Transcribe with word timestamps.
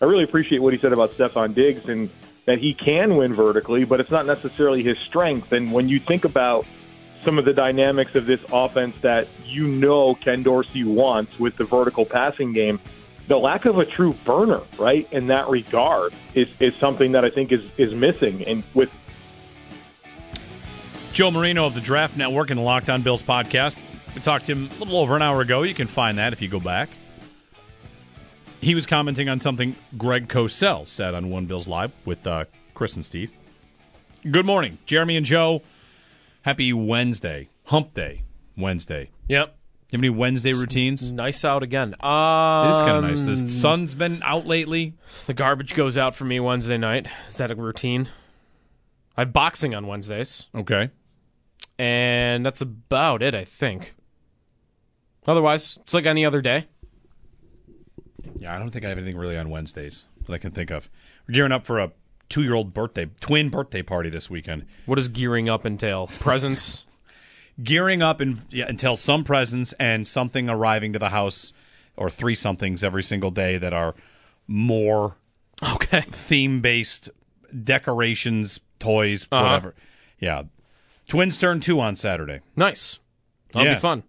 I 0.00 0.04
really 0.04 0.24
appreciate 0.24 0.60
what 0.60 0.72
he 0.72 0.78
said 0.78 0.92
about 0.92 1.12
Stefon 1.16 1.54
Diggs 1.54 1.88
and 1.88 2.08
that 2.46 2.58
he 2.58 2.72
can 2.72 3.16
win 3.16 3.34
vertically, 3.34 3.84
but 3.84 4.00
it's 4.00 4.10
not 4.10 4.26
necessarily 4.26 4.82
his 4.82 4.98
strength. 4.98 5.52
And 5.52 5.72
when 5.72 5.88
you 5.88 5.98
think 5.98 6.24
about 6.24 6.66
some 7.22 7.38
of 7.38 7.44
the 7.44 7.52
dynamics 7.52 8.14
of 8.14 8.26
this 8.26 8.40
offense 8.52 8.96
that 9.02 9.26
you 9.44 9.66
know 9.66 10.14
Ken 10.14 10.42
Dorsey 10.42 10.84
wants 10.84 11.38
with 11.38 11.56
the 11.56 11.64
vertical 11.64 12.06
passing 12.06 12.52
game, 12.52 12.80
the 13.26 13.38
lack 13.38 13.66
of 13.66 13.78
a 13.78 13.84
true 13.84 14.14
burner, 14.24 14.62
right, 14.78 15.06
in 15.12 15.26
that 15.26 15.48
regard 15.48 16.14
is, 16.34 16.48
is 16.60 16.74
something 16.76 17.12
that 17.12 17.24
I 17.24 17.30
think 17.30 17.52
is, 17.52 17.64
is 17.76 17.92
missing. 17.92 18.44
And 18.44 18.62
with 18.72 18.90
Joe 21.12 21.30
Marino 21.30 21.66
of 21.66 21.74
the 21.74 21.80
Draft 21.80 22.16
Network 22.16 22.50
and 22.50 22.58
the 22.58 22.62
Locked 22.62 22.88
On 22.88 23.02
Bills 23.02 23.22
podcast. 23.22 23.76
We 24.14 24.20
talked 24.20 24.46
to 24.46 24.52
him 24.52 24.68
a 24.68 24.78
little 24.78 24.98
over 24.98 25.16
an 25.16 25.22
hour 25.22 25.40
ago. 25.40 25.64
You 25.64 25.74
can 25.74 25.88
find 25.88 26.18
that 26.18 26.32
if 26.32 26.40
you 26.40 26.48
go 26.48 26.60
back. 26.60 26.88
He 28.60 28.74
was 28.74 28.86
commenting 28.86 29.28
on 29.28 29.38
something 29.40 29.76
Greg 29.96 30.28
Cosell 30.28 30.86
said 30.86 31.14
on 31.14 31.30
One 31.30 31.46
Bills 31.46 31.68
Live 31.68 31.92
with 32.04 32.26
uh, 32.26 32.44
Chris 32.74 32.96
and 32.96 33.04
Steve. 33.04 33.30
Good 34.28 34.46
morning, 34.46 34.78
Jeremy 34.84 35.16
and 35.16 35.24
Joe. 35.24 35.62
Happy 36.42 36.72
Wednesday, 36.72 37.48
Hump 37.64 37.94
Day, 37.94 38.22
Wednesday. 38.56 39.10
Yep. 39.28 39.54
You 39.90 39.96
have 39.96 40.00
any 40.00 40.10
Wednesday 40.10 40.52
routines? 40.52 41.10
Nice 41.10 41.44
out 41.44 41.62
again. 41.62 41.94
Um, 42.00 42.68
It 42.68 42.72
is 42.72 42.80
kind 42.82 42.96
of 42.96 43.04
nice. 43.04 43.22
The 43.22 43.48
sun's 43.48 43.94
been 43.94 44.22
out 44.22 44.44
lately. 44.46 44.94
The 45.26 45.34
garbage 45.34 45.74
goes 45.74 45.96
out 45.96 46.14
for 46.14 46.24
me 46.24 46.40
Wednesday 46.40 46.76
night. 46.76 47.06
Is 47.30 47.36
that 47.38 47.50
a 47.50 47.54
routine? 47.54 48.08
I 49.16 49.22
have 49.22 49.32
boxing 49.32 49.74
on 49.74 49.86
Wednesdays, 49.86 50.46
Okay. 50.54 50.90
and 51.78 52.44
that's 52.44 52.60
about 52.60 53.22
it, 53.22 53.34
I 53.34 53.44
think. 53.44 53.94
Otherwise, 55.26 55.78
it's 55.82 55.94
like 55.94 56.06
any 56.06 56.24
other 56.24 56.40
day. 56.42 56.66
Yeah, 58.38 58.54
I 58.54 58.58
don't 58.58 58.70
think 58.70 58.84
I 58.84 58.88
have 58.88 58.98
anything 58.98 59.16
really 59.16 59.36
on 59.36 59.50
Wednesdays 59.50 60.06
that 60.26 60.32
I 60.32 60.38
can 60.38 60.50
think 60.52 60.70
of. 60.70 60.88
We're 61.26 61.34
gearing 61.34 61.52
up 61.52 61.66
for 61.66 61.78
a 61.78 61.92
two-year-old 62.28 62.72
birthday, 62.74 63.06
twin 63.20 63.48
birthday 63.48 63.82
party 63.82 64.10
this 64.10 64.28
weekend. 64.30 64.66
What 64.86 64.96
does 64.96 65.08
gearing 65.08 65.48
up 65.48 65.64
entail? 65.66 66.08
Presents? 66.20 66.84
gearing 67.62 68.02
up 68.02 68.20
in, 68.20 68.42
yeah, 68.50 68.66
until 68.68 68.94
some 68.96 69.24
presents 69.24 69.72
and 69.80 70.06
something 70.06 70.48
arriving 70.48 70.92
to 70.92 70.98
the 70.98 71.08
house 71.08 71.52
or 71.96 72.08
three 72.10 72.34
somethings 72.36 72.84
every 72.84 73.02
single 73.02 73.30
day 73.32 73.58
that 73.58 73.72
are 73.72 73.94
more 74.46 75.16
Okay. 75.62 76.02
theme 76.12 76.60
based 76.60 77.10
decorations, 77.64 78.60
toys, 78.78 79.26
Uh-huh. 79.32 79.42
whatever. 79.42 79.74
Yeah. 80.20 80.42
Twins 81.08 81.36
turn 81.36 81.58
two 81.60 81.80
on 81.80 81.96
Saturday. 81.96 82.40
Nice. 82.54 82.98
That'll 83.52 83.66
Yeah. 83.66 83.74
be 83.74 83.80
fun. 83.80 84.02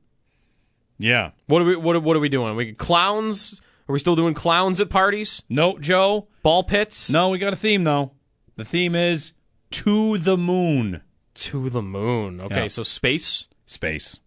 Yeah. 0.99 1.31
What 1.47 1.61
are 1.61 1.65
we? 1.65 1.75
What 1.77 1.95
are, 1.95 1.99
what 2.01 2.15
are 2.17 2.19
we 2.19 2.27
doing? 2.29 2.55
We 2.57 2.73
clowns? 2.73 3.61
Are 3.89 3.93
we 3.93 3.99
still 3.99 4.15
doing 4.15 4.35
clowns 4.35 4.79
at 4.79 4.89
parties? 4.91 5.41
No, 5.49 5.79
Joe. 5.79 6.27
Ball 6.43 6.63
pits? 6.63 7.09
No, 7.09 7.29
we 7.29 7.39
got 7.39 7.53
a 7.53 7.55
theme 7.57 7.83
though. 7.83 8.11
The 8.55 8.63
theme 8.65 8.93
is 8.93 9.33
to 9.71 10.17
the 10.19 10.37
moon. 10.37 11.01
To 11.35 11.69
the 11.71 11.81
moon. 11.81 12.39
Okay, 12.39 12.63
Yeah. 12.63 12.67
so 12.67 12.83
space. 12.83 13.47
Space. 13.65 14.19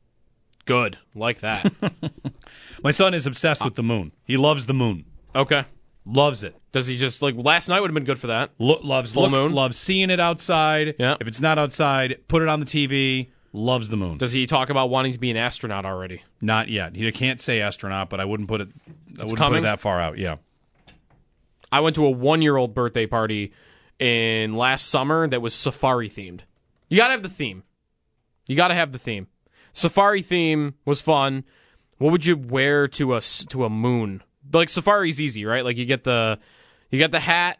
Good. 0.64 0.98
Like 1.14 1.40
that. 1.40 1.72
My 2.82 2.90
son 2.90 3.14
is 3.14 3.26
obsessed 3.26 3.64
with 3.64 3.74
the 3.76 3.82
moon. 3.82 4.12
He 4.24 4.36
loves 4.36 4.66
the 4.66 4.74
moon. 4.74 5.04
okay. 5.34 5.64
Loves 6.04 6.42
it. 6.42 6.56
Does 6.72 6.88
he 6.88 6.96
just 6.96 7.22
like 7.22 7.36
last 7.36 7.68
night 7.68 7.78
would 7.80 7.88
have 7.88 7.94
been 7.94 8.02
good 8.02 8.18
for 8.18 8.26
that? 8.26 8.50
Lo- 8.58 8.80
loves 8.82 9.12
Full 9.14 9.22
look- 9.22 9.30
moon? 9.30 9.52
Loves 9.52 9.76
seeing 9.76 10.10
it 10.10 10.18
outside. 10.18 10.96
Yeah. 10.98 11.16
If 11.20 11.28
it's 11.28 11.40
not 11.40 11.58
outside, 11.60 12.16
put 12.26 12.42
it 12.42 12.48
on 12.48 12.58
the 12.58 12.66
TV. 12.66 13.28
Loves 13.54 13.90
the 13.90 13.98
moon. 13.98 14.16
Does 14.16 14.32
he 14.32 14.46
talk 14.46 14.70
about 14.70 14.88
wanting 14.88 15.12
to 15.12 15.18
be 15.18 15.30
an 15.30 15.36
astronaut 15.36 15.84
already? 15.84 16.22
Not 16.40 16.68
yet. 16.68 16.96
He 16.96 17.10
can't 17.12 17.40
say 17.40 17.60
astronaut, 17.60 18.08
but 18.08 18.18
I 18.18 18.24
wouldn't 18.24 18.48
put 18.48 18.62
it. 18.62 18.68
I 19.18 19.24
wouldn't 19.24 19.38
put 19.38 19.56
it 19.56 19.62
that 19.62 19.80
far 19.80 20.00
out. 20.00 20.16
Yeah. 20.16 20.36
I 21.70 21.80
went 21.80 21.96
to 21.96 22.06
a 22.06 22.10
one 22.10 22.41
year 22.41 22.56
old 22.56 22.74
birthday 22.74 23.06
party 23.06 23.52
in 23.98 24.54
last 24.54 24.88
summer 24.88 25.28
that 25.28 25.42
was 25.42 25.54
safari 25.54 26.08
themed. 26.08 26.41
You 26.88 26.96
gotta 26.96 27.12
have 27.12 27.22
the 27.22 27.28
theme. 27.28 27.62
You 28.46 28.56
gotta 28.56 28.74
have 28.74 28.92
the 28.92 28.98
theme. 28.98 29.28
Safari 29.72 30.22
theme 30.22 30.74
was 30.84 31.00
fun. 31.00 31.44
What 31.98 32.12
would 32.12 32.26
you 32.26 32.36
wear 32.36 32.88
to 32.88 33.14
a 33.14 33.20
to 33.20 33.64
a 33.64 33.70
moon? 33.70 34.22
Like 34.52 34.70
safari's 34.70 35.20
easy, 35.20 35.44
right? 35.44 35.64
Like 35.64 35.76
you 35.76 35.84
get 35.84 36.04
the 36.04 36.38
you 36.91 36.98
get 36.98 37.10
the 37.10 37.20
hat. 37.20 37.58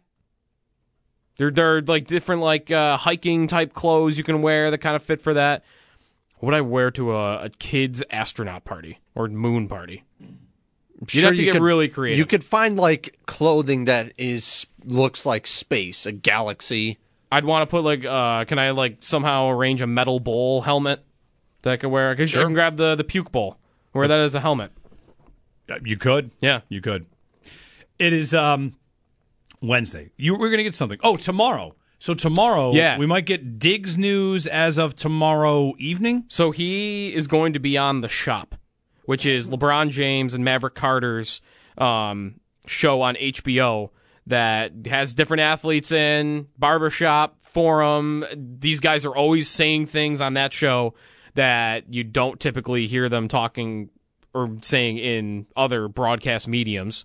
There 1.37 1.51
there 1.51 1.77
are 1.77 1.83
like 1.83 2.07
different 2.07 2.43
like 2.43 2.71
uh, 2.71 2.97
hiking 2.97 3.47
type 3.47 3.73
clothes 3.73 4.19
you 4.19 4.25
can 4.25 4.43
wear 4.43 4.71
that 4.71 4.79
kind 4.79 4.97
of 4.97 5.03
fit 5.03 5.21
for 5.21 5.35
that. 5.35 5.65
What 6.43 6.47
would 6.51 6.57
I 6.57 6.61
wear 6.61 6.91
to 6.91 7.13
a, 7.15 7.45
a 7.45 7.51
kid's 7.51 8.03
astronaut 8.11 8.65
party 8.65 8.99
or 9.15 9.29
moon 9.29 9.69
party? 9.69 10.03
You'd 11.13 11.23
have 11.23 11.37
to 11.37 11.45
get 11.45 11.53
could- 11.53 11.63
really 11.63 11.89
creative. 11.89 12.19
You 12.19 12.27
could 12.27 12.43
find 12.43 12.77
like 12.77 13.17
clothing 13.27 13.85
that 13.85 14.13
is 14.19 14.67
looks 14.85 15.25
like 15.25 15.47
space, 15.47 16.05
a 16.05 16.11
galaxy. 16.11 16.99
I'd 17.31 17.45
want 17.45 17.63
to 17.63 17.67
put 17.71 17.85
like, 17.85 18.05
uh, 18.05 18.45
can 18.47 18.59
I 18.59 18.71
like 18.73 18.97
somehow 19.05 19.51
arrange 19.51 19.83
a 19.83 19.87
metal 19.87 20.19
bowl 20.19 20.63
helmet 20.63 21.05
that 21.63 21.75
I 21.75 21.77
could 21.77 21.91
wear? 21.91 22.11
I, 22.11 22.17
could, 22.17 22.29
I 22.35 22.43
can 22.43 22.55
grab 22.55 22.77
the 22.77 22.97
the 22.97 23.05
puke 23.05 23.31
bowl, 23.31 23.57
wear 23.95 24.09
that 24.09 24.19
as 24.19 24.35
a 24.35 24.41
helmet. 24.41 24.73
Uh, 25.71 25.77
You 25.85 25.97
could. 25.97 26.33
Yeah. 26.41 26.63
You 26.69 26.81
could. 26.81 27.07
It 28.01 28.13
is 28.13 28.35
um 28.35 28.75
Wednesday. 29.61 30.11
You 30.17 30.37
we're 30.37 30.51
gonna 30.51 30.65
get 30.65 30.75
something. 30.75 30.99
Oh, 31.05 31.15
tomorrow. 31.15 31.77
So 32.03 32.15
tomorrow, 32.15 32.73
Yeah. 32.75 32.99
we 32.99 33.07
might 33.07 33.27
get 33.27 33.61
Diggs 33.61 33.97
news 33.97 34.49
as 34.49 34.77
of 34.77 34.97
tomorrow 34.97 35.73
evening. 35.79 36.25
So 36.27 36.51
he 36.51 37.15
is 37.15 37.29
going 37.29 37.53
to 37.53 37.61
be 37.61 37.79
on 37.79 38.01
the 38.01 38.09
shop, 38.09 38.57
which 39.05 39.25
is 39.25 39.47
LeBron 39.47 39.91
James 39.91 40.35
and 40.35 40.45
Maverick 40.45 40.75
Carter's 40.75 41.41
um, 41.79 42.41
show 42.67 43.03
on 43.03 43.15
HBO 43.15 43.91
that 44.27 44.73
has 44.87 45.15
different 45.15 45.43
athletes 45.43 45.93
in 45.93 46.49
barbershop 46.59 47.37
forum. 47.45 48.25
These 48.35 48.81
guys 48.81 49.05
are 49.05 49.15
always 49.15 49.49
saying 49.49 49.87
things 49.87 50.21
on 50.21 50.35
that 50.35 50.53
show 50.53 50.95
that 51.35 51.85
you 51.95 52.03
don't 52.03 52.41
typically 52.41 52.89
hear 52.89 53.09
them 53.09 53.29
talking 53.29 53.91
or 54.35 54.59
saying 54.63 54.99
in 54.99 55.47
other 55.55 55.87
broadcast 55.87 56.49
mediums. 56.49 57.05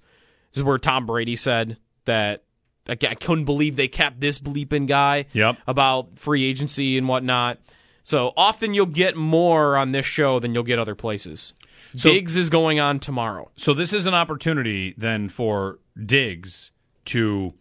This 0.53 0.61
is 0.61 0.63
where 0.63 0.79
Tom 0.79 1.05
Brady 1.05 1.35
said 1.35 1.77
that 2.05 2.45
I 2.89 2.94
I 2.94 3.16
couldn't 3.16 3.45
believe 3.45 3.75
they 3.75 3.88
kept 3.88 4.19
this 4.19 4.39
bleeping 4.39 4.88
guy 4.88 5.25
Yep. 5.34 5.57
about 5.68 6.18
free 6.19 6.45
agency 6.45 6.98
and 6.98 7.07
whatnot. 7.07 7.60
So 8.04 8.31
often 8.38 8.74
you'll 8.74 8.86
get 8.86 9.16
more 9.18 9.75
on 9.75 9.92
this 9.92 10.06
show 10.06 10.39
than 10.39 10.54
you'll 10.54 10.63
get 10.63 10.80
other 10.80 10.95
places. 10.95 11.54
Diggs 11.95 12.38
is 12.38 12.50
going 12.50 12.80
on 12.80 13.00
tomorrow. 13.00 13.50
So 13.56 13.74
this 13.74 13.92
is 13.94 14.06
an 14.06 14.13
opportunity 14.13 14.94
then 14.98 15.30
for 15.30 15.80
Diggs 16.06 16.72
to 17.06 17.54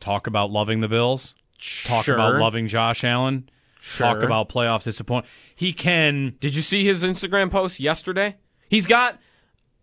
talk 0.00 0.26
about 0.26 0.50
loving 0.50 0.80
the 0.80 0.88
Bills, 0.88 1.34
talk 1.86 2.04
Sure. 2.04 2.14
about 2.14 2.36
loving 2.40 2.68
Josh 2.68 3.04
Allen, 3.04 3.48
talk 3.96 4.22
about 4.22 4.48
playoff 4.48 4.82
disappointment. 4.84 5.32
He 5.54 5.72
can 5.72 6.34
Did 6.40 6.56
you 6.56 6.62
see 6.62 6.84
his 6.84 7.04
Instagram 7.04 7.50
post 7.50 7.80
yesterday? 7.80 8.36
He's 8.68 8.86
got 8.86 9.18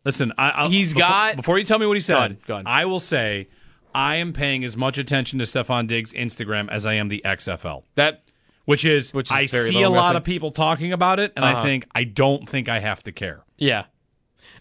Listen, 0.06 0.32
I, 0.38 0.50
I'll, 0.52 0.70
He's 0.70 0.94
before, 0.94 1.10
got- 1.10 1.36
Before 1.36 1.60
you 1.60 1.66
tell 1.66 1.78
me 1.78 1.86
what 1.86 1.96
he 1.98 2.02
said, 2.02 2.14
Go 2.14 2.20
ahead, 2.20 2.38
go 2.48 2.54
ahead. 2.56 2.66
I 2.68 2.86
will 2.86 3.00
say 3.02 3.50
I 3.94 4.16
am 4.16 4.34
paying 4.34 4.64
as 4.64 4.78
much 4.78 4.98
attention 4.98 5.40
to 5.40 5.46
Stefon 5.46 5.88
Diggs' 5.88 6.14
Instagram 6.14 6.70
as 6.70 6.86
I 6.86 6.94
am 6.94 7.08
the 7.10 7.22
XFL, 7.26 7.84
that. 7.96 8.24
which 8.66 8.86
is, 8.86 9.14
Which 9.14 9.28
is 9.28 9.32
I 9.38 9.46
see 9.48 9.82
a 9.82 9.90
lot 9.90 10.16
of 10.16 10.24
people 10.24 10.52
talking 10.52 10.92
about 10.94 11.20
it, 11.20 11.34
and 11.36 11.44
I 11.44 11.54
Uh-huh. 11.54 11.64
think 11.64 11.86
I 11.94 12.04
don't 12.04 12.48
think 12.48 12.70
I 12.70 12.80
have 12.80 13.02
to 13.04 13.12
care. 13.12 13.44
Yeah. 13.58 13.86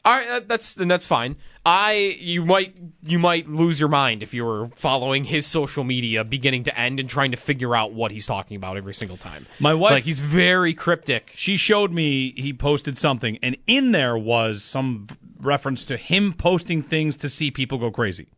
All 0.05 0.15
right, 0.17 0.47
that's 0.47 0.77
and 0.77 0.91
that's 0.91 1.07
fine. 1.07 1.37
I 1.67 2.17
you 2.21 2.45
might 2.45 2.75
you 3.05 3.19
might 3.19 3.49
lose 3.49 3.79
your 3.81 3.89
mind 3.89 4.23
if 4.23 4.33
you 4.33 4.45
were 4.45 4.69
following 4.77 5.25
his 5.25 5.45
social 5.47 5.83
media 5.85 6.25
beginning 6.25 6.63
to 6.65 6.79
end 6.79 7.01
and 7.01 7.11
trying 7.11 7.33
to 7.33 7.37
figure 7.37 7.75
out 7.75 7.93
what 7.93 8.11
he's 8.13 8.27
talking 8.27 8.57
about 8.57 8.77
every 8.77 8.95
single 8.95 9.17
time. 9.17 9.47
My 9.59 9.75
wife- 9.75 9.91
like 9.93 10.05
he's 10.05 10.21
very 10.21 10.73
cryptic. 10.73 11.33
She 11.37 11.57
showed 11.57 11.93
me 11.93 12.33
he 12.37 12.53
posted 12.53 12.97
something, 12.97 13.39
and 13.43 13.57
in 13.67 13.91
there 13.93 14.17
was 14.17 14.63
some 14.63 15.09
reference 15.41 15.85
to 15.85 15.97
him 15.97 16.33
posting 16.33 16.83
things 16.83 17.17
to 17.19 17.29
see 17.29 17.51
people 17.51 17.77
go 17.79 17.91
crazy. 17.91 18.29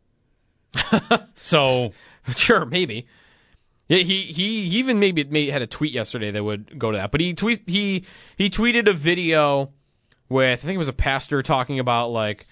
so 1.43 1.93
Sure, 2.37 2.65
maybe. 2.65 3.07
Yeah, 3.89 3.99
he 3.99 4.21
he 4.21 4.69
he 4.69 4.79
even 4.79 5.01
maybe 5.01 5.25
may, 5.25 5.51
had 5.51 5.63
a 5.63 5.67
tweet 5.67 5.93
yesterday 5.93 6.31
that 6.31 6.45
would 6.45 6.79
go 6.79 6.93
to 6.93 6.99
that. 6.99 7.11
But 7.11 7.21
he 7.21 7.35
tweet 7.35 7.63
he 7.67 8.05
he 8.37 8.49
tweeted 8.49 8.89
a 8.89 8.93
video 8.93 9.73
with 10.29 10.63
I 10.63 10.67
think 10.67 10.77
it 10.77 10.79
was 10.79 10.89
a 10.89 10.93
pastor 10.93 11.43
talking 11.43 11.81
about 11.81 12.11
like 12.11 12.47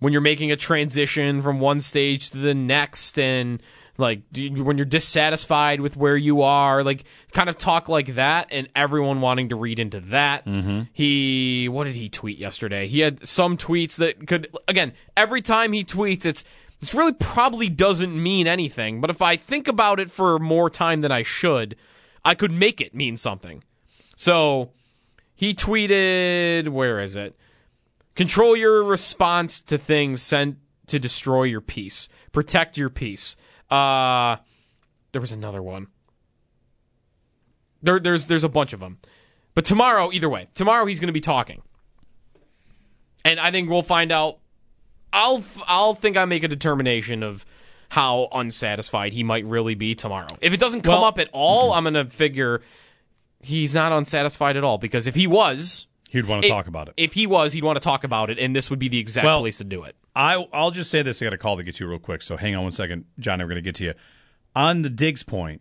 when 0.00 0.12
you're 0.12 0.22
making 0.22 0.50
a 0.50 0.56
transition 0.56 1.42
from 1.42 1.60
one 1.60 1.80
stage 1.80 2.30
to 2.30 2.38
the 2.38 2.54
next 2.54 3.18
and 3.20 3.62
like 3.98 4.22
you- 4.34 4.64
when 4.64 4.78
you're 4.78 4.84
dissatisfied 4.84 5.80
with 5.80 5.96
where 5.96 6.16
you 6.16 6.42
are 6.42 6.82
like 6.82 7.04
kind 7.32 7.48
of 7.48 7.56
talk 7.56 7.88
like 7.88 8.14
that 8.14 8.48
and 8.50 8.68
everyone 8.74 9.20
wanting 9.20 9.50
to 9.50 9.56
read 9.56 9.78
into 9.78 10.00
that 10.00 10.44
mm-hmm. 10.46 10.82
he 10.92 11.68
what 11.68 11.84
did 11.84 11.94
he 11.94 12.08
tweet 12.08 12.38
yesterday 12.38 12.88
he 12.88 13.00
had 13.00 13.24
some 13.28 13.56
tweets 13.56 13.96
that 13.96 14.26
could 14.26 14.48
again 14.66 14.92
every 15.16 15.42
time 15.42 15.72
he 15.72 15.84
tweets 15.84 16.24
it's 16.24 16.42
this 16.80 16.94
really 16.94 17.12
probably 17.12 17.68
doesn't 17.68 18.20
mean 18.20 18.46
anything 18.46 19.00
but 19.00 19.10
if 19.10 19.22
i 19.22 19.36
think 19.36 19.68
about 19.68 20.00
it 20.00 20.10
for 20.10 20.38
more 20.38 20.68
time 20.68 21.00
than 21.00 21.12
i 21.12 21.22
should 21.22 21.76
i 22.24 22.34
could 22.34 22.50
make 22.52 22.80
it 22.80 22.94
mean 22.94 23.16
something 23.16 23.62
so 24.16 24.72
he 25.34 25.54
tweeted 25.54 26.68
where 26.68 27.00
is 27.00 27.16
it 27.16 27.36
Control 28.20 28.54
your 28.54 28.82
response 28.82 29.62
to 29.62 29.78
things 29.78 30.20
sent 30.20 30.58
to 30.88 30.98
destroy 30.98 31.44
your 31.44 31.62
peace. 31.62 32.06
Protect 32.32 32.76
your 32.76 32.90
peace. 32.90 33.34
Uh, 33.70 34.36
there 35.12 35.22
was 35.22 35.32
another 35.32 35.62
one. 35.62 35.86
There, 37.82 37.98
there's 37.98 38.26
there's 38.26 38.44
a 38.44 38.48
bunch 38.50 38.74
of 38.74 38.80
them. 38.80 38.98
But 39.54 39.64
tomorrow, 39.64 40.12
either 40.12 40.28
way, 40.28 40.48
tomorrow 40.54 40.84
he's 40.84 41.00
going 41.00 41.08
to 41.08 41.14
be 41.14 41.20
talking, 41.22 41.62
and 43.24 43.40
I 43.40 43.50
think 43.50 43.70
we'll 43.70 43.82
find 43.82 44.12
out. 44.12 44.38
I'll 45.12 45.42
I'll 45.66 45.94
think 45.94 46.16
I 46.16 46.24
make 46.24 46.42
a 46.42 46.48
determination 46.48 47.22
of 47.22 47.44
how 47.90 48.28
unsatisfied 48.32 49.12
he 49.12 49.22
might 49.24 49.44
really 49.44 49.74
be 49.74 49.94
tomorrow. 49.94 50.28
If 50.40 50.52
it 50.52 50.60
doesn't 50.60 50.82
come 50.82 50.94
Well- 50.94 51.04
up 51.04 51.18
at 51.18 51.28
all, 51.32 51.72
I'm 51.72 51.82
going 51.84 51.94
to 51.94 52.04
figure 52.04 52.62
he's 53.42 53.74
not 53.74 53.90
unsatisfied 53.92 54.56
at 54.56 54.62
all 54.64 54.78
because 54.78 55.06
if 55.08 55.14
he 55.16 55.26
was, 55.26 55.86
he'd 56.10 56.26
want 56.26 56.42
to 56.44 56.48
talk 56.48 56.66
about 56.68 56.88
it. 56.88 56.94
if 56.96 57.14
he 57.14 57.26
was, 57.26 57.52
he'd 57.52 57.64
want 57.64 57.76
to 57.76 57.80
talk 57.80 58.04
about 58.04 58.30
it, 58.30 58.38
and 58.38 58.54
this 58.54 58.70
would 58.70 58.78
be 58.78 58.88
the 58.88 58.98
exact 58.98 59.24
Well- 59.24 59.40
place 59.40 59.58
to 59.58 59.64
do 59.64 59.82
it. 59.84 59.96
I 60.14 60.44
I'll 60.52 60.70
just 60.72 60.90
say 60.90 61.02
this. 61.02 61.20
I 61.22 61.26
got 61.26 61.32
a 61.34 61.38
call 61.38 61.56
to 61.56 61.62
get 61.62 61.76
to 61.76 61.84
you 61.84 61.90
real 61.90 61.98
quick. 62.00 62.22
So 62.22 62.36
hang 62.36 62.54
on 62.56 62.64
one 62.64 62.72
second, 62.72 63.04
John. 63.18 63.38
We're 63.38 63.46
going 63.46 63.56
to 63.56 63.62
get 63.62 63.76
to 63.76 63.84
you 63.84 63.94
on 64.56 64.82
the 64.82 64.90
Diggs 64.90 65.22
point. 65.22 65.60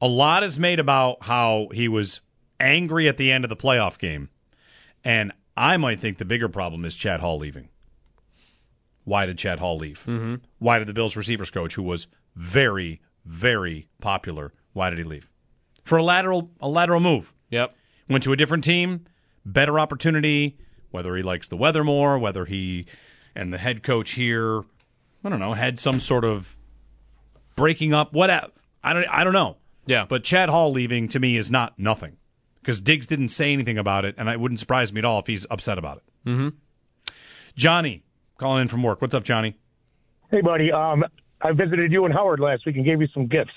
A 0.00 0.06
lot 0.08 0.42
is 0.42 0.58
made 0.58 0.78
about 0.80 1.22
how 1.24 1.68
he 1.72 1.86
was 1.88 2.20
angry 2.60 3.06
at 3.08 3.16
the 3.18 3.30
end 3.32 3.44
of 3.44 3.48
the 3.50 3.56
playoff 3.56 3.98
game, 3.98 4.28
and 5.04 5.32
I 5.56 5.76
might 5.78 6.00
think 6.00 6.18
the 6.18 6.24
bigger 6.26 6.48
problem 6.48 6.84
is 6.84 6.96
Chad 6.96 7.20
Hall 7.20 7.38
leaving. 7.38 7.68
Why 9.06 9.24
did 9.24 9.38
Chad 9.38 9.58
Hall 9.60 9.78
leave? 9.78 10.02
Mm-hmm. 10.06 10.34
Why 10.58 10.78
did 10.78 10.86
the 10.88 10.92
Bills 10.92 11.16
receivers 11.16 11.50
coach, 11.50 11.74
who 11.74 11.82
was 11.82 12.06
very 12.34 13.00
very 13.24 13.88
popular, 14.00 14.52
why 14.72 14.88
did 14.90 14.98
he 14.98 15.04
leave? 15.04 15.28
For 15.84 15.96
a 15.96 16.02
lateral 16.02 16.50
a 16.60 16.68
lateral 16.68 17.00
move 17.00 17.32
Yep. 17.50 17.74
went 18.08 18.22
to 18.24 18.32
a 18.32 18.36
different 18.36 18.62
team, 18.64 19.06
better 19.44 19.80
opportunity, 19.80 20.58
whether 20.90 21.16
he 21.16 21.22
likes 21.22 21.48
the 21.48 21.56
weather 21.56 21.82
more, 21.82 22.18
whether 22.18 22.44
he 22.44 22.86
and 23.34 23.52
the 23.52 23.58
head 23.58 23.82
coach 23.82 24.12
here, 24.12 24.60
I 25.24 25.28
don't 25.28 25.40
know, 25.40 25.54
had 25.54 25.78
some 25.78 26.00
sort 26.00 26.24
of 26.24 26.56
breaking 27.54 27.94
up, 27.94 28.12
what 28.12 28.30
I 28.30 28.92
don't 28.92 29.06
I 29.08 29.24
don't 29.24 29.32
know. 29.32 29.56
Yeah. 29.86 30.04
But 30.08 30.24
Chad 30.24 30.48
Hall 30.48 30.72
leaving 30.72 31.08
to 31.10 31.20
me 31.20 31.36
is 31.36 31.50
not 31.50 31.78
nothing. 31.78 32.16
Because 32.60 32.80
Diggs 32.80 33.06
didn't 33.06 33.28
say 33.28 33.52
anything 33.52 33.78
about 33.78 34.04
it, 34.04 34.16
and 34.18 34.28
it 34.28 34.40
wouldn't 34.40 34.58
surprise 34.58 34.92
me 34.92 34.98
at 34.98 35.04
all 35.04 35.20
if 35.20 35.28
he's 35.28 35.46
upset 35.50 35.78
about 35.78 35.98
it. 35.98 36.28
Mm-hmm. 36.28 36.48
Johnny, 37.54 38.02
calling 38.38 38.62
in 38.62 38.68
from 38.68 38.82
work. 38.82 39.00
What's 39.00 39.14
up, 39.14 39.24
Johnny? 39.24 39.56
Hey, 40.30 40.40
buddy. 40.40 40.72
Um, 40.72 41.04
I 41.40 41.52
visited 41.52 41.92
you 41.92 42.04
and 42.04 42.14
Howard 42.14 42.40
last 42.40 42.66
week 42.66 42.76
and 42.76 42.84
gave 42.84 43.00
you 43.00 43.08
some 43.12 43.26
gifts. 43.26 43.52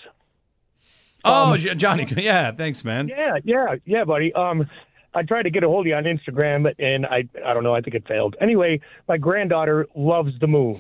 Oh, 1.26 1.58
J- 1.58 1.76
Johnny. 1.76 2.08
Yeah, 2.18 2.52
thanks, 2.52 2.84
man. 2.84 3.08
Yeah, 3.08 3.38
yeah, 3.44 3.76
yeah, 3.86 4.04
buddy. 4.06 4.34
Um, 4.34 4.70
I 5.14 5.24
tried 5.24 5.44
to 5.44 5.50
get 5.50 5.64
a 5.64 5.68
hold 5.68 5.86
of 5.86 5.88
you 5.88 5.96
on 5.96 6.04
Instagram, 6.04 6.64
but 6.64 6.80
and 6.80 7.06
I, 7.06 7.28
I 7.46 7.54
don't 7.54 7.64
know. 7.64 7.74
I 7.74 7.82
think 7.82 7.96
it 7.96 8.08
failed. 8.08 8.36
Anyway, 8.40 8.80
my 9.08 9.18
granddaughter 9.18 9.88
loves 9.96 10.40
the 10.40 10.48
moon, 10.48 10.80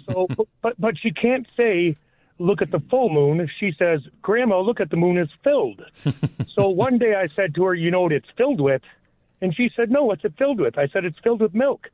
so 0.06 0.28
but 0.62 0.78
but 0.78 0.94
she 0.98 1.10
can't 1.10 1.46
say, 1.56 1.96
"Look 2.38 2.60
at 2.62 2.70
the 2.70 2.80
full 2.90 3.08
moon." 3.08 3.48
She 3.58 3.72
says, 3.78 4.00
"Grandma, 4.20 4.60
look 4.60 4.80
at 4.80 4.90
the 4.90 4.96
moon 4.96 5.16
is 5.16 5.28
filled." 5.42 5.82
so 6.54 6.68
one 6.68 6.98
day 6.98 7.14
I 7.14 7.28
said 7.34 7.54
to 7.54 7.64
her, 7.64 7.74
"You 7.74 7.90
know 7.90 8.02
what 8.02 8.12
it's 8.12 8.28
filled 8.36 8.60
with?" 8.60 8.82
And 9.40 9.54
she 9.56 9.70
said, 9.74 9.90
"No, 9.90 10.04
what's 10.04 10.24
it 10.24 10.34
filled 10.38 10.60
with?" 10.60 10.76
I 10.78 10.86
said, 10.88 11.04
"It's 11.06 11.18
filled 11.24 11.40
with 11.40 11.54
milk." 11.54 11.88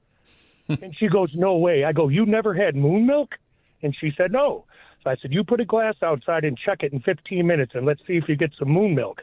And 0.69 0.97
she 0.97 1.09
goes, 1.09 1.31
"No 1.35 1.57
way." 1.57 1.85
I 1.85 1.93
go, 1.93 2.09
"You 2.09 2.27
never 2.27 2.55
had 2.55 2.77
moon 2.77 3.07
milk?" 3.07 3.37
And 3.83 3.95
she 3.97 4.13
said, 4.17 4.33
"No." 4.33 4.65
So 5.03 5.11
I 5.11 5.17
said, 5.17 5.33
"You 5.33 5.45
put 5.45 5.61
a 5.61 5.65
glass 5.65 5.95
outside 6.03 6.45
and 6.45 6.59
check 6.59 6.83
it 6.83 6.93
in 6.93 7.01
15 7.01 7.47
minutes, 7.47 7.75
and 7.75 7.87
let's 7.87 8.01
see 8.07 8.17
if 8.17 8.29
you 8.29 8.37
get 8.37 8.53
some 8.59 8.69
moon 8.69 8.95
milk." 8.95 9.23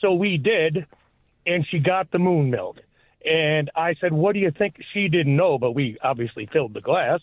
So 0.00 0.14
we 0.14 0.36
did, 0.36 0.86
and 1.46 1.66
she 1.66 1.78
got 1.78 2.10
the 2.10 2.18
moon 2.18 2.50
milk. 2.50 2.78
And 3.24 3.70
I 3.74 3.94
said, 3.94 4.12
"What 4.12 4.34
do 4.34 4.38
you 4.38 4.50
think?" 4.50 4.76
She 4.92 5.08
didn't 5.08 5.36
know, 5.36 5.58
but 5.58 5.72
we 5.72 5.98
obviously 6.02 6.46
filled 6.46 6.74
the 6.74 6.80
glass. 6.80 7.20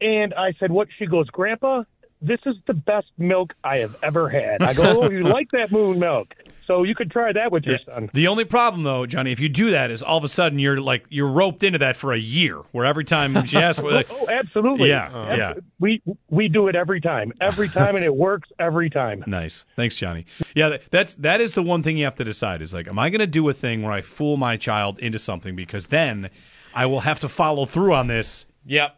And 0.00 0.32
I 0.34 0.52
said, 0.54 0.70
"What?" 0.72 0.88
She 0.98 1.06
goes, 1.06 1.28
"Grandpa, 1.28 1.84
this 2.22 2.40
is 2.46 2.56
the 2.66 2.74
best 2.74 3.08
milk 3.18 3.52
I 3.64 3.78
have 3.78 3.96
ever 4.02 4.28
had." 4.28 4.62
I 4.62 4.72
go, 4.74 5.02
"Oh, 5.02 5.10
you 5.10 5.22
like 5.24 5.50
that 5.52 5.70
moon 5.72 5.98
milk?" 5.98 6.34
So 6.66 6.84
you 6.84 6.94
could 6.94 7.10
try 7.10 7.32
that 7.32 7.50
with 7.50 7.64
your 7.66 7.78
son. 7.84 8.08
The 8.14 8.28
only 8.28 8.44
problem, 8.44 8.84
though, 8.84 9.04
Johnny, 9.04 9.32
if 9.32 9.40
you 9.40 9.48
do 9.48 9.72
that, 9.72 9.90
is 9.90 10.00
all 10.00 10.16
of 10.16 10.22
a 10.24 10.28
sudden 10.28 10.60
you're 10.60 10.80
like 10.80 11.04
you're 11.10 11.26
roped 11.28 11.64
into 11.64 11.78
that 11.80 11.96
for 11.96 12.12
a 12.12 12.18
year, 12.18 12.58
where 12.70 12.86
every 12.86 13.04
time 13.04 13.44
she 13.44 13.58
asks, 13.58 13.80
for, 13.82 13.90
like, 13.90 14.06
Oh, 14.10 14.28
absolutely. 14.28 14.88
Yeah, 14.88 15.10
Abs- 15.28 15.38
yeah. 15.38 15.54
We 15.80 16.00
we 16.30 16.48
do 16.48 16.68
it 16.68 16.76
every 16.76 17.00
time, 17.00 17.32
every 17.40 17.68
time, 17.68 17.96
and 17.96 18.04
it 18.04 18.14
works 18.14 18.48
every 18.58 18.88
time. 18.90 19.24
Nice. 19.32 19.64
Thanks, 19.76 19.96
Johnny. 19.96 20.26
Yeah, 20.54 20.76
that's 20.90 21.14
that 21.16 21.40
is 21.40 21.54
the 21.54 21.62
one 21.62 21.82
thing 21.82 21.96
you 21.96 22.04
have 22.04 22.14
to 22.16 22.24
decide 22.24 22.62
is 22.62 22.72
like, 22.72 22.86
am 22.86 22.98
I 22.98 23.10
going 23.10 23.20
to 23.20 23.26
do 23.26 23.48
a 23.48 23.52
thing 23.54 23.82
where 23.82 23.92
I 23.92 24.00
fool 24.02 24.36
my 24.36 24.56
child 24.56 24.98
into 25.00 25.18
something 25.18 25.56
because 25.56 25.86
then 25.86 26.30
I 26.74 26.86
will 26.86 27.00
have 27.00 27.18
to 27.20 27.28
follow 27.28 27.66
through 27.66 27.94
on 27.94 28.06
this 28.06 28.46
Yep. 28.66 28.96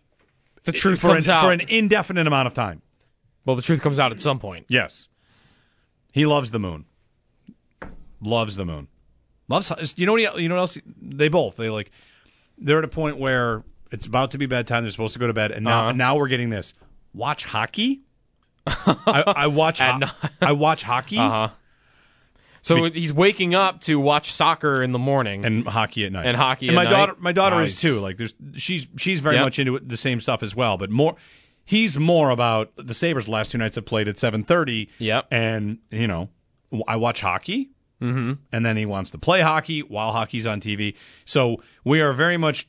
The 0.65 0.73
truth 0.73 1.01
for 1.01 1.17
an, 1.17 1.23
for 1.23 1.53
an 1.53 1.61
indefinite 1.61 2.27
amount 2.27 2.47
of 2.47 2.55
time. 2.55 2.83
Well, 3.45 3.57
the 3.57 3.63
truth 3.63 3.81
comes 3.83 3.99
out 3.99 4.13
at 4.13 4.21
some 4.21 4.39
point. 4.39 4.67
Yes, 4.69 5.09
he 6.13 6.27
loves 6.27 6.51
the 6.51 6.59
moon. 6.59 6.85
Loves 8.21 8.57
the 8.57 8.65
moon. 8.65 8.89
Loves. 9.49 9.95
You 9.97 10.07
know 10.07 10.13
what? 10.13 10.21
He, 10.37 10.43
you 10.43 10.49
know 10.49 10.55
what 10.55 10.63
else? 10.63 10.79
They 11.01 11.29
both. 11.29 11.57
They 11.57 11.69
like. 11.69 11.91
They're 12.57 12.79
at 12.79 12.85
a 12.85 12.89
point 12.89 13.19
where 13.19 13.63
it's 13.91 14.07
about 14.07 14.31
to 14.31 14.39
be 14.39 14.47
bedtime. 14.47 14.85
They're 14.85 14.93
supposed 14.93 15.13
to 15.15 15.19
go 15.19 15.27
to 15.27 15.33
bed, 15.35 15.51
and 15.51 15.65
now 15.65 15.83
Uh-huh. 15.83 15.93
now 15.93 16.17
we're 16.17 16.29
getting 16.29 16.51
this. 16.51 16.73
Watch 17.13 17.45
hockey. 17.45 18.03
I, 18.67 19.25
I 19.27 19.47
watch. 19.49 19.79
ho- 19.81 20.01
I 20.41 20.53
watch 20.53 20.83
hockey. 20.83 21.19
Uh 21.19 21.29
huh. 21.29 21.49
So 22.63 22.85
he's 22.85 23.13
waking 23.13 23.55
up 23.55 23.83
to 23.83 24.01
watch 24.01 24.33
soccer 24.33 24.83
in 24.83 24.93
the 24.93 24.99
morning. 24.99 25.45
and 25.45 25.69
hockey 25.69 26.07
at 26.07 26.13
night 26.13 26.25
And 26.25 26.35
hockey 26.35 26.69
and 26.69 26.79
at 26.79 26.81
my 26.83 26.85
night. 26.85 26.91
daughter 26.97 27.17
my 27.19 27.33
daughter 27.33 27.61
is 27.61 27.79
too 27.79 28.01
like 28.01 28.17
there's 28.17 28.33
she's 28.55 28.87
she's 28.97 29.21
very 29.21 29.35
Yep. 29.35 29.45
much 29.45 29.59
into 29.59 29.77
it, 29.77 29.87
the 29.87 29.99
same 29.99 30.19
stuff 30.19 30.43
as 30.43 30.57
well 30.57 30.79
but 30.79 30.89
more 30.89 31.15
he's 31.65 31.99
more 31.99 32.31
about 32.31 32.73
the 32.77 32.95
sabres 32.95 33.29
last 33.29 33.53
two 33.53 33.59
nights 33.59 33.77
have 33.77 33.85
played 33.87 34.09
at 34.09 34.17
7.30 34.17 34.89
Yep. 34.99 35.27
and 35.31 35.79
you 35.91 36.07
know 36.07 36.29
i 36.89 36.97
watch 36.97 37.21
hockey 37.21 37.71
mm-hmm. 38.01 38.33
and 38.53 38.67
then 38.67 38.77
he 38.77 38.87
wants 38.87 39.11
to 39.11 39.19
play 39.19 39.41
hockey 39.41 39.83
while 39.83 40.13
hockey's 40.13 40.47
on 40.47 40.61
tv 40.61 40.95
so 41.25 41.63
we 41.85 42.01
are 42.01 42.13
very 42.13 42.37
much 42.37 42.69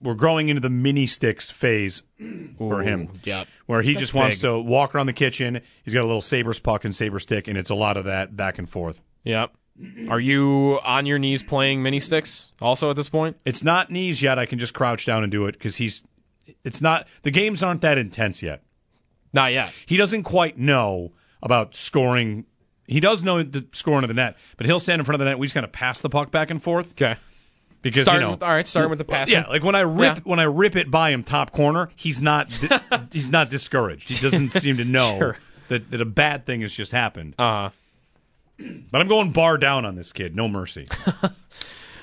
we're 0.00 0.14
growing 0.14 0.48
into 0.48 0.60
the 0.60 0.70
mini 0.70 1.06
sticks 1.08 1.50
phase 1.50 2.02
for 2.58 2.82
him 2.82 3.08
Yep. 3.24 3.48
where 3.66 3.82
he 3.82 3.94
just 3.96 4.14
wants 4.14 4.36
big. 4.36 4.42
to 4.42 4.58
walk 4.60 4.94
around 4.94 5.06
the 5.06 5.12
kitchen 5.12 5.60
he's 5.84 5.94
got 5.94 6.02
a 6.02 6.06
little 6.06 6.20
sabres 6.20 6.58
puck 6.60 6.84
and 6.84 6.94
saber 6.94 7.18
stick 7.18 7.48
and 7.48 7.58
it's 7.58 7.70
a 7.70 7.74
lot 7.74 7.96
of 7.96 8.04
that 8.04 8.36
back 8.36 8.58
and 8.58 8.68
forth 8.68 9.00
Yep. 9.24 9.52
Are 10.08 10.18
you 10.20 10.80
on 10.84 11.04
your 11.06 11.18
knees 11.18 11.42
playing 11.42 11.82
mini 11.82 12.00
sticks 12.00 12.50
also 12.62 12.88
at 12.90 12.96
this 12.96 13.08
point? 13.10 13.36
It's 13.44 13.62
not 13.62 13.90
knees 13.90 14.22
yet. 14.22 14.38
I 14.38 14.46
can 14.46 14.58
just 14.58 14.72
crouch 14.74 15.04
down 15.06 15.22
and 15.22 15.30
do 15.30 15.46
it 15.46 15.52
because 15.52 15.76
he's. 15.76 16.02
It's 16.64 16.80
not. 16.80 17.06
The 17.22 17.30
games 17.30 17.62
aren't 17.62 17.80
that 17.82 17.98
intense 17.98 18.42
yet. 18.42 18.62
Not 19.32 19.52
yet. 19.52 19.72
He 19.86 19.96
doesn't 19.96 20.22
quite 20.22 20.58
know 20.58 21.12
about 21.42 21.74
scoring. 21.74 22.46
He 22.86 23.00
does 23.00 23.22
know 23.22 23.42
the 23.42 23.66
scoring 23.72 24.04
of 24.04 24.08
the 24.08 24.14
net, 24.14 24.36
but 24.56 24.66
he'll 24.66 24.80
stand 24.80 25.00
in 25.00 25.04
front 25.04 25.16
of 25.16 25.18
the 25.20 25.26
net. 25.26 25.38
We 25.38 25.46
just 25.46 25.54
kind 25.54 25.64
of 25.64 25.72
pass 25.72 26.00
the 26.00 26.08
puck 26.08 26.30
back 26.30 26.50
and 26.50 26.62
forth 26.62 26.92
Okay. 26.92 27.16
because 27.82 28.04
Starting 28.04 28.22
you 28.22 28.26
know. 28.28 28.32
with, 28.32 28.42
all 28.42 28.48
right, 28.50 28.66
starting 28.66 28.88
with 28.90 28.98
the 28.98 29.04
passing. 29.04 29.34
yeah, 29.34 29.46
like 29.46 29.62
when 29.62 29.74
I 29.74 29.80
rip 29.80 30.16
Yeah. 30.16 30.22
when 30.24 30.40
I 30.40 30.44
rip 30.44 30.74
it 30.76 30.90
by 30.90 31.10
him 31.10 31.22
top 31.22 31.52
corner, 31.52 31.90
he's 31.96 32.22
not 32.22 32.50
he's 33.12 33.28
not 33.28 33.50
discouraged. 33.50 34.08
He 34.08 34.18
doesn't 34.20 34.50
seem 34.52 34.78
to 34.78 34.84
know 34.86 35.18
Sure. 35.18 35.36
that, 35.68 35.90
that 35.90 36.00
a 36.00 36.06
bad 36.06 36.46
thing 36.46 36.62
has 36.62 36.72
just 36.72 36.92
happened. 36.92 37.34
Uh, 37.38 37.68
huh. 37.68 37.70
But 38.90 39.00
I'm 39.02 39.06
going 39.08 39.30
bar 39.32 39.58
down 39.58 39.84
on 39.84 39.94
this 39.94 40.12
kid. 40.12 40.34
No 40.34 40.48
mercy. 40.48 40.88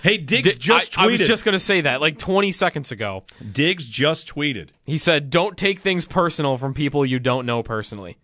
Hey, 0.06 0.18
Diggs 0.18 0.54
Di- 0.54 0.60
just 0.60 1.00
I, 1.00 1.06
I 1.06 1.08
was 1.08 1.20
just 1.20 1.46
going 1.46 1.54
to 1.54 1.60
say 1.60 1.82
that 1.82 2.00
like 2.00 2.20
20 2.20 2.52
seconds 2.52 2.92
ago. 2.92 3.24
Diggs 3.52 3.90
just 3.90 4.28
tweeted. 4.32 4.70
He 4.84 5.00
said, 5.00 5.32
"Don't 5.32 5.58
take 5.58 5.80
things 5.80 6.06
personal 6.06 6.58
from 6.58 6.76
people 6.76 7.04
you 7.04 7.18
don't 7.18 7.48
know 7.48 7.64
personally." 7.64 8.20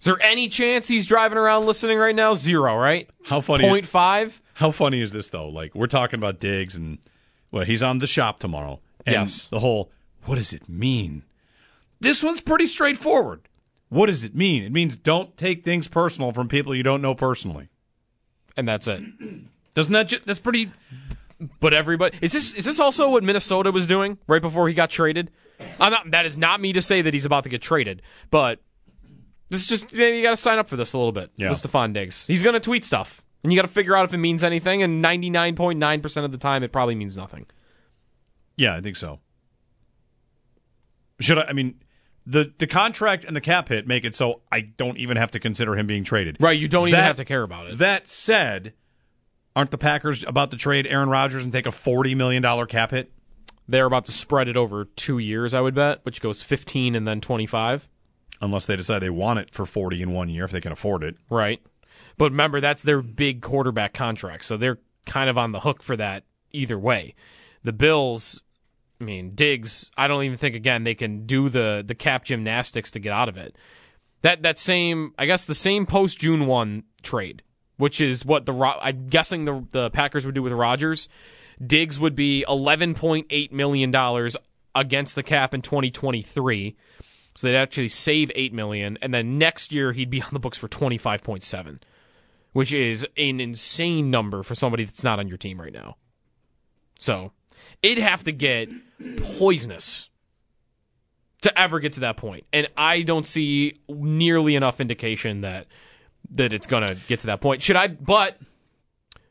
Is 0.00 0.04
there 0.04 0.20
any 0.20 0.48
chance 0.48 0.88
he's 0.88 1.06
driving 1.06 1.38
around 1.38 1.66
listening 1.66 1.98
right 1.98 2.14
now? 2.14 2.34
Zero, 2.34 2.76
right? 2.76 3.08
How 3.24 3.40
funny? 3.40 3.68
Point 3.68 3.86
five. 3.86 4.42
How 4.54 4.72
funny 4.72 5.00
is 5.00 5.12
this 5.12 5.28
though? 5.28 5.48
Like 5.48 5.76
we're 5.76 5.86
talking 5.86 6.18
about 6.18 6.40
Diggs 6.40 6.74
and 6.74 6.98
well, 7.52 7.64
he's 7.64 7.82
on 7.84 8.00
the 8.00 8.08
shop 8.08 8.40
tomorrow. 8.40 8.80
And 9.06 9.14
Yes. 9.14 9.46
The 9.46 9.60
whole 9.60 9.92
what 10.24 10.34
does 10.34 10.52
it 10.52 10.68
mean? 10.68 11.22
This 12.00 12.24
one's 12.24 12.40
pretty 12.40 12.66
straightforward. 12.66 13.42
What 13.90 14.06
does 14.06 14.24
it 14.24 14.34
mean? 14.34 14.64
It 14.64 14.72
means 14.72 14.96
don't 14.96 15.36
take 15.36 15.64
things 15.64 15.86
personal 15.86 16.32
from 16.32 16.48
people 16.48 16.74
you 16.74 16.82
don't 16.82 17.00
know 17.00 17.14
personally. 17.14 17.68
and 18.56 18.66
that's 18.66 18.88
it. 18.88 19.04
Doesn't 19.76 19.92
that 19.92 20.08
ju- 20.08 20.20
that's 20.24 20.40
pretty 20.40 20.72
But 21.60 21.74
everybody 21.74 22.18
is 22.22 22.32
this 22.32 22.54
is 22.54 22.64
this 22.64 22.80
also 22.80 23.10
what 23.10 23.22
Minnesota 23.22 23.70
was 23.70 23.86
doing 23.86 24.18
right 24.26 24.40
before 24.42 24.68
he 24.68 24.74
got 24.74 24.88
traded? 24.90 25.30
I'm 25.78 25.92
not. 25.92 26.10
That 26.10 26.26
is 26.26 26.36
not 26.36 26.60
me 26.60 26.72
to 26.72 26.82
say 26.82 27.02
that 27.02 27.12
he's 27.14 27.26
about 27.26 27.44
to 27.44 27.50
get 27.50 27.60
traded, 27.62 28.00
but 28.30 28.58
this 29.50 29.60
is 29.60 29.66
just 29.68 29.92
maybe 29.92 30.16
you 30.16 30.22
got 30.22 30.30
to 30.32 30.36
sign 30.38 30.58
up 30.58 30.66
for 30.66 30.76
this 30.76 30.94
a 30.94 30.98
little 30.98 31.12
bit. 31.12 31.30
Yeah. 31.36 31.50
with 31.50 31.62
Stefon 31.62 31.92
Diggs, 31.92 32.26
he's 32.26 32.42
going 32.42 32.54
to 32.54 32.60
tweet 32.60 32.84
stuff, 32.84 33.22
and 33.44 33.52
you 33.52 33.58
got 33.58 33.66
to 33.66 33.72
figure 33.72 33.94
out 33.94 34.06
if 34.06 34.14
it 34.14 34.18
means 34.18 34.42
anything. 34.42 34.82
And 34.82 35.04
99.9 35.04 36.02
percent 36.02 36.24
of 36.24 36.32
the 36.32 36.38
time, 36.38 36.62
it 36.62 36.72
probably 36.72 36.94
means 36.94 37.16
nothing. 37.16 37.46
Yeah, 38.56 38.74
I 38.74 38.80
think 38.80 38.96
so. 38.96 39.20
Should 41.20 41.38
I 41.38 41.42
I 41.48 41.52
mean 41.52 41.80
the 42.26 42.52
the 42.58 42.66
contract 42.66 43.24
and 43.24 43.36
the 43.36 43.40
cap 43.40 43.68
hit 43.68 43.86
make 43.86 44.04
it 44.04 44.14
so 44.14 44.40
I 44.50 44.60
don't 44.62 44.98
even 44.98 45.16
have 45.16 45.30
to 45.32 45.38
consider 45.40 45.76
him 45.76 45.86
being 45.86 46.04
traded. 46.04 46.38
Right? 46.40 46.58
You 46.58 46.68
don't 46.68 46.88
even 46.88 47.00
have 47.00 47.16
to 47.16 47.24
care 47.24 47.42
about 47.42 47.66
it. 47.66 47.78
That 47.78 48.08
said, 48.08 48.72
aren't 49.56 49.72
the 49.72 49.78
Packers 49.78 50.22
about 50.24 50.52
to 50.52 50.56
trade 50.56 50.86
Aaron 50.86 51.08
Rodgers 51.08 51.42
and 51.42 51.52
take 51.52 51.66
a 51.66 51.72
forty 51.72 52.14
million 52.14 52.42
dollar 52.42 52.66
cap 52.66 52.92
hit? 52.92 53.10
They're 53.66 53.86
about 53.86 54.04
to 54.04 54.12
spread 54.12 54.46
it 54.46 54.56
over 54.56 54.84
two 54.84 55.18
years, 55.18 55.52
I 55.52 55.60
would 55.60 55.74
bet, 55.74 56.04
which 56.04 56.20
goes 56.20 56.44
15 56.44 56.94
and 56.94 57.08
then 57.08 57.20
25. 57.20 57.88
Unless 58.40 58.66
they 58.66 58.76
decide 58.76 59.00
they 59.00 59.10
want 59.10 59.40
it 59.40 59.50
for 59.50 59.66
forty 59.66 60.02
in 60.02 60.12
one 60.12 60.28
year 60.28 60.44
if 60.44 60.50
they 60.50 60.60
can 60.60 60.72
afford 60.72 61.02
it. 61.02 61.16
Right. 61.30 61.60
But 62.18 62.30
remember, 62.30 62.60
that's 62.60 62.82
their 62.82 63.02
big 63.02 63.40
quarterback 63.40 63.94
contract, 63.94 64.44
so 64.44 64.56
they're 64.56 64.78
kind 65.06 65.30
of 65.30 65.38
on 65.38 65.52
the 65.52 65.60
hook 65.60 65.82
for 65.82 65.96
that 65.96 66.24
either 66.52 66.78
way. 66.78 67.14
The 67.62 67.72
Bills, 67.72 68.42
I 69.00 69.04
mean, 69.04 69.34
Diggs, 69.34 69.90
I 69.96 70.06
don't 70.06 70.24
even 70.24 70.36
think 70.36 70.54
again 70.54 70.84
they 70.84 70.94
can 70.94 71.26
do 71.26 71.48
the 71.48 71.82
the 71.86 71.94
cap 71.94 72.24
gymnastics 72.24 72.90
to 72.92 72.98
get 72.98 73.12
out 73.12 73.28
of 73.28 73.38
it. 73.38 73.56
That 74.22 74.42
that 74.42 74.58
same, 74.58 75.14
I 75.18 75.26
guess, 75.26 75.44
the 75.44 75.54
same 75.54 75.86
post 75.86 76.18
June 76.18 76.46
one 76.46 76.84
trade, 77.02 77.42
which 77.76 78.00
is 78.00 78.24
what 78.24 78.46
the 78.46 78.54
I'm 78.54 79.08
guessing 79.08 79.44
the 79.44 79.64
the 79.70 79.90
Packers 79.90 80.24
would 80.26 80.34
do 80.34 80.42
with 80.42 80.52
Rodgers. 80.52 81.08
Diggs 81.64 81.98
would 81.98 82.14
be 82.14 82.44
11.8 82.48 83.52
million 83.52 83.90
dollars 83.90 84.36
against 84.74 85.14
the 85.14 85.22
cap 85.22 85.54
in 85.54 85.62
2023. 85.62 86.76
So 87.34 87.46
they'd 87.46 87.56
actually 87.56 87.88
save 87.88 88.30
8 88.34 88.52
million 88.52 88.98
and 89.02 89.12
then 89.12 89.38
next 89.38 89.72
year 89.72 89.92
he'd 89.92 90.10
be 90.10 90.22
on 90.22 90.30
the 90.32 90.38
books 90.38 90.58
for 90.58 90.68
25.7, 90.68 91.80
which 92.52 92.72
is 92.72 93.06
an 93.16 93.40
insane 93.40 94.10
number 94.10 94.42
for 94.42 94.54
somebody 94.54 94.84
that's 94.84 95.04
not 95.04 95.18
on 95.18 95.28
your 95.28 95.38
team 95.38 95.60
right 95.60 95.72
now. 95.72 95.96
So, 96.98 97.32
it'd 97.82 98.02
have 98.02 98.22
to 98.24 98.32
get 98.32 98.70
poisonous 99.38 100.08
to 101.42 101.58
ever 101.58 101.78
get 101.78 101.92
to 101.94 102.00
that 102.00 102.16
point. 102.16 102.44
And 102.52 102.68
I 102.76 103.02
don't 103.02 103.26
see 103.26 103.80
nearly 103.88 104.56
enough 104.56 104.80
indication 104.80 105.42
that 105.42 105.66
that 106.30 106.52
it's 106.52 106.66
going 106.66 106.82
to 106.86 106.96
get 107.06 107.20
to 107.20 107.26
that 107.26 107.40
point. 107.40 107.62
Should 107.62 107.76
I 107.76 107.88
but 107.88 108.38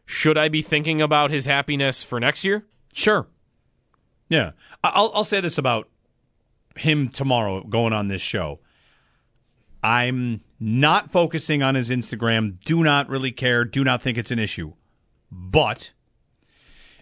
should 0.05 0.37
I 0.37 0.49
be 0.49 0.61
thinking 0.61 1.01
about 1.01 1.31
his 1.31 1.45
happiness 1.45 2.03
for 2.03 2.19
next 2.19 2.43
year? 2.43 2.65
Sure. 2.93 3.27
Yeah, 4.29 4.51
I- 4.83 4.91
I'll 4.95 5.11
I'll 5.13 5.23
say 5.23 5.39
this 5.41 5.57
about 5.57 5.89
him 6.75 7.09
tomorrow 7.09 7.63
going 7.63 7.93
on 7.93 8.07
this 8.07 8.21
show. 8.21 8.59
I'm 9.83 10.41
not 10.59 11.11
focusing 11.11 11.61
on 11.61 11.75
his 11.75 11.89
Instagram. 11.89 12.57
Do 12.65 12.83
not 12.83 13.07
really 13.07 13.31
care. 13.31 13.63
Do 13.65 13.83
not 13.83 14.01
think 14.01 14.17
it's 14.17 14.31
an 14.31 14.39
issue. 14.39 14.73
But 15.31 15.91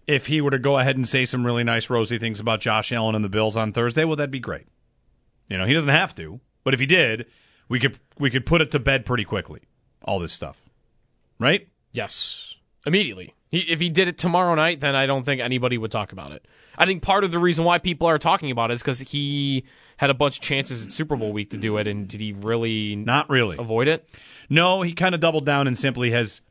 if 0.05 0.27
he 0.27 0.41
were 0.41 0.51
to 0.51 0.59
go 0.59 0.77
ahead 0.79 0.95
and 0.97 1.07
say 1.07 1.23
some 1.25 1.45
really 1.45 1.63
nice, 1.63 1.89
rosy 1.89 2.17
things 2.17 2.39
about 2.41 2.59
Josh 2.59 2.91
Allen 2.91 3.15
and 3.15 3.23
the 3.23 3.29
Bills 3.29 3.55
on 3.55 3.71
Thursday, 3.71 4.03
well, 4.03 4.15
that'd 4.17 4.31
be 4.31 4.39
great. 4.39 4.67
You 5.50 5.57
know, 5.57 5.65
he 5.65 5.73
doesn't 5.73 5.89
have 5.89 6.13
to, 6.15 6.41
but 6.63 6.73
if 6.73 6.79
he 6.79 6.85
did, 6.85 7.25
we 7.69 7.79
could 7.79 8.00
we 8.19 8.29
could 8.29 8.45
put 8.45 8.62
it 8.62 8.71
to 8.71 8.79
bed 8.79 9.05
pretty 9.05 9.23
quickly. 9.23 9.62
All 10.03 10.19
this 10.19 10.33
stuff, 10.33 10.57
right? 11.39 11.67
Yes, 11.91 12.55
immediately. 12.86 13.33
He, 13.50 13.60
if 13.60 13.79
he 13.79 13.89
did 13.89 14.07
it 14.07 14.17
tomorrow 14.17 14.55
night, 14.55 14.79
then 14.79 14.95
I 14.95 15.05
don't 15.05 15.24
think 15.24 15.39
anybody 15.41 15.77
would 15.77 15.91
talk 15.91 16.12
about 16.12 16.31
it. 16.31 16.45
I 16.77 16.86
think 16.86 17.03
part 17.03 17.24
of 17.24 17.31
the 17.31 17.38
reason 17.39 17.63
why 17.65 17.77
people 17.77 18.07
are 18.07 18.17
talking 18.17 18.50
about 18.51 18.72
it 18.72 18.75
is 18.75 18.81
because 18.81 19.00
he 19.00 19.63
had 19.98 20.10
a 20.10 20.13
bunch 20.15 20.38
of 20.38 20.41
chances 20.41 20.83
at 20.86 20.91
Super 20.91 21.15
Bowl 21.15 21.31
week 21.31 21.51
to 21.51 21.57
do 21.57 21.77
it, 21.77 21.88
and 21.88 22.07
did 22.07 22.19
he 22.19 22.33
really 22.33 22.95
Not 22.95 23.29
really. 23.29 23.57
avoid 23.57 23.88
it? 23.88 24.10
No, 24.50 24.81
he 24.81 24.93
kind 24.93 25.13
of 25.13 25.22
doubled 25.22 25.45
down 25.45 25.67
and 25.67 25.77
simply 25.77 26.12
has. 26.12 26.41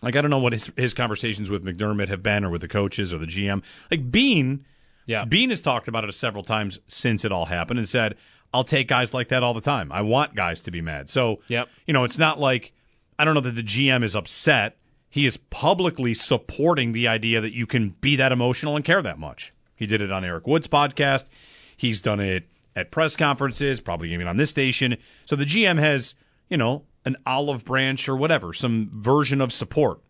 Like 0.00 0.14
I 0.16 0.20
don't 0.20 0.30
know 0.30 0.38
what 0.38 0.52
his 0.52 0.70
his 0.76 0.94
conversations 0.94 1.50
with 1.50 1.64
McDermott 1.64 2.08
have 2.08 2.22
been, 2.22 2.44
or 2.44 2.50
with 2.50 2.60
the 2.62 2.68
coaches 2.68 3.12
or 3.12 3.18
the 3.18 3.26
GM. 3.26 3.62
Like 3.90 4.10
Bean, 4.10 4.64
Yeah. 5.06 5.24
Bean 5.24 5.50
has 5.50 5.60
talked 5.60 5.88
about 5.88 6.04
it 6.04 6.12
several 6.14 6.44
times 6.44 6.78
since 6.86 7.24
it 7.24 7.32
all 7.32 7.46
happened, 7.46 7.78
and 7.80 7.88
said, 7.88 8.14
"I'll 8.52 8.64
take 8.64 8.88
guys 8.88 9.12
like 9.14 9.28
that 9.28 9.42
all 9.42 9.54
the 9.54 9.60
time. 9.60 9.90
I 9.92 10.00
want 10.02 10.34
guys 10.34 10.60
to 10.62 10.70
be 10.70 10.80
mad." 10.80 11.08
So, 11.10 11.40
Yep. 11.48 11.68
you 11.86 11.92
know, 11.94 12.04
it's 12.04 12.18
not 12.18 12.38
like 12.40 12.72
I 13.18 13.24
don't 13.24 13.34
know 13.34 13.40
that 13.40 13.56
the 13.56 13.62
GM 13.62 14.02
is 14.04 14.14
upset. 14.14 14.76
He 15.10 15.26
is 15.26 15.36
publicly 15.36 16.14
supporting 16.14 16.92
the 16.92 17.08
idea 17.08 17.40
that 17.40 17.52
you 17.52 17.66
can 17.66 17.90
be 18.00 18.14
that 18.16 18.30
emotional 18.30 18.76
and 18.76 18.84
care 18.84 19.02
that 19.02 19.18
much. 19.18 19.52
He 19.74 19.86
did 19.86 20.00
it 20.00 20.12
on 20.12 20.24
Eric 20.24 20.46
Wood's 20.46 20.68
podcast. 20.68 21.24
He's 21.76 22.00
done 22.00 22.20
it 22.20 22.48
at 22.76 22.90
press 22.92 23.16
conferences, 23.16 23.80
probably 23.80 24.12
even 24.12 24.26
on 24.28 24.36
this 24.36 24.50
station. 24.50 24.96
So 25.24 25.34
the 25.34 25.44
GM 25.46 25.78
has, 25.78 26.14
you 26.48 26.56
know, 26.56 26.84
an 27.04 27.16
olive 27.26 27.64
branch 27.64 28.08
or 28.08 28.16
whatever, 28.16 28.52
some 28.52 28.90
version 28.92 29.40
of 29.40 29.52
support. 29.52 30.00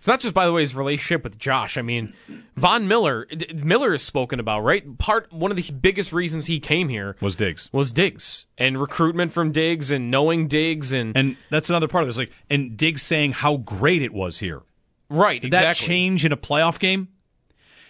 It's 0.00 0.08
not 0.08 0.18
just, 0.20 0.32
by 0.34 0.46
the 0.46 0.52
way, 0.52 0.62
his 0.62 0.74
relationship 0.74 1.22
with 1.22 1.38
Josh. 1.38 1.76
I 1.76 1.82
mean, 1.82 2.14
Von 2.56 2.88
Miller, 2.88 3.26
D- 3.26 3.52
Miller 3.54 3.92
is 3.92 4.02
spoken 4.02 4.40
about, 4.40 4.60
right? 4.62 4.96
Part 4.98 5.30
one 5.30 5.50
of 5.50 5.56
the 5.58 5.70
biggest 5.72 6.10
reasons 6.12 6.46
he 6.46 6.58
came 6.58 6.88
here 6.88 7.16
Was 7.20 7.36
Diggs. 7.36 7.68
was 7.70 7.92
Diggs 7.92 8.46
and 8.56 8.80
recruitment 8.80 9.30
from 9.32 9.52
Diggs 9.52 9.90
and 9.90 10.10
knowing 10.10 10.48
Diggs 10.48 10.92
and, 10.92 11.14
And 11.14 11.36
that's 11.50 11.68
another 11.68 11.86
part 11.86 12.02
of 12.02 12.08
this. 12.08 12.16
Like, 12.16 12.32
and 12.48 12.78
Diggs 12.78 13.02
saying 13.02 13.32
how 13.32 13.58
great 13.58 14.00
it 14.00 14.12
was 14.14 14.38
here. 14.38 14.62
right, 15.10 15.40
Did 15.42 15.48
exactly. 15.48 15.66
that 15.68 15.76
change 15.88 16.24
in 16.24 16.32
a 16.32 16.36
playoff 16.38 16.78
game? 16.78 17.08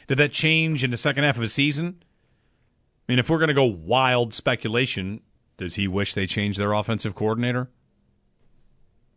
Did 0.08 0.18
that 0.18 0.32
change 0.32 0.82
in 0.82 0.90
the 0.90 0.96
second 0.96 1.22
half 1.22 1.36
of 1.36 1.42
a 1.44 1.48
season? 1.48 2.02
I 3.08 3.12
mean, 3.12 3.18
if 3.20 3.30
we're 3.30 3.38
going 3.38 3.48
to 3.48 3.54
go 3.54 3.64
wild 3.66 4.34
speculation, 4.34 5.20
does 5.58 5.76
he 5.76 5.86
wish 5.86 6.14
they 6.14 6.26
changed 6.26 6.58
their 6.58 6.72
offensive 6.72 7.14
coordinator? 7.14 7.70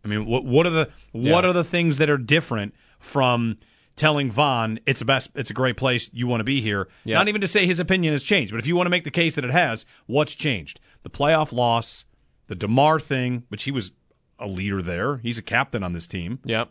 I 0.03 0.07
mean, 0.07 0.25
what 0.25 0.43
what 0.45 0.65
are 0.65 0.69
the 0.72 0.89
what 1.12 1.43
Yeah. 1.43 1.50
are 1.50 1.53
the 1.53 1.63
things 1.63 1.98
that 1.98 2.10
are 2.10 2.17
different 2.17 2.74
from 3.00 3.57
telling 3.95 4.31
Von 4.31 4.79
it's 4.86 5.01
a 5.01 5.05
best 5.05 5.31
it's 5.36 5.50
a 5.50 5.53
great 5.53 5.77
place 5.77 6.10
you 6.13 6.27
want 6.27 6.39
to 6.41 6.43
be 6.45 6.62
here? 6.62 6.88
Yeah. 7.05 7.17
Not 7.17 7.27
even 7.27 7.41
to 7.41 7.48
say 7.48 7.65
his 7.65 7.79
opinion 7.79 8.13
has 8.13 8.24
changed, 8.24 8.51
but 8.51 8.60
if 8.60 8.67
you 8.67 8.75
want 8.75 8.86
to 8.88 8.91
make 8.91 9.03
the 9.03 9.12
case 9.12 9.36
that 9.36 9.45
it 9.45 9.51
has, 9.51 9.86
what's 10.07 10.36
changed? 10.36 10.79
The 11.03 11.10
playoff 11.10 11.51
loss, 11.53 12.05
the 12.48 12.55
Damar 12.55 13.00
thing, 13.00 13.43
which 13.50 13.63
he 13.63 13.72
was 13.72 13.91
a 14.39 14.48
leader 14.48 14.81
there. 14.81 15.17
He's 15.17 15.38
a 15.38 15.41
captain 15.43 15.83
on 15.83 15.93
this 15.93 16.07
team. 16.07 16.39
Yep. 16.43 16.69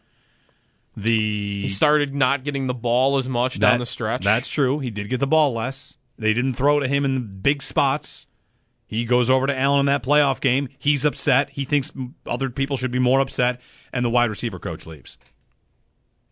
The 0.96 1.62
He 1.62 1.68
started 1.68 2.14
not 2.14 2.44
getting 2.44 2.66
the 2.66 2.74
ball 2.74 3.16
as 3.16 3.28
much 3.28 3.58
down 3.58 3.78
the 3.78 3.86
stretch. 3.86 4.22
That's 4.24 4.48
true. 4.48 4.78
He 4.78 4.90
did 4.90 5.08
get 5.08 5.20
the 5.20 5.26
ball 5.26 5.54
less. 5.54 5.96
They 6.18 6.34
didn't 6.34 6.52
throw 6.54 6.80
to 6.80 6.86
him 6.88 7.04
in 7.06 7.40
big 7.40 7.62
spots. 7.62 8.26
He 8.92 9.06
goes 9.06 9.30
over 9.30 9.46
to 9.46 9.58
Allen 9.58 9.80
in 9.80 9.86
that 9.86 10.02
playoff 10.02 10.38
game. 10.38 10.68
He's 10.78 11.06
upset. 11.06 11.48
He 11.48 11.64
thinks 11.64 11.92
other 12.26 12.50
people 12.50 12.76
should 12.76 12.90
be 12.90 12.98
more 12.98 13.20
upset, 13.20 13.58
and 13.90 14.04
the 14.04 14.10
wide 14.10 14.28
receiver 14.28 14.58
coach 14.58 14.84
leaves. 14.84 15.16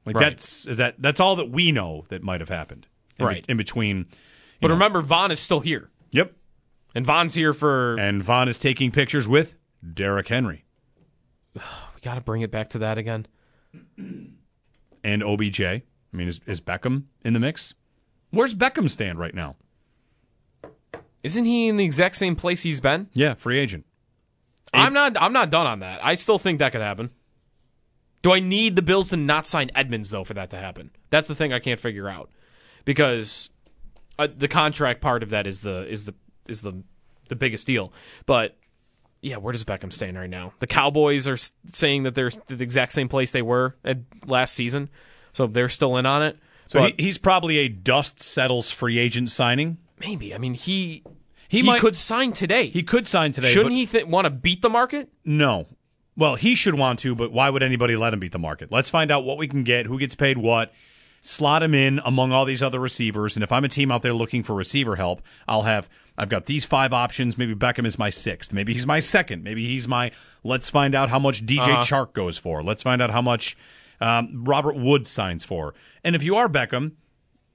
Like 0.05 0.17
Right. 0.17 0.29
that's 0.31 0.67
is 0.67 0.77
that 0.77 0.97
that's 0.99 1.21
all 1.21 1.37
that 1.37 1.51
we 1.51 1.73
know 1.73 2.05
that 2.11 2.23
might 2.23 2.41
have 2.41 2.51
happened. 2.51 2.87
In, 3.19 3.25
Right. 3.25 3.47
in 3.49 3.57
between. 3.57 4.09
but 4.61 4.69
know. 4.69 4.75
remember, 4.75 5.01
Von 5.01 5.31
is 5.31 5.41
still 5.41 5.61
here. 5.61 5.89
Yep. 6.11 6.35
And 6.95 7.07
Von's 7.07 7.33
here 7.33 7.55
for. 7.55 7.97
And 7.99 8.23
Von 8.23 8.47
is 8.47 8.59
taking 8.59 8.91
pictures 8.91 9.27
with 9.27 9.55
Derrick 9.95 10.29
Henry 10.29 10.65
we 11.55 11.63
got 12.03 12.17
to 12.17 12.21
bring 12.21 12.43
it 12.43 12.51
back 12.51 12.69
to 12.69 12.79
that 12.81 12.99
again. 12.99 13.27
and 15.03 15.23
OBJ. 15.23 15.63
I 15.63 15.83
mean, 16.13 16.29
is, 16.29 16.41
is 16.45 16.61
Beckham 16.61 17.05
in 17.25 17.33
the 17.33 17.41
mix? 17.41 17.73
Where's 18.31 18.55
Beckham 18.55 18.91
stand 18.91 19.19
right 19.19 19.35
now? 19.35 19.57
Isn't 21.23 21.45
he 21.45 21.69
in 21.69 21.77
the 21.77 21.85
exact 21.85 22.17
same 22.17 22.37
place 22.37 22.63
he's 22.63 22.81
been? 22.81 23.09
Yeah, 23.13 23.35
free 23.35 23.59
agent. 23.59 23.85
I'm 24.73 24.93
not. 24.93 25.21
I'm 25.21 25.33
not 25.33 25.51
done 25.51 25.67
on 25.67 25.81
that. 25.81 26.05
I 26.05 26.15
still 26.15 26.39
think 26.39 26.61
that 26.61 26.73
could 26.73 26.81
happen. 26.81 27.11
Do 28.23 28.33
I 28.33 28.41
need 28.41 28.77
the 28.77 28.83
Bills 28.83 29.09
to 29.11 29.17
not 29.17 29.47
sign 29.47 29.71
Edmonds 29.75 30.11
though 30.11 30.25
for 30.25 30.35
that 30.35 30.51
to 30.51 30.57
happen? 30.57 30.91
That's 31.11 31.29
the 31.29 31.35
thing 31.35 31.53
I 31.53 31.59
can't 31.59 31.81
figure 31.81 32.09
out 32.09 32.31
because 32.85 33.51
uh, 34.19 34.29
the 34.35 34.49
contract 34.49 35.01
part 35.01 35.23
of 35.23 35.31
that 35.31 35.47
is 35.47 35.61
the 35.61 35.87
is 35.91 36.05
the 36.05 36.15
is 36.49 36.63
the 36.63 36.83
the 37.29 37.37
biggest 37.37 37.67
deal. 37.67 37.93
But 38.27 38.57
yeah, 39.23 39.37
where 39.37 39.53
does 39.53 39.65
Beckham 39.65 39.93
stand 39.93 40.19
right 40.19 40.31
now? 40.31 40.53
The 40.61 40.67
Cowboys 40.67 41.27
are 41.27 41.39
saying 41.73 42.05
that 42.05 42.15
they're 42.15 42.31
the 42.47 42.63
exact 42.63 42.93
same 42.93 43.09
place 43.09 43.33
they 43.33 43.43
were 43.43 43.77
at 43.85 43.99
last 44.27 44.55
season. 44.55 44.89
so 45.33 45.47
they're 45.47 45.69
still 45.69 45.97
in 45.97 46.07
on 46.07 46.23
it. 46.23 46.39
So 46.69 46.81
but 46.81 46.95
he, 46.99 47.07
he's 47.07 47.19
probably 47.19 47.59
a 47.59 47.69
dust 47.69 48.21
settles 48.21 48.71
free 48.71 48.99
agent 48.99 49.31
signing. 49.31 49.79
Maybe 50.01 50.35
I 50.35 50.39
mean 50.39 50.55
he 50.55 51.05
He 51.49 51.59
he, 51.59 51.63
might- 51.63 51.81
could 51.81 51.95
sign 51.97 52.33
today. 52.33 52.69
He 52.69 52.83
could 52.83 53.07
sign 53.07 53.33
today. 53.33 53.53
Shouldn't 53.53 53.75
he 53.75 53.87
th- 53.87 54.07
want 54.07 54.25
to 54.25 54.31
beat 54.31 54.63
the 54.63 54.69
market? 54.71 55.11
No. 55.25 55.67
Well, 56.17 56.35
he 56.35 56.55
should 56.55 56.75
want 56.75 56.99
to, 57.01 57.15
but 57.15 57.33
why 57.33 57.49
would 57.51 57.63
anybody 57.63 57.97
let 57.97 58.13
him 58.13 58.21
beat 58.21 58.33
the 58.33 58.39
market? 58.39 58.71
Let's 58.71 58.91
find 58.91 59.11
out 59.11 59.25
what 59.25 59.39
we 59.39 59.49
can 59.49 59.63
get, 59.65 59.87
who 59.87 59.99
gets 59.99 60.15
paid 60.15 60.37
what, 60.39 60.73
slot 61.23 61.63
him 61.63 61.75
in 61.75 62.01
among 62.05 62.33
all 62.33 62.45
these 62.45 62.63
other 62.63 62.79
receivers. 62.81 63.37
And 63.37 63.43
if 63.45 63.53
I'm 63.53 63.65
a 63.65 63.69
team 63.69 63.91
out 63.91 64.03
there 64.03 64.13
looking 64.13 64.43
for 64.43 64.55
receiver 64.55 64.97
help, 64.97 65.23
I'll 65.49 65.63
have 65.63 65.89
I've 66.19 66.29
got 66.29 66.45
these 66.47 66.65
five 66.67 66.93
options. 66.93 67.39
Maybe 67.39 67.55
Beckham 67.55 67.87
is 67.87 67.99
my 67.99 68.11
sixth. 68.11 68.53
Maybe 68.53 68.75
he's 68.75 68.87
my 68.87 69.01
second. 69.01 69.43
Maybe 69.43 69.67
he's 69.67 69.89
my. 69.89 70.11
Let's 70.45 70.69
find 70.69 70.95
out 70.95 71.09
how 71.09 71.19
much 71.19 71.47
DJ 71.47 71.61
Uh-huh. 71.61 71.83
Chark 71.83 72.13
goes 72.13 72.37
for. 72.37 72.63
Let's 72.63 72.83
find 72.83 73.01
out 73.01 73.11
how 73.11 73.23
much 73.23 73.57
um, 74.01 74.45
Robert 74.45 74.77
Wood 74.77 75.07
signs 75.07 75.45
for. 75.45 75.75
And 76.05 76.15
if 76.15 76.23
you 76.23 76.37
are 76.37 76.49
Beckham, 76.49 76.93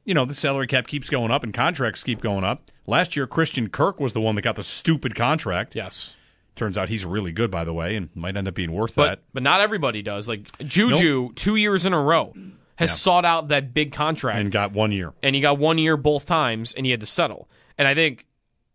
you 0.06 0.14
know, 0.14 0.26
the 0.26 0.36
salary 0.36 0.68
cap 0.68 0.88
keeps 0.88 1.10
going 1.10 1.32
up 1.32 1.44
and 1.44 1.54
contracts 1.54 2.04
keep 2.04 2.22
going 2.22 2.44
up. 2.44 2.72
Last 2.88 3.16
year, 3.16 3.26
Christian 3.28 3.70
Kirk 3.70 4.00
was 4.00 4.14
the 4.14 4.22
one 4.22 4.36
that 4.36 4.44
got 4.44 4.56
the 4.56 4.64
stupid 4.64 5.16
contract. 5.16 5.76
Yes. 5.76 6.14
Turns 6.56 6.78
out 6.78 6.88
he's 6.88 7.04
really 7.04 7.32
good, 7.34 7.52
by 7.52 7.66
the 7.66 7.74
way, 7.74 7.96
and 7.96 8.10
might 8.16 8.38
end 8.38 8.48
up 8.48 8.54
being 8.54 8.72
worth 8.72 8.96
But 8.96 9.08
that. 9.10 9.20
but 9.34 9.44
not 9.44 9.60
everybody 9.60 10.02
does. 10.02 10.30
Like 10.30 10.58
Juju, 10.60 11.34
two 11.34 11.56
years 11.58 11.86
in 11.86 11.92
a 11.94 12.02
row, 12.02 12.34
has 12.78 12.92
Yeah. 12.92 12.96
sought 12.96 13.26
out 13.26 13.50
that 13.50 13.74
big 13.74 13.92
contract, 13.92 14.40
And 14.40 14.52
got 14.52 14.72
one 14.72 14.92
year. 14.94 15.14
and 15.22 15.36
he 15.36 15.42
got 15.42 15.58
one 15.58 15.78
year 15.78 15.98
both 15.98 16.26
times, 16.26 16.72
and 16.74 16.86
he 16.86 16.92
had 16.92 17.02
to 17.02 17.06
settle. 17.08 17.50
And 17.78 17.88
I 17.88 17.94
think, 17.94 18.26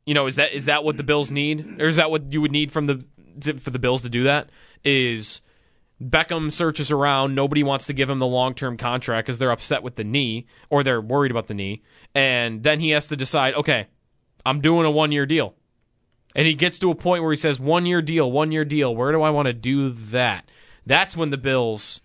you 0.04 0.12
know, 0.12 0.26
is 0.26 0.36
that 0.36 0.52
is 0.52 0.66
that 0.66 0.84
what 0.84 0.96
the 0.98 1.02
Bills 1.02 1.30
need, 1.30 1.80
or 1.80 1.86
is 1.86 1.96
that 1.96 2.10
what 2.10 2.30
you 2.32 2.40
would 2.42 2.52
need 2.52 2.70
from 2.72 2.86
the 2.86 3.04
for 3.58 3.70
the 3.70 3.78
Bills 3.78 4.02
to 4.02 4.10
do 4.10 4.24
that? 4.24 4.50
Is 4.84 5.40
Beckham 6.02 6.50
searches 6.50 6.90
around, 6.90 7.34
nobody 7.34 7.62
wants 7.62 7.86
to 7.86 7.92
give 7.92 8.08
him 8.08 8.18
the 8.18 8.26
long 8.26 8.54
term 8.54 8.76
contract 8.76 9.26
because 9.26 9.38
they're 9.38 9.50
upset 9.50 9.82
with 9.82 9.96
the 9.96 10.04
knee 10.04 10.46
or 10.70 10.82
they're 10.82 11.00
worried 11.00 11.30
about 11.30 11.46
the 11.46 11.54
knee, 11.54 11.82
and 12.14 12.62
then 12.62 12.80
he 12.80 12.90
has 12.90 13.06
to 13.08 13.16
decide, 13.16 13.54
okay, 13.54 13.86
I'm 14.46 14.60
doing 14.60 14.86
a 14.86 14.90
one 14.90 15.12
year 15.12 15.26
deal. 15.26 15.54
And 16.34 16.46
he 16.46 16.54
gets 16.54 16.78
to 16.78 16.90
a 16.90 16.94
point 16.94 17.22
where 17.22 17.32
he 17.32 17.36
says, 17.36 17.58
one 17.58 17.86
year 17.86 18.00
deal, 18.00 18.30
one 18.30 18.52
year 18.52 18.64
deal. 18.64 18.94
Where 18.94 19.12
do 19.12 19.20
I 19.20 19.30
want 19.30 19.46
to 19.46 19.52
do 19.52 19.90
that? 19.90 20.48
That's 20.86 21.16
when 21.16 21.30
the 21.30 21.36
Bills, 21.36 22.00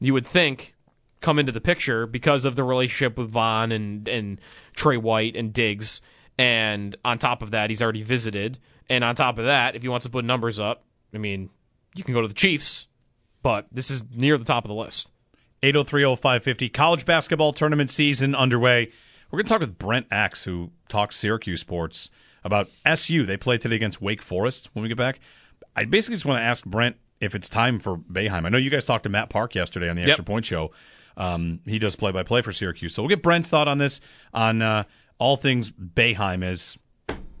you 0.00 0.14
would 0.14 0.26
think, 0.26 0.74
come 1.20 1.38
into 1.38 1.52
the 1.52 1.60
picture 1.60 2.06
because 2.06 2.44
of 2.44 2.56
the 2.56 2.64
relationship 2.64 3.18
with 3.18 3.30
Von 3.30 3.70
and, 3.70 4.08
and 4.08 4.40
Tre 4.74 4.96
White 4.96 5.36
and 5.36 5.52
Diggs. 5.52 6.00
And 6.38 6.96
on 7.04 7.18
top 7.18 7.42
of 7.42 7.50
that, 7.50 7.68
he's 7.70 7.82
already 7.82 8.02
visited. 8.02 8.58
And 8.88 9.04
on 9.04 9.14
top 9.14 9.38
of 9.38 9.44
that, 9.44 9.76
if 9.76 9.82
he 9.82 9.88
wants 9.88 10.06
to 10.06 10.10
put 10.10 10.24
numbers 10.24 10.58
up, 10.58 10.84
I 11.12 11.18
mean, 11.18 11.50
you 11.94 12.04
can 12.04 12.14
go 12.14 12.22
to 12.22 12.28
the 12.28 12.34
Chiefs, 12.34 12.86
but 13.42 13.66
this 13.72 13.90
is 13.90 14.02
near 14.10 14.36
the 14.38 14.44
top 14.44 14.64
of 14.64 14.68
the 14.68 14.74
list. 14.74 15.10
8030550. 15.62 16.72
College 16.72 17.04
basketball 17.04 17.52
tournament 17.52 17.90
season 17.90 18.34
underway. 18.34 18.90
We're 19.30 19.38
going 19.38 19.46
to 19.46 19.50
talk 19.50 19.60
with 19.60 19.78
Brent 19.78 20.06
Axe, 20.10 20.44
who 20.44 20.70
talks 20.88 21.16
Syracuse 21.16 21.60
sports, 21.60 22.10
about 22.44 22.68
SU. 22.86 23.26
They 23.26 23.36
play 23.36 23.58
today 23.58 23.76
against 23.76 24.00
Wake 24.00 24.22
Forest 24.22 24.70
when 24.72 24.82
we 24.82 24.88
get 24.88 24.96
back. 24.96 25.20
I 25.76 25.84
basically 25.84 26.16
just 26.16 26.26
want 26.26 26.38
to 26.38 26.44
ask 26.44 26.64
Brent 26.64 26.96
if 27.20 27.34
it's 27.34 27.48
time 27.48 27.78
for 27.80 27.96
Boeheim. 27.96 28.46
I 28.46 28.48
know 28.48 28.58
you 28.58 28.70
guys 28.70 28.84
talked 28.84 29.02
to 29.02 29.08
Matt 29.08 29.28
Park 29.28 29.54
yesterday 29.54 29.88
on 29.88 29.96
the 29.96 30.02
Yep. 30.02 30.08
Extra 30.10 30.24
Point 30.24 30.44
Show. 30.44 30.70
Um, 31.16 31.60
he 31.66 31.78
does 31.78 31.96
play 31.96 32.12
by 32.12 32.22
play 32.22 32.42
for 32.42 32.52
Syracuse. 32.52 32.94
So 32.94 33.02
we'll 33.02 33.08
get 33.08 33.22
Brent's 33.22 33.48
thought 33.48 33.66
on 33.68 33.78
this, 33.78 34.00
on 34.32 34.62
uh, 34.62 34.84
all 35.18 35.36
things 35.36 35.70
Boeheim 35.70 36.44
as 36.44 36.78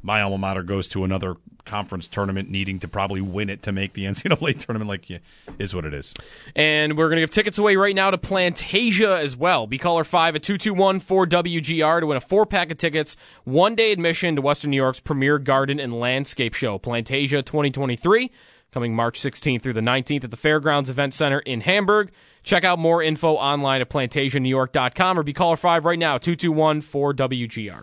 my 0.02 0.20
alma 0.20 0.38
mater 0.38 0.62
goes 0.64 0.88
to 0.88 1.04
another 1.04 1.36
conference 1.68 2.08
tournament 2.08 2.50
needing 2.50 2.80
to 2.80 2.88
probably 2.88 3.20
win 3.20 3.50
it 3.50 3.62
to 3.62 3.72
make 3.72 3.92
the 3.92 4.04
NCAA 4.06 4.58
tournament. 4.58 4.88
Like, 4.88 5.08
yeah, 5.08 5.18
is 5.58 5.74
what 5.74 5.84
it 5.84 5.94
is. 5.94 6.14
And 6.56 6.96
we're 6.96 7.08
going 7.08 7.16
to 7.16 7.22
give 7.22 7.30
tickets 7.30 7.58
away 7.58 7.76
right 7.76 7.94
now 7.94 8.10
to 8.10 8.18
Plantasia 8.18 9.18
as 9.20 9.36
well. 9.36 9.66
Be 9.66 9.78
caller 9.78 10.04
5 10.04 10.36
at 10.36 10.42
221 10.42 11.00
4WGR 11.00 12.00
to 12.00 12.06
win 12.06 12.16
a 12.16 12.20
four 12.20 12.46
pack 12.46 12.70
of 12.70 12.78
tickets, 12.78 13.16
one 13.44 13.74
day 13.74 13.92
admission 13.92 14.36
to 14.36 14.42
Western 14.42 14.70
New 14.70 14.76
York's 14.76 15.00
premier 15.00 15.38
garden 15.38 15.78
and 15.78 15.98
landscape 15.98 16.54
show, 16.54 16.78
Plantasia 16.78 17.44
2023, 17.44 18.30
coming 18.72 18.94
March 18.94 19.20
16th 19.20 19.62
through 19.62 19.72
the 19.74 19.80
19th 19.80 20.24
at 20.24 20.30
the 20.30 20.36
Fairgrounds 20.36 20.90
Event 20.90 21.14
Center 21.14 21.40
in 21.40 21.60
Hamburg. 21.60 22.10
Check 22.42 22.64
out 22.64 22.78
more 22.78 23.02
info 23.02 23.34
online 23.34 23.82
at 23.82 23.90
plantasianewyork.com 23.90 25.18
or 25.18 25.22
be 25.22 25.34
caller 25.34 25.56
5 25.56 25.84
right 25.84 25.98
now, 25.98 26.16
221 26.16 26.80
4WGR. 26.80 27.82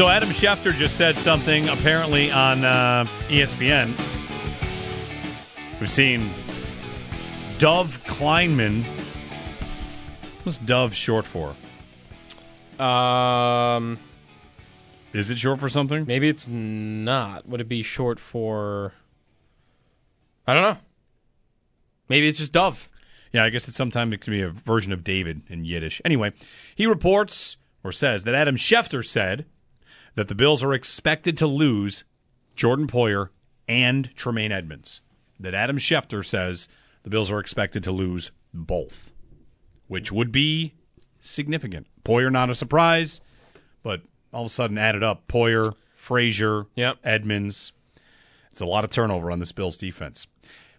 So 0.00 0.08
Adam 0.08 0.30
Schefter 0.30 0.72
just 0.72 0.96
said 0.96 1.14
something 1.18 1.68
apparently 1.68 2.30
on 2.30 2.64
uh, 2.64 3.04
ESPN. 3.28 3.88
We've 5.78 5.90
seen 5.90 6.30
Dov 7.58 8.02
Kleinman. 8.06 8.82
What's 10.42 10.56
Dov 10.56 10.94
short 10.94 11.26
for? 11.26 11.54
Um, 12.82 13.98
Is 15.12 15.28
it 15.28 15.36
short 15.36 15.60
for 15.60 15.68
something? 15.68 16.06
maybe 16.06 16.30
it's 16.30 16.48
not. 16.48 17.46
Would 17.46 17.60
it 17.60 17.68
be 17.68 17.82
short 17.82 18.18
for? 18.18 18.94
I 20.46 20.54
don't 20.54 20.62
know. 20.62 20.78
Maybe 22.08 22.26
it's 22.26 22.38
just 22.38 22.52
Dov. 22.52 22.88
Yeah, 23.34 23.44
I 23.44 23.50
guess 23.50 23.68
it's 23.68 23.76
sometimes 23.76 24.14
it 24.14 24.22
can 24.22 24.32
be 24.32 24.40
a 24.40 24.48
version 24.48 24.94
of 24.94 25.04
David 25.04 25.42
in 25.48 25.66
Yiddish. 25.66 26.00
Anyway, 26.06 26.32
he 26.74 26.86
reports 26.86 27.58
or 27.84 27.92
says 27.92 28.24
that 28.24 28.34
Adam 28.34 28.56
Schefter 28.56 29.04
said 29.04 29.44
that 30.14 30.28
the 30.28 30.34
Bills 30.34 30.62
are 30.62 30.72
expected 30.72 31.36
to 31.38 31.46
lose 31.46 32.04
Jordan 32.56 32.86
Poyer 32.86 33.30
and 33.68 34.14
Tremaine 34.16 34.52
Edmonds. 34.52 35.00
That 35.38 35.54
Adam 35.54 35.78
Schefter 35.78 36.24
says 36.24 36.68
the 37.02 37.10
Bills 37.10 37.30
are 37.30 37.40
expected 37.40 37.82
to 37.84 37.92
lose 37.92 38.30
both, 38.52 39.12
which 39.86 40.12
would 40.12 40.32
be 40.32 40.74
significant. 41.20 41.86
Poyer 42.04 42.30
not 42.30 42.50
a 42.50 42.54
surprise, 42.54 43.20
but 43.82 44.02
all 44.32 44.42
of 44.42 44.46
a 44.46 44.50
sudden 44.50 44.78
added 44.78 45.02
up 45.02 45.26
Poyer, 45.28 45.74
Frazier, 45.94 46.66
yep. 46.74 46.98
Edmonds. 47.04 47.72
It's 48.50 48.60
a 48.60 48.66
lot 48.66 48.84
of 48.84 48.90
turnover 48.90 49.30
on 49.30 49.38
this 49.38 49.52
Bills 49.52 49.76
defense. 49.76 50.26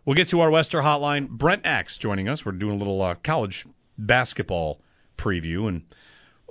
We'll 0.05 0.15
get 0.15 0.27
to 0.29 0.41
our 0.41 0.49
Wester 0.49 0.81
hotline. 0.81 1.29
Brent 1.29 1.65
Axe 1.65 1.97
joining 1.97 2.27
us. 2.27 2.45
We're 2.45 2.53
doing 2.53 2.75
a 2.75 2.77
little 2.77 3.01
uh, 3.01 3.15
college 3.15 3.65
basketball 3.97 4.81
preview 5.17 5.67
and 5.67 5.83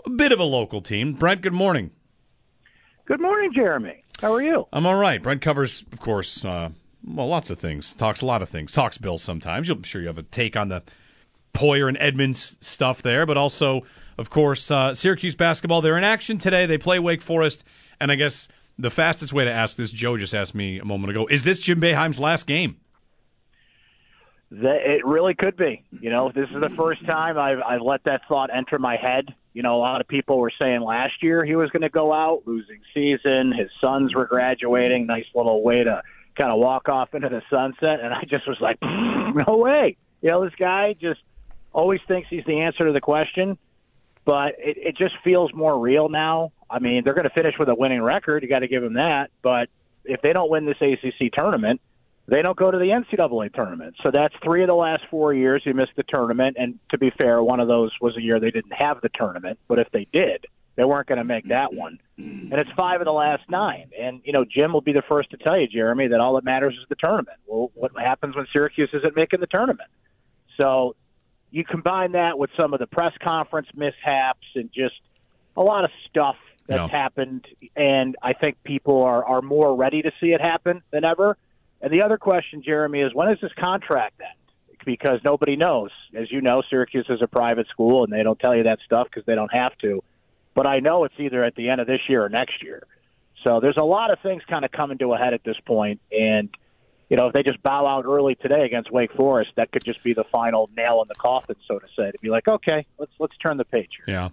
a 0.06 0.10
bit 0.10 0.32
of 0.32 0.40
a 0.40 0.44
local 0.44 0.80
team. 0.80 1.12
Brent, 1.12 1.42
good 1.42 1.52
morning. 1.52 1.90
Good 3.10 3.20
morning, 3.20 3.50
Jeremy. 3.52 4.04
How 4.20 4.32
are 4.32 4.40
you? 4.40 4.68
I'm 4.72 4.86
all 4.86 4.94
right. 4.94 5.20
Brent 5.20 5.42
covers, 5.42 5.82
of 5.90 5.98
course, 5.98 6.44
uh, 6.44 6.68
well, 7.04 7.26
lots 7.26 7.50
of 7.50 7.58
things. 7.58 7.92
Talks 7.92 8.20
a 8.20 8.26
lot 8.26 8.40
of 8.40 8.48
things. 8.48 8.70
Talks 8.70 8.98
Bills 8.98 9.20
sometimes. 9.20 9.68
I'm 9.68 9.82
sure 9.82 10.00
you 10.00 10.06
have 10.06 10.16
a 10.16 10.22
take 10.22 10.56
on 10.56 10.68
the 10.68 10.84
Poyer 11.52 11.88
and 11.88 11.98
Edmonds 11.98 12.56
stuff 12.60 13.02
there, 13.02 13.26
but 13.26 13.36
also, 13.36 13.80
of 14.16 14.30
course, 14.30 14.70
uh, 14.70 14.94
Syracuse 14.94 15.34
basketball. 15.34 15.80
They're 15.80 15.98
in 15.98 16.04
action 16.04 16.38
today. 16.38 16.66
They 16.66 16.78
play 16.78 17.00
Wake 17.00 17.20
Forest, 17.20 17.64
and 17.98 18.12
I 18.12 18.14
guess 18.14 18.46
the 18.78 18.92
fastest 18.92 19.32
way 19.32 19.44
to 19.44 19.50
ask 19.50 19.76
this, 19.76 19.90
Joe 19.90 20.16
just 20.16 20.32
asked 20.32 20.54
me 20.54 20.78
a 20.78 20.84
moment 20.84 21.10
ago, 21.10 21.26
is 21.26 21.42
this 21.42 21.58
Jim 21.58 21.80
Boeheim's 21.80 22.20
last 22.20 22.46
game? 22.46 22.76
That 24.52 24.82
it 24.84 25.04
really 25.04 25.34
could 25.34 25.56
be. 25.56 25.82
You 26.00 26.10
know, 26.10 26.30
this 26.32 26.48
is 26.48 26.60
the 26.60 26.70
first 26.76 27.04
time 27.06 27.36
I've, 27.36 27.58
I've 27.58 27.82
let 27.82 28.04
that 28.04 28.20
thought 28.28 28.50
enter 28.54 28.78
my 28.78 28.94
head. 28.94 29.34
You 29.52 29.62
know, 29.62 29.76
a 29.76 29.78
lot 29.78 30.00
of 30.00 30.06
people 30.06 30.38
were 30.38 30.52
saying 30.58 30.80
last 30.80 31.22
year 31.22 31.44
he 31.44 31.56
was 31.56 31.70
going 31.70 31.82
to 31.82 31.88
go 31.88 32.12
out, 32.12 32.42
losing 32.46 32.80
season. 32.94 33.52
His 33.52 33.68
sons 33.80 34.14
were 34.14 34.26
graduating. 34.26 35.06
Nice 35.06 35.24
little 35.34 35.62
way 35.62 35.82
to 35.82 36.02
kind 36.36 36.52
of 36.52 36.58
walk 36.58 36.88
off 36.88 37.14
into 37.14 37.28
the 37.28 37.42
sunset. 37.50 38.00
And 38.02 38.14
I 38.14 38.22
just 38.22 38.46
was 38.46 38.58
like, 38.60 38.78
no 38.82 39.56
way. 39.56 39.96
You 40.22 40.30
know, 40.30 40.44
this 40.44 40.54
guy 40.58 40.94
just 41.00 41.20
always 41.72 42.00
thinks 42.06 42.28
he's 42.30 42.44
the 42.46 42.60
answer 42.60 42.86
to 42.86 42.92
the 42.92 43.00
question, 43.00 43.58
but 44.24 44.54
it, 44.58 44.76
it 44.78 44.96
just 44.96 45.14
feels 45.24 45.52
more 45.54 45.78
real 45.78 46.08
now. 46.08 46.52
I 46.68 46.78
mean, 46.78 47.02
they're 47.04 47.14
going 47.14 47.28
to 47.28 47.34
finish 47.34 47.54
with 47.58 47.68
a 47.68 47.74
winning 47.74 48.02
record. 48.02 48.42
You 48.42 48.48
got 48.48 48.60
to 48.60 48.68
give 48.68 48.82
them 48.82 48.94
that. 48.94 49.30
But 49.42 49.68
if 50.04 50.22
they 50.22 50.32
don't 50.32 50.50
win 50.50 50.66
this 50.66 50.76
ACC 50.80 51.32
tournament, 51.32 51.80
they 52.30 52.42
don't 52.42 52.56
go 52.56 52.70
to 52.70 52.78
the 52.78 52.84
NCAA 52.86 53.52
tournament. 53.52 53.96
So 54.02 54.10
that's 54.12 54.34
three 54.42 54.62
of 54.62 54.68
the 54.68 54.74
last 54.74 55.02
four 55.10 55.34
years 55.34 55.62
he 55.64 55.72
missed 55.72 55.92
the 55.96 56.04
tournament. 56.04 56.56
And 56.58 56.78
to 56.90 56.98
be 56.98 57.10
fair, 57.10 57.42
one 57.42 57.58
of 57.60 57.66
those 57.68 57.90
was 58.00 58.16
a 58.16 58.22
year 58.22 58.38
they 58.38 58.50
didn't 58.52 58.72
have 58.72 59.00
the 59.00 59.08
tournament. 59.12 59.58
But 59.68 59.80
if 59.80 59.88
they 59.92 60.06
did, 60.12 60.46
they 60.76 60.84
weren't 60.84 61.08
going 61.08 61.18
to 61.18 61.24
make 61.24 61.48
that 61.48 61.74
one. 61.74 61.98
And 62.16 62.52
it's 62.52 62.70
five 62.76 63.00
of 63.00 63.04
the 63.04 63.12
last 63.12 63.42
nine. 63.50 63.90
And, 64.00 64.20
you 64.24 64.32
know, 64.32 64.44
Jim 64.44 64.72
will 64.72 64.80
be 64.80 64.92
the 64.92 65.02
first 65.08 65.30
to 65.30 65.36
tell 65.38 65.58
you, 65.58 65.66
Jeremy, 65.66 66.06
that 66.08 66.20
all 66.20 66.34
that 66.36 66.44
matters 66.44 66.74
is 66.74 66.86
the 66.88 66.94
tournament. 66.94 67.36
Well, 67.46 67.72
what 67.74 67.90
happens 67.98 68.36
when 68.36 68.46
Syracuse 68.52 68.90
isn't 68.92 69.16
making 69.16 69.40
the 69.40 69.46
tournament? 69.48 69.90
So 70.56 70.94
you 71.50 71.64
combine 71.64 72.12
that 72.12 72.38
with 72.38 72.50
some 72.56 72.72
of 72.72 72.78
the 72.78 72.86
press 72.86 73.12
conference 73.20 73.66
mishaps 73.74 74.46
and 74.54 74.70
just 74.72 74.94
a 75.56 75.62
lot 75.62 75.84
of 75.84 75.90
stuff 76.08 76.36
that's 76.68 76.78
Yeah. 76.78 76.86
happened. 76.88 77.46
And 77.74 78.14
I 78.22 78.34
think 78.34 78.62
people 78.62 79.02
are, 79.02 79.24
are 79.24 79.42
more 79.42 79.74
ready 79.74 80.02
to 80.02 80.12
see 80.20 80.28
it 80.32 80.40
happen 80.40 80.82
than 80.92 81.04
ever. 81.04 81.36
And 81.80 81.92
the 81.92 82.02
other 82.02 82.18
question, 82.18 82.62
Jeremy, 82.62 83.00
is 83.00 83.14
when 83.14 83.30
is 83.30 83.38
this 83.40 83.52
contract 83.58 84.20
end? 84.20 84.36
Because 84.84 85.20
nobody 85.24 85.56
knows. 85.56 85.90
As 86.14 86.30
you 86.32 86.40
know, 86.40 86.62
Syracuse 86.68 87.06
is 87.08 87.20
a 87.22 87.26
private 87.26 87.68
school, 87.68 88.04
and 88.04 88.12
they 88.12 88.22
don't 88.22 88.38
tell 88.38 88.56
you 88.56 88.64
that 88.64 88.78
stuff 88.84 89.08
because 89.10 89.26
they 89.26 89.34
don't 89.34 89.52
have 89.52 89.76
to. 89.78 90.02
But 90.54 90.66
I 90.66 90.80
know 90.80 91.04
it's 91.04 91.14
either 91.18 91.44
at 91.44 91.54
the 91.54 91.68
end 91.68 91.80
of 91.80 91.86
this 91.86 92.00
year 92.08 92.24
or 92.24 92.28
next 92.28 92.62
year. 92.62 92.82
So 93.44 93.60
there's 93.60 93.76
a 93.76 93.82
lot 93.82 94.10
of 94.10 94.18
things 94.20 94.42
kind 94.48 94.64
of 94.64 94.72
coming 94.72 94.98
to 94.98 95.12
a 95.14 95.18
head 95.18 95.34
at 95.34 95.44
this 95.44 95.56
point, 95.64 96.00
and 96.12 96.48
you 97.08 97.16
know 97.16 97.26
if 97.28 97.32
they 97.32 97.42
just 97.42 97.62
bow 97.62 97.86
out 97.86 98.04
early 98.04 98.34
today 98.34 98.64
against 98.64 98.90
Wake 98.90 99.12
Forest, 99.12 99.52
that 99.56 99.72
could 99.72 99.84
just 99.84 100.02
be 100.02 100.12
the 100.12 100.24
final 100.24 100.68
nail 100.76 101.00
in 101.02 101.08
the 101.08 101.14
coffin, 101.14 101.56
so 101.66 101.78
to 101.78 101.86
say. 101.96 102.10
To 102.10 102.18
be 102.20 102.28
like, 102.28 102.48
okay, 102.48 102.86
let's 102.98 103.12
let's 103.18 103.36
turn 103.38 103.56
the 103.56 103.64
page. 103.64 103.90
Here. 104.04 104.14
Yeah. 104.14 104.28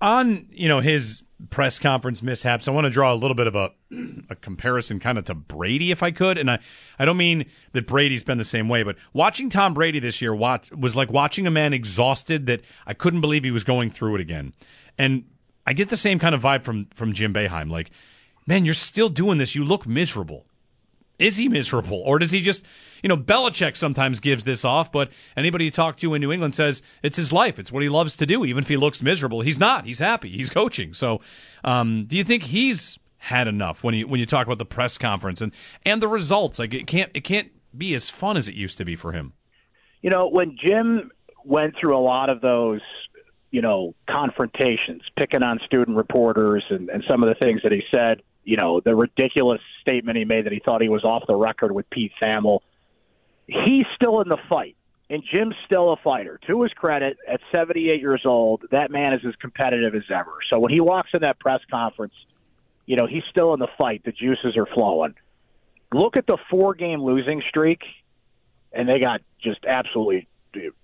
On 0.00 0.46
you 0.50 0.68
know 0.68 0.80
his 0.80 1.24
press 1.50 1.78
conference 1.78 2.22
mishaps, 2.22 2.68
I 2.68 2.70
want 2.70 2.84
to 2.84 2.90
draw 2.90 3.12
a 3.12 3.14
little 3.14 3.34
bit 3.34 3.46
of 3.46 3.54
a 3.54 3.70
a 4.30 4.34
comparison, 4.36 5.00
kind 5.00 5.18
of 5.18 5.24
to 5.26 5.34
Brady, 5.34 5.90
if 5.90 6.02
I 6.02 6.10
could. 6.10 6.38
And 6.38 6.50
I 6.50 6.58
I 6.98 7.04
don't 7.04 7.16
mean 7.16 7.46
that 7.72 7.86
Brady's 7.86 8.24
been 8.24 8.38
the 8.38 8.44
same 8.44 8.68
way, 8.68 8.82
but 8.82 8.96
watching 9.12 9.50
Tom 9.50 9.74
Brady 9.74 9.98
this 9.98 10.22
year 10.22 10.34
watch, 10.34 10.70
was 10.72 10.96
like 10.96 11.10
watching 11.10 11.46
a 11.46 11.50
man 11.50 11.72
exhausted 11.72 12.46
that 12.46 12.62
I 12.86 12.94
couldn't 12.94 13.20
believe 13.20 13.44
he 13.44 13.50
was 13.50 13.64
going 13.64 13.90
through 13.90 14.16
it 14.16 14.20
again. 14.20 14.52
And 14.98 15.24
I 15.66 15.72
get 15.72 15.88
the 15.88 15.96
same 15.96 16.18
kind 16.18 16.34
of 16.34 16.42
vibe 16.42 16.62
from 16.62 16.86
from 16.94 17.12
Jim 17.12 17.32
Boeheim, 17.32 17.70
like, 17.70 17.90
man, 18.46 18.64
you're 18.64 18.74
still 18.74 19.08
doing 19.08 19.38
this. 19.38 19.54
You 19.54 19.64
look 19.64 19.86
miserable. 19.86 20.46
Is 21.20 21.36
he 21.36 21.48
miserable, 21.48 22.02
or 22.04 22.18
does 22.18 22.30
he 22.30 22.40
just, 22.40 22.64
you 23.02 23.08
know, 23.08 23.16
Belichick 23.16 23.76
sometimes 23.76 24.20
gives 24.20 24.44
this 24.44 24.64
off, 24.64 24.90
but 24.90 25.10
anybody 25.36 25.66
you 25.66 25.70
talk 25.70 25.98
to 25.98 26.14
in 26.14 26.20
New 26.20 26.32
England 26.32 26.54
says 26.54 26.82
it's 27.02 27.16
his 27.16 27.32
life. 27.32 27.58
It's 27.58 27.70
what 27.70 27.82
he 27.82 27.90
loves 27.90 28.16
to 28.16 28.26
do, 28.26 28.44
even 28.44 28.62
if 28.62 28.68
he 28.68 28.78
looks 28.78 29.02
miserable. 29.02 29.42
He's 29.42 29.58
not. 29.58 29.84
He's 29.84 29.98
happy. 29.98 30.30
He's 30.30 30.48
coaching. 30.48 30.94
So, 30.94 31.20
um, 31.62 32.06
do 32.06 32.16
you 32.16 32.24
think 32.24 32.44
he's 32.44 32.98
had 33.18 33.46
enough 33.46 33.84
when 33.84 33.94
you 33.94 34.08
when 34.08 34.18
you 34.18 34.24
talk 34.24 34.46
about 34.46 34.56
the 34.56 34.64
press 34.64 34.96
conference 34.96 35.42
and 35.42 35.52
and 35.84 36.00
the 36.00 36.08
results? 36.08 36.58
Like 36.58 36.72
it 36.72 36.86
can't 36.86 37.10
it 37.12 37.20
can't 37.20 37.50
be 37.76 37.94
as 37.94 38.08
fun 38.08 38.36
as 38.36 38.48
it 38.48 38.54
used 38.54 38.78
to 38.78 38.84
be 38.84 38.96
for 38.96 39.12
him. 39.12 39.34
You 40.00 40.08
know, 40.08 40.28
when 40.28 40.56
Jim 40.62 41.10
went 41.44 41.74
through 41.78 41.96
a 41.96 42.00
lot 42.00 42.30
of 42.30 42.40
those, 42.40 42.80
you 43.50 43.60
know, 43.60 43.94
confrontations, 44.08 45.02
picking 45.18 45.42
on 45.42 45.60
student 45.66 45.96
reporters 45.96 46.64
and, 46.70 46.88
and 46.88 47.04
some 47.06 47.22
of 47.22 47.28
the 47.28 47.34
things 47.34 47.60
that 47.62 47.72
he 47.72 47.82
said, 47.90 48.22
you 48.44 48.56
know, 48.56 48.80
the 48.80 48.94
ridiculous 48.94 49.60
statement 49.80 50.16
he 50.16 50.24
made 50.24 50.46
that 50.46 50.52
he 50.52 50.60
thought 50.64 50.82
he 50.82 50.88
was 50.88 51.04
off 51.04 51.24
the 51.26 51.34
record 51.34 51.72
with 51.72 51.88
Pete 51.90 52.12
Thamel, 52.20 52.60
he's 53.46 53.86
still 53.94 54.20
in 54.20 54.28
the 54.28 54.38
fight. 54.48 54.76
And 55.08 55.24
Jim's 55.28 55.56
still 55.66 55.92
a 55.92 55.96
fighter. 55.96 56.38
To 56.46 56.62
his 56.62 56.72
credit, 56.72 57.16
at 57.28 57.40
78 57.50 58.00
years 58.00 58.22
old, 58.24 58.62
that 58.70 58.92
man 58.92 59.12
is 59.12 59.20
as 59.26 59.34
competitive 59.40 59.96
as 59.96 60.04
ever. 60.08 60.34
So 60.48 60.60
when 60.60 60.70
he 60.70 60.80
walks 60.80 61.10
in 61.12 61.22
that 61.22 61.40
press 61.40 61.60
conference, 61.68 62.14
you 62.86 62.94
know, 62.94 63.06
he's 63.06 63.24
still 63.28 63.52
in 63.52 63.58
the 63.58 63.68
fight. 63.76 64.02
The 64.04 64.12
juices 64.12 64.56
are 64.56 64.66
flowing. 64.66 65.14
Look 65.92 66.16
at 66.16 66.28
the 66.28 66.38
four 66.48 66.74
game 66.74 67.02
losing 67.02 67.42
streak, 67.48 67.80
and 68.72 68.88
they 68.88 69.00
got 69.00 69.20
just 69.42 69.64
absolutely 69.64 70.28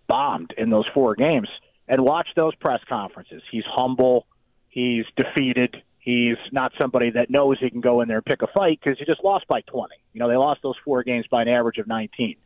bombed 0.09 0.53
in 0.59 0.71
those 0.71 0.87
four 0.93 1.15
games. 1.15 1.49
And 1.89 2.03
watch 2.03 2.27
those 2.35 2.55
press 2.57 2.81
conferences. 2.89 3.43
He's 3.53 3.65
humble. 3.65 4.27
He's 4.69 5.05
defeated. 5.17 5.83
He's 6.07 6.37
not 6.53 6.71
somebody 6.79 7.11
that 7.11 7.31
knows 7.31 7.59
he 7.59 7.69
can 7.69 7.81
go 7.81 8.01
in 8.01 8.07
there 8.07 8.19
and 8.19 8.25
pick 8.25 8.41
a 8.41 8.47
fight 8.47 8.79
because 8.81 8.97
he 8.97 9.05
just 9.05 9.25
lost 9.25 9.49
by 9.49 9.63
20. 9.63 9.93
You 10.13 10.21
know, 10.21 10.29
they 10.29 10.37
lost 10.37 10.63
those 10.63 10.77
four 10.85 11.03
games 11.03 11.27
by 11.29 11.43
an 11.43 11.49
average 11.49 11.79
of 11.79 11.89
19. 11.89 12.37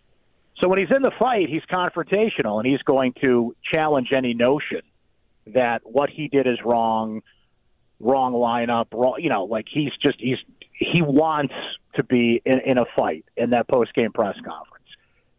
So 0.59 0.67
when 0.67 0.79
he's 0.79 0.89
in 0.91 1.03
the 1.03 1.11
fight, 1.19 1.51
he's 1.51 1.61
confrontational 1.71 2.59
and 2.59 2.67
he's 2.67 2.81
going 2.81 3.13
to 3.21 3.55
challenge 3.71 4.13
any 4.17 4.33
notion 4.33 4.81
that 5.49 5.83
what 5.85 6.09
he 6.09 6.29
did 6.29 6.47
is 6.47 6.57
wrong, 6.65 7.21
wrong 7.99 8.33
lineup, 8.33 8.87
wrong. 8.95 9.17
You 9.19 9.29
know, 9.29 9.45
like 9.45 9.67
he's 9.71 9.93
just 10.03 10.19
he's 10.19 10.39
he 10.73 11.03
wants 11.03 11.53
to 11.97 12.03
be 12.03 12.41
in, 12.47 12.61
in 12.65 12.79
a 12.79 12.87
fight 12.97 13.27
in 13.37 13.51
that 13.51 13.69
post 13.69 13.93
game 13.93 14.13
press 14.13 14.37
conference. 14.37 14.87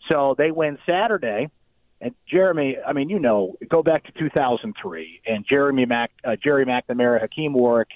So 0.08 0.36
they 0.38 0.52
win 0.52 0.78
Saturday, 0.86 1.50
and 2.00 2.14
Jeremy. 2.30 2.78
I 2.86 2.94
mean, 2.94 3.10
you 3.10 3.18
know, 3.18 3.56
go 3.68 3.82
back 3.82 4.04
to 4.06 4.12
2003 4.12 5.22
and 5.26 5.44
Jeremy 5.50 5.86
Mac, 5.88 6.12
uh, 6.24 6.36
Gerry 6.44 6.68
McNamara, 6.68 7.20
Hakim 7.20 7.54
Warrick. 7.54 7.90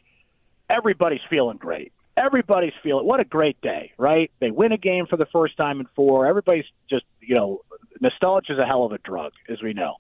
Everybody's 0.70 1.22
feeling 1.30 1.58
great. 1.58 1.92
Everybody's 2.18 2.74
feeling 2.82 3.06
what 3.06 3.20
a 3.20 3.26
great 3.26 3.60
day, 3.62 3.92
right? 3.98 4.32
They 4.40 4.52
win 4.52 4.72
a 4.72 4.78
game 4.78 5.06
for 5.06 5.18
the 5.18 5.26
first 5.32 5.58
time 5.58 5.80
in 5.80 5.88
four. 5.96 6.26
Everybody's 6.26 6.66
just, 6.90 7.04
you 7.20 7.36
know, 7.36 7.62
nostalgia 8.00 8.54
is 8.54 8.60
a 8.60 8.66
hell 8.66 8.86
of 8.86 8.94
a 8.94 8.98
drug, 9.00 9.34
as 9.50 9.62
we 9.62 9.74
know. 9.74 9.96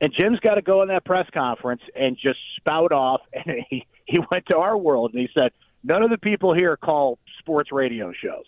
And 0.00 0.12
Jim's 0.16 0.40
got 0.40 0.54
to 0.54 0.62
go 0.62 0.82
in 0.82 0.88
that 0.88 1.04
press 1.04 1.26
conference 1.32 1.82
and 1.96 2.16
just 2.16 2.38
spout 2.56 2.92
off. 2.92 3.22
And 3.34 3.64
he, 3.68 3.86
he 4.04 4.18
went 4.30 4.46
to 4.46 4.56
our 4.56 4.76
world 4.76 5.12
and 5.12 5.20
he 5.20 5.28
said, 5.34 5.52
none 5.82 6.02
of 6.02 6.10
the 6.10 6.18
people 6.18 6.54
here 6.54 6.76
call 6.76 7.18
sports 7.38 7.72
radio 7.72 8.12
shows. 8.12 8.44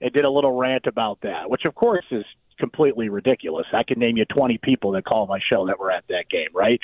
And 0.00 0.12
did 0.12 0.24
a 0.24 0.30
little 0.30 0.52
rant 0.52 0.86
about 0.86 1.20
that, 1.22 1.48
which 1.48 1.64
of 1.64 1.76
course 1.76 2.04
is 2.10 2.24
completely 2.58 3.08
ridiculous. 3.08 3.66
I 3.72 3.84
can 3.84 4.00
name 4.00 4.16
you 4.16 4.24
20 4.24 4.58
people 4.58 4.90
that 4.92 5.04
call 5.04 5.28
my 5.28 5.38
show 5.48 5.66
that 5.66 5.78
were 5.78 5.92
at 5.92 6.04
that 6.08 6.28
game, 6.28 6.48
right? 6.52 6.80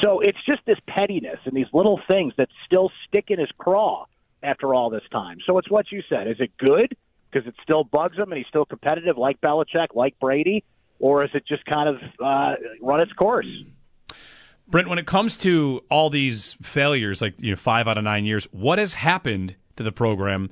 So 0.00 0.20
it's 0.20 0.38
just 0.46 0.62
this 0.66 0.78
pettiness 0.86 1.38
and 1.44 1.54
these 1.54 1.66
little 1.72 2.00
things 2.08 2.32
that 2.38 2.48
still 2.66 2.90
stick 3.06 3.26
in 3.28 3.38
his 3.38 3.50
craw 3.58 4.06
after 4.42 4.74
all 4.74 4.90
this 4.90 5.04
time. 5.10 5.38
So 5.46 5.58
it's 5.58 5.70
what 5.70 5.92
you 5.92 6.02
said. 6.08 6.28
Is 6.28 6.36
it 6.40 6.56
good 6.58 6.96
because 7.30 7.46
it 7.46 7.54
still 7.62 7.84
bugs 7.84 8.16
him 8.16 8.30
and 8.32 8.38
he's 8.38 8.46
still 8.48 8.64
competitive 8.64 9.18
like 9.18 9.40
Belichick, 9.40 9.94
like 9.94 10.18
Brady? 10.18 10.64
Or 10.98 11.24
is 11.24 11.30
it 11.34 11.46
just 11.46 11.64
kind 11.66 11.88
of 11.88 11.96
uh, 12.24 12.54
run 12.80 13.00
its 13.00 13.12
course? 13.12 13.46
Brent, 14.68 14.88
when 14.88 14.98
it 14.98 15.06
comes 15.06 15.36
to 15.38 15.84
all 15.90 16.10
these 16.10 16.56
failures, 16.62 17.20
like 17.20 17.40
you 17.40 17.50
know, 17.50 17.56
five 17.56 17.88
out 17.88 17.98
of 17.98 18.04
nine 18.04 18.24
years, 18.24 18.46
what 18.52 18.78
has 18.78 18.94
happened 18.94 19.56
to 19.76 19.82
the 19.82 19.92
program 19.92 20.50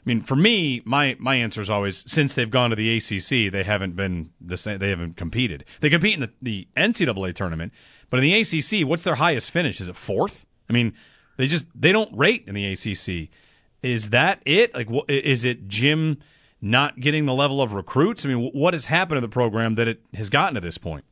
I 0.00 0.08
mean, 0.08 0.22
for 0.22 0.36
me, 0.36 0.80
my 0.86 1.16
my 1.18 1.34
answer 1.34 1.60
is 1.60 1.68
always 1.68 2.02
since 2.10 2.34
they've 2.34 2.50
gone 2.50 2.70
to 2.70 2.76
the 2.76 2.96
ACC, 2.96 3.52
they 3.52 3.64
haven't 3.64 3.96
been 3.96 4.30
the 4.40 4.56
same. 4.56 4.78
They 4.78 4.88
haven't 4.88 5.18
competed. 5.18 5.64
They 5.80 5.90
compete 5.90 6.14
in 6.14 6.20
the, 6.20 6.30
the 6.40 6.68
NCAA 6.74 7.34
tournament, 7.34 7.74
but 8.10 8.18
in 8.18 8.24
the 8.24 8.40
ACC, 8.40 8.86
what's 8.86 9.02
their 9.02 9.14
highest 9.14 9.50
finish? 9.50 9.80
Is 9.80 9.88
it 9.88 9.96
fourth? 9.96 10.44
I 10.68 10.72
mean, 10.72 10.94
they 11.36 11.46
just 11.46 11.66
they 11.74 11.92
don't 11.92 12.16
rate 12.16 12.44
in 12.46 12.54
the 12.54 12.66
ACC. 12.66 13.30
Is 13.82 14.10
that 14.10 14.42
it? 14.44 14.74
Like, 14.74 14.88
wh- 14.90 15.08
is 15.08 15.44
it 15.44 15.68
Jim 15.68 16.18
not 16.60 17.00
getting 17.00 17.24
the 17.26 17.34
level 17.34 17.62
of 17.62 17.72
recruits? 17.72 18.26
I 18.26 18.28
mean, 18.28 18.50
wh- 18.50 18.54
what 18.54 18.74
has 18.74 18.86
happened 18.86 19.16
to 19.16 19.20
the 19.22 19.28
program 19.28 19.74
that 19.76 19.88
it 19.88 20.02
has 20.14 20.28
gotten 20.28 20.54
to 20.56 20.60
this 20.60 20.76
point? 20.76 21.04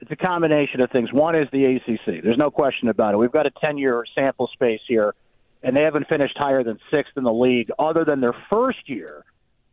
It's 0.00 0.10
a 0.10 0.16
combination 0.16 0.80
of 0.80 0.90
things. 0.90 1.12
One 1.12 1.34
is 1.34 1.48
the 1.52 1.64
ACC. 1.64 2.22
There's 2.22 2.38
no 2.38 2.50
question 2.50 2.88
about 2.88 3.14
it. 3.14 3.18
We've 3.18 3.32
got 3.32 3.46
a 3.46 3.50
10 3.50 3.78
year 3.78 4.04
sample 4.14 4.48
space 4.52 4.80
here, 4.86 5.14
and 5.62 5.76
they 5.76 5.82
haven't 5.82 6.08
finished 6.08 6.36
higher 6.36 6.62
than 6.64 6.78
sixth 6.90 7.16
in 7.16 7.24
the 7.24 7.32
league 7.32 7.70
other 7.78 8.04
than 8.04 8.20
their 8.20 8.34
first 8.50 8.88
year. 8.88 9.24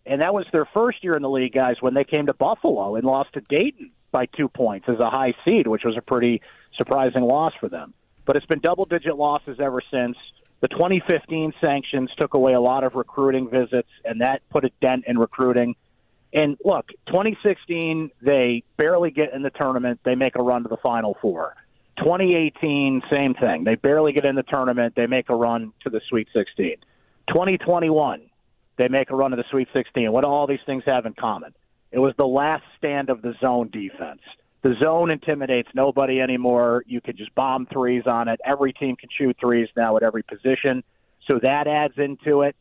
And 0.06 0.22
that 0.22 0.34
was 0.34 0.46
their 0.52 0.68
first 0.74 1.04
year 1.04 1.16
in 1.16 1.22
the 1.22 1.30
league, 1.30 1.54
guys, 1.54 1.76
when 1.82 1.94
they 1.94 2.04
came 2.04 2.28
to 2.28 2.34
Buffalo 2.34 2.96
and 2.96 3.06
lost 3.06 3.34
to 3.34 3.42
Dayton 3.42 3.92
by 4.12 4.26
two 4.26 4.48
points 4.48 4.88
as 4.90 5.00
a 5.00 5.10
high 5.10 5.34
seed, 5.46 5.68
which 5.68 5.84
was 5.84 5.98
a 5.98 6.02
pretty 6.02 6.42
surprising 6.78 7.24
loss 7.24 7.54
for 7.60 7.70
them. 7.70 7.94
But 8.26 8.36
it's 8.36 8.46
been 8.46 8.60
double 8.60 8.86
digit 8.86 9.16
losses 9.16 9.60
ever 9.60 9.82
since. 9.92 10.18
The 10.62 10.68
2015 10.68 11.54
sanctions 11.62 12.10
took 12.18 12.34
away 12.34 12.54
a 12.54 12.60
lot 12.60 12.84
of 12.84 12.96
recruiting 12.96 13.50
visits, 13.50 13.90
and 14.04 14.22
that 14.22 14.42
put 14.50 14.66
a 14.66 14.72
dent 14.82 15.06
in 15.08 15.18
recruiting. 15.18 15.76
And 16.34 16.58
look, 16.64 16.90
2016, 17.08 18.12
they 18.22 18.64
barely 18.78 19.10
get 19.10 19.34
in 19.34 19.42
the 19.42 19.50
tournament. 19.50 20.02
They 20.04 20.16
make 20.16 20.36
a 20.36 20.44
run 20.44 20.64
to 20.64 20.70
the 20.70 20.78
Final 20.78 21.18
Four. 21.22 21.56
2018, 21.98 23.02
same 23.10 23.34
thing. 23.34 23.64
They 23.64 23.76
barely 23.76 24.14
get 24.14 24.26
in 24.26 24.36
the 24.36 24.44
tournament. 24.44 24.94
They 24.96 25.08
make 25.08 25.30
a 25.30 25.36
run 25.36 25.74
to 25.84 25.90
the 25.90 26.02
Sweet 26.08 26.28
16. 26.34 26.76
2021, 27.28 28.22
they 28.78 28.88
make 28.88 29.10
a 29.10 29.16
run 29.16 29.32
to 29.32 29.38
the 29.38 29.44
Sweet 29.52 29.68
16. 29.74 30.12
What 30.12 30.22
do 30.22 30.28
all 30.28 30.48
these 30.48 30.60
things 30.66 30.84
have 30.86 31.06
in 31.06 31.14
common? 31.14 31.54
It 31.92 32.00
was 32.00 32.14
the 32.18 32.28
last 32.28 32.64
stand 32.78 33.10
of 33.10 33.22
the 33.22 33.34
zone 33.42 33.70
defense. 33.72 34.22
The 34.62 34.76
zone 34.80 35.10
intimidates 35.10 35.70
nobody 35.74 36.20
anymore. 36.20 36.84
You 36.86 37.02
can 37.02 37.16
just 37.16 37.34
bomb 37.34 37.66
threes 37.66 38.04
on 38.06 38.28
it. 38.28 38.40
Every 38.46 38.74
team 38.74 38.96
can 38.96 39.10
shoot 39.18 39.38
threes 39.40 39.70
now 39.76 39.98
at 39.98 40.04
every 40.04 40.24
position. 40.24 40.84
So 41.28 41.40
that 41.42 41.68
adds 41.68 41.94
into 41.98 42.42
it 42.42 42.56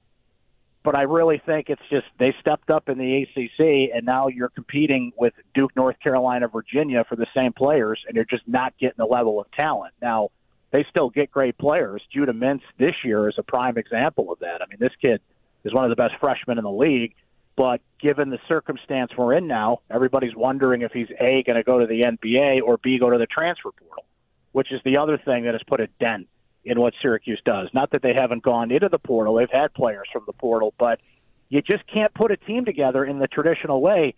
but 0.88 0.94
I 0.94 1.02
really 1.02 1.42
think 1.44 1.68
it's 1.68 1.82
just 1.90 2.06
they 2.18 2.34
stepped 2.40 2.70
up 2.70 2.88
in 2.88 2.96
the 2.96 3.22
ACC, 3.22 3.94
and 3.94 4.06
now 4.06 4.28
you're 4.28 4.48
competing 4.48 5.12
with 5.18 5.34
Duke, 5.54 5.76
North 5.76 5.96
Carolina, 6.02 6.48
Virginia 6.48 7.04
for 7.06 7.14
the 7.14 7.26
same 7.34 7.52
players, 7.52 8.00
and 8.06 8.14
you're 8.14 8.24
just 8.24 8.46
not 8.46 8.72
getting 8.78 8.96
the 8.96 9.04
level 9.04 9.38
of 9.38 9.50
talent. 9.52 9.92
Now, 10.00 10.30
they 10.70 10.86
still 10.88 11.10
get 11.10 11.30
great 11.30 11.58
players. 11.58 12.02
Judah 12.10 12.32
Mintz 12.32 12.62
this 12.78 12.94
year 13.04 13.28
is 13.28 13.34
a 13.36 13.42
prime 13.42 13.76
example 13.76 14.32
of 14.32 14.38
that. 14.38 14.62
I 14.62 14.66
mean, 14.70 14.78
this 14.78 14.92
kid 15.00 15.20
is 15.64 15.74
one 15.74 15.84
of 15.84 15.90
the 15.90 15.96
best 15.96 16.14
freshmen 16.20 16.56
in 16.56 16.64
the 16.64 16.70
league, 16.70 17.14
but 17.58 17.80
given 18.00 18.30
the 18.30 18.38
circumstance 18.46 19.10
we're 19.18 19.34
in 19.34 19.48
now, 19.48 19.80
everybody's 19.90 20.36
wondering 20.36 20.82
if 20.82 20.92
he's 20.92 21.08
A, 21.20 21.42
going 21.42 21.56
to 21.56 21.64
go 21.64 21.80
to 21.80 21.86
the 21.86 22.02
NBA, 22.02 22.62
or 22.62 22.78
B, 22.78 23.00
go 23.00 23.10
to 23.10 23.18
the 23.18 23.26
transfer 23.26 23.72
portal, 23.72 24.04
which 24.52 24.70
is 24.70 24.80
the 24.84 24.96
other 24.96 25.18
thing 25.18 25.42
that 25.42 25.54
has 25.54 25.62
put 25.66 25.80
a 25.80 25.88
dent 25.98 26.28
in 26.64 26.80
what 26.80 26.94
Syracuse 27.02 27.42
does. 27.44 27.68
Not 27.74 27.90
that 27.90 28.02
they 28.02 28.14
haven't 28.14 28.44
gone 28.44 28.70
into 28.70 28.88
the 28.88 29.00
portal, 29.00 29.34
they've 29.34 29.50
had 29.50 29.74
players 29.74 30.06
from 30.12 30.22
the 30.24 30.32
portal, 30.34 30.72
but 30.78 31.00
you 31.48 31.60
just 31.60 31.82
can't 31.92 32.14
put 32.14 32.30
a 32.30 32.36
team 32.36 32.64
together 32.64 33.04
in 33.04 33.18
the 33.18 33.26
traditional 33.26 33.80
way. 33.80 34.14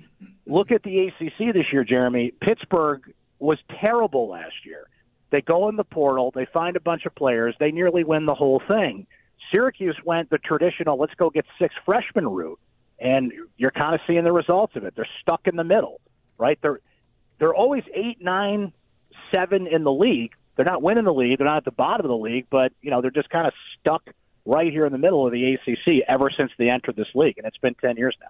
Look 0.46 0.70
at 0.70 0.82
the 0.82 1.06
ACC 1.06 1.54
this 1.54 1.72
year, 1.72 1.82
Jeremy. 1.82 2.34
Pittsburgh 2.42 3.10
was 3.38 3.56
terrible 3.80 4.28
last 4.28 4.66
year. 4.66 4.86
They 5.30 5.40
go 5.40 5.70
in 5.70 5.76
the 5.76 5.84
portal, 5.84 6.30
they 6.34 6.46
find 6.52 6.76
a 6.76 6.80
bunch 6.80 7.06
of 7.06 7.14
players, 7.14 7.54
they 7.58 7.70
nearly 7.70 8.04
win 8.04 8.26
the 8.26 8.34
whole 8.34 8.60
thing. 8.68 9.06
Syracuse 9.50 9.96
went 10.04 10.28
the 10.28 10.36
traditional 10.36 10.98
let's 10.98 11.14
go 11.14 11.30
get 11.30 11.46
six 11.58 11.74
freshmen 11.86 12.28
route, 12.28 12.60
and 13.00 13.32
you're 13.56 13.70
kind 13.70 13.94
of 13.94 14.00
seeing 14.06 14.24
the 14.24 14.32
results 14.32 14.76
of 14.76 14.84
it. 14.84 14.94
They're 14.94 15.08
stuck 15.20 15.46
in 15.46 15.56
the 15.56 15.64
middle, 15.64 16.00
right? 16.38 16.58
They're 16.62 16.80
they're 17.38 17.54
always 17.54 17.84
eight, 17.94 18.18
nine, 18.20 18.72
seven 19.32 19.66
in 19.66 19.84
the 19.84 19.92
league, 19.92 20.32
they're 20.60 20.70
not 20.70 20.82
winning 20.82 21.04
the 21.04 21.14
league. 21.14 21.38
They're 21.38 21.46
not 21.46 21.56
at 21.56 21.64
the 21.64 21.70
bottom 21.70 22.04
of 22.04 22.10
the 22.10 22.16
league, 22.16 22.46
but 22.50 22.72
you 22.82 22.90
know 22.90 23.00
they're 23.00 23.10
just 23.10 23.30
kind 23.30 23.46
of 23.46 23.54
stuck 23.80 24.02
right 24.44 24.70
here 24.70 24.84
in 24.84 24.92
the 24.92 24.98
middle 24.98 25.26
of 25.26 25.32
the 25.32 25.54
ACC 25.54 26.04
ever 26.06 26.30
since 26.36 26.50
they 26.58 26.68
entered 26.68 26.96
this 26.96 27.08
league, 27.14 27.38
and 27.38 27.46
it's 27.46 27.56
been 27.56 27.74
ten 27.76 27.96
years 27.96 28.14
now. 28.20 28.28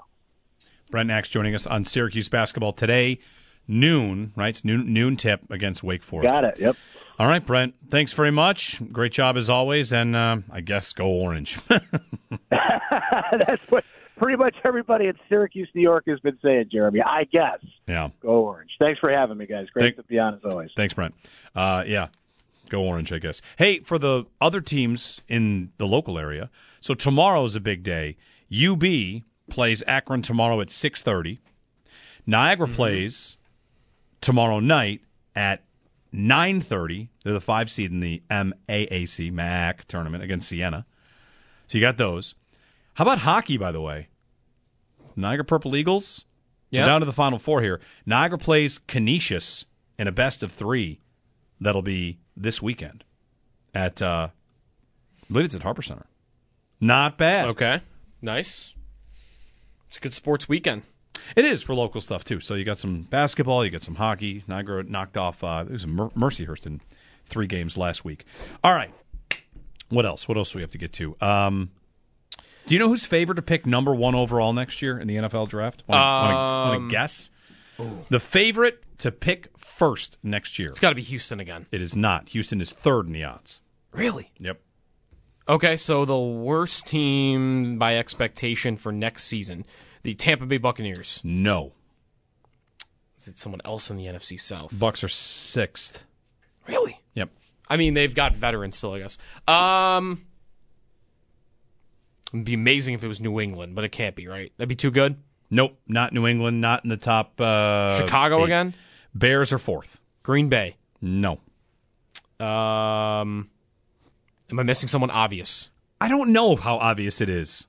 Brent 0.92 1.10
Axe 1.10 1.28
joining 1.28 1.56
us 1.56 1.66
on 1.66 1.84
Syracuse 1.84 2.28
basketball 2.28 2.72
today, 2.72 3.18
noon. 3.66 4.32
Right, 4.36 4.50
it's 4.50 4.64
noon, 4.64 4.92
noon 4.92 5.16
tip 5.16 5.40
against 5.50 5.82
Wake 5.82 6.04
Forest. 6.04 6.32
Got 6.32 6.44
it. 6.44 6.60
Yep. 6.60 6.76
All 7.18 7.26
right, 7.26 7.44
Brent. 7.44 7.74
Thanks 7.88 8.12
very 8.12 8.30
much. 8.30 8.80
Great 8.92 9.10
job 9.10 9.36
as 9.36 9.50
always, 9.50 9.92
and 9.92 10.14
uh, 10.14 10.36
I 10.52 10.60
guess 10.60 10.92
go 10.92 11.06
orange. 11.06 11.58
That's 12.50 13.62
what 13.70 13.82
pretty 14.20 14.36
much 14.36 14.54
everybody 14.64 15.06
in 15.06 15.14
Syracuse, 15.30 15.68
New 15.74 15.80
York, 15.80 16.04
has 16.06 16.20
been 16.20 16.38
saying, 16.42 16.66
Jeremy. 16.70 17.00
I 17.00 17.24
guess. 17.24 17.58
Yeah. 17.88 18.10
Go 18.20 18.28
orange. 18.28 18.70
Thanks 18.78 19.00
for 19.00 19.10
having 19.10 19.38
me, 19.38 19.46
guys. 19.46 19.66
Great 19.72 19.94
Thank- 19.94 19.96
to 19.96 20.02
be 20.04 20.18
on 20.18 20.34
as 20.34 20.40
always. 20.44 20.70
Thanks, 20.76 20.92
Brent. 20.92 21.14
Uh, 21.56 21.82
yeah, 21.86 22.08
go 22.68 22.82
orange, 22.82 23.12
I 23.12 23.18
guess. 23.18 23.40
Hey, 23.56 23.80
for 23.80 23.98
the 23.98 24.26
other 24.40 24.60
teams 24.60 25.22
in 25.26 25.72
the 25.78 25.86
local 25.86 26.18
area, 26.18 26.50
so 26.82 26.92
tomorrow 26.92 27.44
is 27.44 27.56
a 27.56 27.60
big 27.60 27.82
day. 27.82 28.16
UB 28.52 29.22
plays 29.48 29.82
Akron 29.86 30.22
tomorrow 30.22 30.60
at 30.60 30.70
six 30.70 31.02
thirty. 31.02 31.40
Niagara 32.26 32.68
plays 32.68 33.38
tomorrow 34.20 34.60
night 34.60 35.00
at 35.34 35.62
nine 36.12 36.60
thirty. 36.60 37.08
They're 37.24 37.32
the 37.32 37.40
five 37.40 37.70
seed 37.70 37.90
in 37.90 38.00
the 38.00 38.22
MAAC 38.30 39.32
MAC 39.32 39.86
tournament 39.88 40.22
against 40.22 40.48
Siena. 40.48 40.84
So 41.66 41.78
you 41.78 41.82
got 41.82 41.96
those. 41.96 42.34
How 42.94 43.02
about 43.04 43.18
hockey, 43.18 43.56
by 43.56 43.72
the 43.72 43.80
way? 43.80 44.08
Niagara 45.16 45.44
Purple 45.44 45.76
Eagles. 45.76 46.24
Yeah. 46.70 46.86
Down 46.86 47.00
to 47.00 47.06
the 47.06 47.12
final 47.12 47.38
four 47.38 47.62
here. 47.62 47.80
Niagara 48.06 48.38
plays 48.38 48.78
Canisius 48.78 49.64
in 49.98 50.06
a 50.06 50.12
best 50.12 50.42
of 50.42 50.52
three. 50.52 51.00
That'll 51.60 51.82
be 51.82 52.18
this 52.36 52.62
weekend 52.62 53.04
at 53.74 54.00
uh, 54.00 54.28
I 54.32 55.26
believe 55.32 55.46
it's 55.46 55.54
at 55.54 55.62
Harper 55.62 55.82
Center. 55.82 56.06
Not 56.80 57.18
bad. 57.18 57.48
Okay, 57.48 57.82
nice. 58.22 58.72
It's 59.88 59.96
a 59.96 60.00
good 60.00 60.14
sports 60.14 60.48
weekend. 60.48 60.82
It 61.36 61.44
is 61.44 61.62
for 61.62 61.74
local 61.74 62.00
stuff 62.00 62.24
too. 62.24 62.40
So 62.40 62.54
you 62.54 62.64
got 62.64 62.78
some 62.78 63.02
basketball, 63.02 63.64
you 63.64 63.70
got 63.70 63.82
some 63.82 63.96
hockey. 63.96 64.44
Niagara 64.46 64.84
knocked 64.84 65.16
off. 65.16 65.44
Uh, 65.44 65.64
it 65.66 65.72
was 65.72 65.86
Mer- 65.86 66.10
Mercyhurst 66.10 66.66
in 66.66 66.80
three 67.26 67.46
games 67.46 67.76
last 67.76 68.04
week. 68.04 68.24
All 68.64 68.72
right. 68.74 68.92
What 69.88 70.06
else? 70.06 70.28
What 70.28 70.36
else 70.38 70.52
do 70.52 70.58
we 70.58 70.62
have 70.62 70.70
to 70.70 70.78
get 70.78 70.92
to? 70.94 71.16
Um, 71.20 71.70
do 72.70 72.76
you 72.76 72.78
know 72.78 72.86
who's 72.88 73.04
favored 73.04 73.34
to 73.34 73.42
pick 73.42 73.66
number 73.66 73.92
one 73.92 74.14
overall 74.14 74.52
next 74.52 74.80
year 74.80 74.96
in 74.96 75.08
the 75.08 75.16
NFL 75.16 75.48
draft? 75.48 75.82
Want 75.88 76.00
to 76.70 76.76
Um, 76.76 76.88
guess? 76.88 77.28
The 78.10 78.20
favorite 78.20 78.84
to 78.98 79.10
pick 79.10 79.48
first 79.58 80.18
next 80.22 80.56
year. 80.56 80.68
It's 80.70 80.78
got 80.78 80.90
to 80.90 80.94
be 80.94 81.02
Houston 81.02 81.40
again. 81.40 81.66
It 81.72 81.82
is 81.82 81.96
not. 81.96 82.28
Houston 82.28 82.60
is 82.60 82.70
third 82.70 83.08
in 83.08 83.12
the 83.12 83.24
odds. 83.24 83.60
Really? 83.90 84.30
Yep. 84.38 84.60
Okay, 85.48 85.76
so 85.76 86.04
the 86.04 86.16
worst 86.16 86.86
team 86.86 87.76
by 87.76 87.96
expectation 87.96 88.76
for 88.76 88.92
next 88.92 89.24
season, 89.24 89.66
the 90.04 90.14
Tampa 90.14 90.46
Bay 90.46 90.58
Buccaneers. 90.58 91.20
No. 91.24 91.72
Is 93.18 93.26
it 93.26 93.36
someone 93.36 93.60
else 93.64 93.90
in 93.90 93.96
the 93.96 94.06
NFC 94.06 94.40
South? 94.40 94.78
Bucks 94.78 95.02
are 95.02 95.08
sixth. 95.08 96.04
Really? 96.68 97.00
Yep. 97.14 97.30
I 97.68 97.76
mean, 97.76 97.94
they've 97.94 98.14
got 98.14 98.36
veterans 98.36 98.76
still, 98.76 98.92
I 98.92 99.00
guess. 99.00 99.18
Um, 99.48 100.24
it'd 102.32 102.44
be 102.44 102.54
amazing 102.54 102.94
if 102.94 103.04
it 103.04 103.08
was 103.08 103.20
New 103.20 103.40
England, 103.40 103.74
but 103.74 103.84
it 103.84 103.90
can't 103.90 104.14
be, 104.16 104.26
right? 104.26 104.52
That'd 104.56 104.68
be 104.68 104.76
too 104.76 104.90
good. 104.90 105.16
Nope. 105.50 105.76
Not 105.88 106.12
New 106.12 106.26
England. 106.26 106.60
Not 106.60 106.84
in 106.84 106.90
the 106.90 106.96
top. 106.96 107.40
Uh, 107.40 107.98
Chicago 107.98 108.40
eight. 108.42 108.44
again. 108.44 108.74
Bears 109.14 109.52
are 109.52 109.58
fourth. 109.58 110.00
Green 110.22 110.48
Bay. 110.48 110.76
No. 111.00 111.38
Um, 112.38 113.50
am 114.50 114.58
I 114.58 114.62
missing 114.62 114.88
someone 114.88 115.10
obvious? 115.10 115.70
I 116.00 116.08
don't 116.08 116.32
know 116.32 116.56
how 116.56 116.76
obvious 116.76 117.20
it 117.20 117.28
is. 117.28 117.66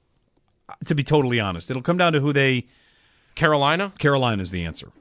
To 0.86 0.96
be 0.96 1.04
totally 1.04 1.40
honest, 1.40 1.70
it'll 1.70 1.82
come 1.82 1.98
down 1.98 2.14
to 2.14 2.20
who 2.20 2.32
they. 2.32 2.68
Carolina. 3.36 3.94
Carolina's 3.98 4.52
the 4.52 4.64
answer. 4.64 4.92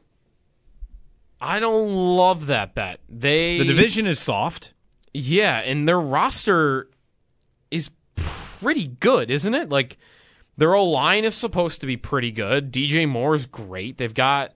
I 1.41 1.59
don't 1.61 1.93
love 1.93 2.47
that 2.47 2.75
bet. 2.75 3.01
They 3.09 3.59
The 3.59 3.65
division 3.65 4.07
is 4.07 4.19
soft. 4.19 4.73
Yeah, 5.15 5.59
and 5.59 5.89
their 5.89 5.99
roster 6.01 6.83
is 6.83 6.87
pretty 8.61 8.89
good, 8.89 9.31
isn't 9.31 9.55
it? 9.55 9.69
Like 9.69 9.97
their 10.57 10.75
O 10.75 10.85
line 10.85 11.25
is 11.25 11.35
supposed 11.35 11.81
to 11.81 11.87
be 11.87 11.97
pretty 11.97 12.31
good. 12.31 12.73
DJ 12.73 13.09
Moore's 13.09 13.47
great. 13.47 13.99
They've 13.99 14.13
got 14.15 14.53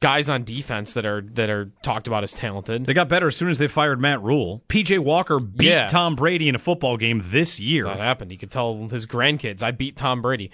guys 0.00 0.28
on 0.28 0.44
defense 0.44 0.92
that 0.92 1.06
are 1.06 1.22
that 1.22 1.48
are 1.48 1.70
talked 1.82 2.06
about 2.06 2.22
as 2.22 2.32
talented. 2.32 2.84
They 2.86 2.92
got 2.94 3.08
better 3.08 3.28
as 3.28 3.36
soon 3.36 3.48
as 3.48 3.58
they 3.58 3.68
fired 3.68 4.00
Matt 4.00 4.22
Rhule. 4.22 4.62
PJ 4.68 4.98
Walker 4.98 5.38
beat 5.40 5.68
Yeah. 5.68 5.88
Tom 5.88 6.16
Brady 6.16 6.48
in 6.48 6.54
a 6.54 6.58
football 6.58 6.96
game 6.96 7.22
this 7.24 7.58
year. 7.60 7.84
That 7.84 7.98
happened. 7.98 8.30
He 8.30 8.36
could 8.36 8.50
tell 8.50 8.88
his 8.88 9.06
grandkids, 9.06 9.62
"I 9.62 9.70
beat 9.70 9.96
Tom 9.96 10.20
Brady." 10.22 10.50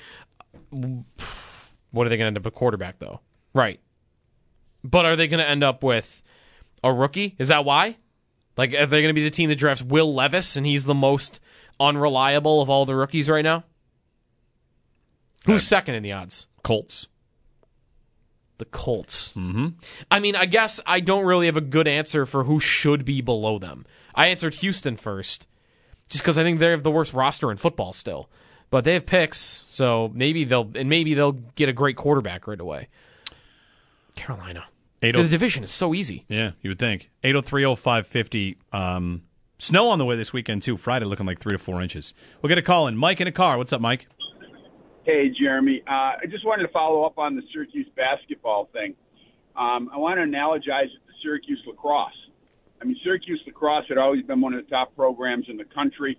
What 1.90 2.06
are 2.06 2.10
they 2.10 2.16
going 2.16 2.24
to 2.24 2.28
end 2.28 2.36
up 2.38 2.44
with 2.44 2.54
quarterback 2.54 2.98
though? 2.98 3.20
Right. 3.54 3.80
But 4.84 5.04
are 5.04 5.16
they 5.16 5.28
going 5.28 5.40
to 5.42 5.48
end 5.48 5.62
up 5.62 5.82
with 5.82 6.22
a 6.82 6.92
rookie? 6.92 7.36
Is 7.38 7.48
that 7.48 7.64
why? 7.64 7.98
Like, 8.56 8.74
are 8.74 8.86
they 8.86 9.00
going 9.02 9.10
to 9.10 9.18
be 9.18 9.24
the 9.24 9.30
team 9.30 9.48
that 9.50 9.56
drafts 9.56 9.82
Will 9.82 10.12
Levis 10.14 10.56
and 10.56 10.66
he's 10.66 10.84
the 10.84 10.94
most 10.94 11.40
unreliable 11.83 12.61
of 12.61 12.71
all 12.71 12.87
the 12.87 12.95
rookies 12.95 13.29
right 13.29 13.45
now? 13.45 13.64
Who's 15.47 15.66
second 15.66 15.97
in 15.97 16.03
the 16.03 16.12
odds? 16.12 16.47
Colts. 16.62 17.07
The 18.59 18.64
Colts. 18.66 19.33
Mm-hmm. 19.35 19.68
I 20.11 20.21
mean, 20.21 20.37
I 20.37 20.47
guess 20.47 20.81
I 20.87 21.01
don't 21.01 21.25
really 21.25 21.47
have 21.47 21.57
a 21.57 21.62
good 21.62 21.88
answer 21.88 22.27
for 22.27 22.45
who 22.45 22.61
should 22.61 23.05
be 23.05 23.21
below 23.21 23.59
them. 23.59 23.85
I 24.14 24.29
answered 24.29 24.55
Houston 24.57 24.97
first, 24.97 25.49
just 26.09 26.23
because 26.23 26.38
I 26.38 26.45
think 26.45 26.61
they 26.61 26.71
have 26.71 26.85
the 26.85 26.90
worst 26.90 27.12
roster 27.12 27.51
in 27.51 27.57
football 27.57 27.92
still. 27.92 28.31
But 28.71 28.85
they 28.85 28.95
have 28.95 29.05
picks, 29.05 29.64
so 29.68 30.11
maybe 30.14 30.45
they'll 30.45 30.71
and 30.75 30.88
maybe 30.88 31.12
they'll 31.12 31.33
get 31.33 31.68
a 31.68 31.75
great 31.75 31.97
quarterback 31.97 32.47
right 32.47 32.61
away. 32.61 32.88
Carolina. 34.14 34.64
The 35.01 35.12
oh- 35.14 35.27
division 35.27 35.64
is 35.64 35.73
so 35.73 35.95
easy. 35.95 36.25
Yeah, 36.29 36.53
you 36.62 36.71
would 36.71 36.79
think. 36.79 37.11
8030550. 37.25 38.57
Um, 38.73 39.23
snow 39.62 39.88
on 39.90 39.98
the 39.98 40.05
way 40.05 40.16
this 40.16 40.33
weekend, 40.33 40.62
too. 40.62 40.77
Friday 40.77 41.05
looking 41.05 41.27
like 41.27 41.38
three 41.38 41.53
to 41.53 41.59
four 41.59 41.81
inches. 41.81 42.12
We'll 42.40 42.48
get 42.48 42.59
a 42.59 42.62
call 42.62 42.88
in. 42.88 42.96
Mike 42.96 43.20
in 43.20 43.29
a 43.29 43.33
car. 43.33 43.57
What's 43.57 43.72
up, 43.72 43.81
Mike? 43.81 44.07
Hey, 45.05 45.31
Jeremy. 45.31 45.83
Uh, 45.87 45.90
I 45.90 46.27
just 46.29 46.44
wanted 46.44 46.66
to 46.66 46.72
follow 46.72 47.05
up 47.05 47.18
on 47.18 47.37
the 47.37 47.42
Syracuse 47.53 47.87
basketball 47.96 48.68
thing. 48.72 48.94
Um, 49.57 49.90
I 49.92 49.98
want 49.98 50.18
to 50.18 50.22
analogize 50.22 50.87
it 50.87 51.01
to 51.07 51.12
Syracuse 51.22 51.62
lacrosse. 51.66 52.12
I 52.81 52.85
mean, 52.85 52.96
Syracuse 53.05 53.40
lacrosse 53.46 53.85
had 53.88 53.98
always 53.98 54.25
been 54.25 54.40
one 54.40 54.55
of 54.55 54.64
the 54.64 54.70
top 54.70 54.94
programs 54.96 55.46
in 55.48 55.57
the 55.57 55.64
country. 55.64 56.18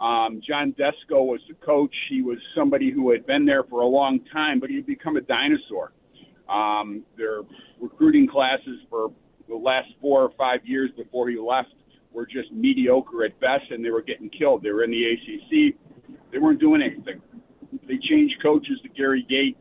Um, 0.00 0.40
John 0.46 0.74
Desko 0.78 1.26
was 1.26 1.40
the 1.48 1.54
coach. 1.54 1.94
He 2.08 2.22
was 2.22 2.38
somebody 2.54 2.90
who 2.90 3.10
had 3.10 3.26
been 3.26 3.44
there 3.44 3.64
for 3.64 3.80
a 3.80 3.86
long 3.86 4.20
time, 4.32 4.60
but 4.60 4.70
he'd 4.70 4.86
become 4.86 5.16
a 5.16 5.20
dinosaur. 5.20 5.92
Um, 6.48 7.04
their 7.16 7.40
recruiting 7.80 8.28
classes 8.28 8.78
for 8.88 9.10
the 9.48 9.56
last 9.56 9.88
four 10.00 10.22
or 10.22 10.30
five 10.38 10.60
years 10.64 10.90
before 10.96 11.28
he 11.28 11.36
left 11.36 11.74
were 12.12 12.26
just 12.26 12.52
mediocre 12.52 13.24
at 13.24 13.38
best, 13.40 13.70
and 13.70 13.84
they 13.84 13.90
were 13.90 14.02
getting 14.02 14.30
killed. 14.30 14.62
They 14.62 14.70
were 14.70 14.84
in 14.84 14.90
the 14.90 15.04
ACC. 15.04 15.74
They 16.32 16.38
weren't 16.38 16.60
doing 16.60 16.82
anything. 16.82 17.20
They 17.86 17.98
changed 18.08 18.36
coaches 18.42 18.78
to 18.82 18.88
Gary 18.88 19.26
Gait 19.28 19.56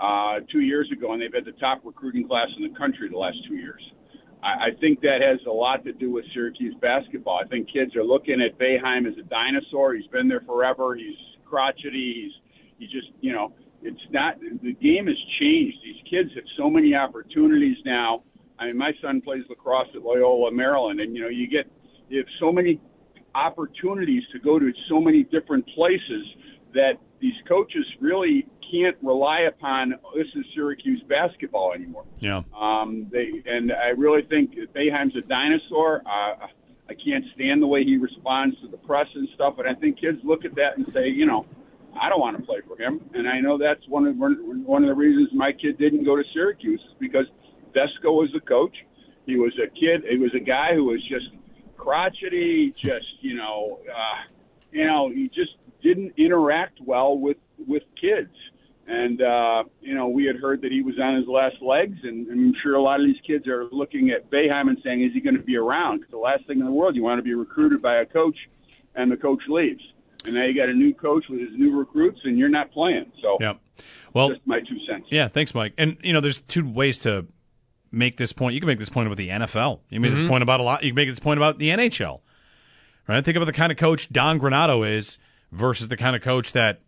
uh, 0.00 0.40
two 0.50 0.60
years 0.60 0.90
ago, 0.92 1.12
and 1.12 1.22
they've 1.22 1.32
had 1.32 1.44
the 1.44 1.58
top 1.58 1.82
recruiting 1.84 2.26
class 2.26 2.48
in 2.56 2.62
the 2.62 2.78
country 2.78 3.08
the 3.08 3.18
last 3.18 3.36
two 3.46 3.56
years. 3.56 3.82
I, 4.42 4.46
I 4.46 4.68
think 4.80 5.00
that 5.02 5.20
has 5.20 5.38
a 5.46 5.52
lot 5.52 5.84
to 5.84 5.92
do 5.92 6.10
with 6.10 6.24
Syracuse 6.32 6.74
basketball. 6.80 7.40
I 7.44 7.46
think 7.48 7.70
kids 7.70 7.94
are 7.96 8.04
looking 8.04 8.40
at 8.40 8.58
Boeheim 8.58 9.06
as 9.06 9.18
a 9.18 9.22
dinosaur. 9.28 9.94
He's 9.94 10.06
been 10.06 10.28
there 10.28 10.40
forever. 10.46 10.94
He's 10.94 11.16
crotchety. 11.44 12.14
He's 12.22 12.32
he 12.78 12.86
just 12.86 13.12
you 13.20 13.32
know 13.32 13.52
it's 13.82 14.00
not 14.10 14.40
the 14.40 14.72
game 14.74 15.06
has 15.06 15.16
changed. 15.38 15.78
These 15.84 16.02
kids 16.08 16.30
have 16.34 16.44
so 16.56 16.70
many 16.70 16.94
opportunities 16.94 17.76
now. 17.84 18.22
I 18.58 18.66
mean, 18.66 18.76
my 18.76 18.92
son 19.00 19.20
plays 19.20 19.42
lacrosse 19.48 19.88
at 19.94 20.02
Loyola, 20.02 20.52
Maryland, 20.52 21.00
and 21.00 21.14
you 21.14 21.22
know 21.22 21.28
you 21.28 21.48
get 21.48 21.70
you 22.10 22.18
have 22.18 22.26
so 22.38 22.52
many 22.52 22.80
opportunities 23.34 24.22
to 24.32 24.38
go 24.38 24.58
to 24.58 24.70
so 24.88 25.00
many 25.00 25.22
different 25.22 25.66
places 25.74 26.26
that 26.74 26.94
these 27.20 27.34
coaches 27.48 27.84
really 28.00 28.46
can't 28.70 28.96
rely 29.02 29.40
upon 29.40 29.94
this 30.14 30.26
is 30.34 30.44
Syracuse 30.54 31.02
basketball 31.08 31.72
anymore. 31.72 32.04
Yeah. 32.18 32.42
Um, 32.58 33.08
they 33.10 33.42
and 33.46 33.72
I 33.72 33.88
really 33.88 34.22
think 34.28 34.54
that 34.56 34.74
Boeheim's 34.74 35.16
a 35.16 35.22
dinosaur. 35.22 36.02
Uh, 36.06 36.46
I 36.88 36.94
can't 36.94 37.24
stand 37.34 37.62
the 37.62 37.66
way 37.66 37.84
he 37.84 37.96
responds 37.96 38.60
to 38.62 38.68
the 38.68 38.76
press 38.76 39.06
and 39.14 39.28
stuff, 39.34 39.54
but 39.56 39.66
I 39.66 39.74
think 39.74 40.00
kids 40.00 40.18
look 40.24 40.44
at 40.44 40.54
that 40.56 40.76
and 40.76 40.86
say, 40.92 41.08
you 41.08 41.24
know, 41.24 41.46
I 42.00 42.08
don't 42.08 42.20
want 42.20 42.36
to 42.36 42.42
play 42.42 42.58
for 42.66 42.80
him. 42.80 43.00
And 43.14 43.28
I 43.28 43.40
know 43.40 43.58
that's 43.58 43.86
one 43.88 44.06
of 44.06 44.16
one 44.16 44.82
of 44.82 44.88
the 44.88 44.94
reasons 44.94 45.30
my 45.32 45.52
kid 45.52 45.78
didn't 45.78 46.04
go 46.04 46.16
to 46.16 46.22
Syracuse 46.32 46.80
is 46.80 46.96
because 46.98 47.26
Desko 47.74 48.10
was 48.10 48.30
the 48.34 48.40
coach. 48.40 48.74
He 49.26 49.36
was 49.36 49.52
a 49.62 49.68
kid. 49.68 50.02
He 50.10 50.18
was 50.18 50.32
a 50.34 50.40
guy 50.40 50.74
who 50.74 50.84
was 50.84 51.00
just 51.08 51.26
crotchety, 51.80 52.74
just 52.80 53.06
you 53.20 53.34
know, 53.34 53.80
uh, 53.88 54.22
you 54.70 54.86
know, 54.86 55.10
he 55.10 55.28
just 55.28 55.56
didn't 55.82 56.12
interact 56.16 56.78
well 56.84 57.16
with 57.18 57.38
with 57.66 57.82
kids. 58.00 58.34
And 58.86 59.22
uh, 59.22 59.64
you 59.80 59.94
know, 59.94 60.08
we 60.08 60.24
had 60.24 60.36
heard 60.36 60.62
that 60.62 60.72
he 60.72 60.82
was 60.82 60.98
on 61.00 61.16
his 61.16 61.28
last 61.28 61.56
legs, 61.62 61.98
and, 62.02 62.26
and 62.26 62.48
I'm 62.48 62.54
sure 62.62 62.74
a 62.74 62.82
lot 62.82 63.00
of 63.00 63.06
these 63.06 63.20
kids 63.26 63.46
are 63.46 63.66
looking 63.70 64.10
at 64.10 64.30
Boeheim 64.30 64.68
and 64.68 64.78
saying, 64.84 65.02
"Is 65.04 65.12
he 65.12 65.20
going 65.20 65.36
to 65.36 65.42
be 65.42 65.56
around?" 65.56 65.98
Because 65.98 66.10
the 66.10 66.18
last 66.18 66.46
thing 66.46 66.58
in 66.58 66.64
the 66.64 66.72
world 66.72 66.96
you 66.96 67.02
want 67.02 67.18
to 67.18 67.22
be 67.22 67.34
recruited 67.34 67.80
by 67.80 67.96
a 67.96 68.06
coach, 68.06 68.36
and 68.96 69.10
the 69.10 69.16
coach 69.16 69.42
leaves, 69.48 69.82
and 70.24 70.34
now 70.34 70.44
you 70.44 70.54
got 70.54 70.68
a 70.68 70.74
new 70.74 70.92
coach 70.92 71.24
with 71.28 71.40
his 71.40 71.50
new 71.56 71.78
recruits, 71.78 72.20
and 72.24 72.36
you're 72.36 72.48
not 72.48 72.72
playing. 72.72 73.12
So, 73.22 73.36
yeah, 73.40 73.54
Well, 74.12 74.30
just 74.30 74.44
my 74.44 74.58
two 74.60 74.78
cents. 74.88 75.06
Yeah, 75.10 75.28
thanks, 75.28 75.54
Mike. 75.54 75.74
And 75.78 75.96
you 76.02 76.12
know, 76.12 76.20
there's 76.20 76.40
two 76.40 76.68
ways 76.68 76.98
to 77.00 77.26
make 77.92 78.16
this 78.16 78.32
point. 78.32 78.54
You 78.54 78.60
can 78.60 78.66
make 78.68 78.78
this 78.78 78.88
point 78.88 79.06
about 79.06 79.16
the 79.16 79.28
NFL. 79.30 79.80
You 79.88 79.96
can 79.96 80.02
make 80.02 80.12
Mhm. 80.12 80.18
this 80.20 80.28
point 80.28 80.42
about 80.42 80.60
a 80.60 80.62
lot. 80.62 80.82
You 80.84 80.90
can 80.90 80.96
make 80.96 81.08
this 81.08 81.18
point 81.18 81.38
about 81.38 81.58
the 81.58 81.70
NHL. 81.70 82.22
Right? 83.08 83.24
Think 83.24 83.36
about 83.36 83.46
the 83.46 83.52
kind 83.52 83.72
of 83.72 83.78
coach 83.78 84.08
Don 84.12 84.38
Granato 84.38 84.88
is 84.88 85.18
versus 85.50 85.88
the 85.88 85.96
kind 85.96 86.14
of 86.14 86.22
coach 86.22 86.52
that 86.52 86.80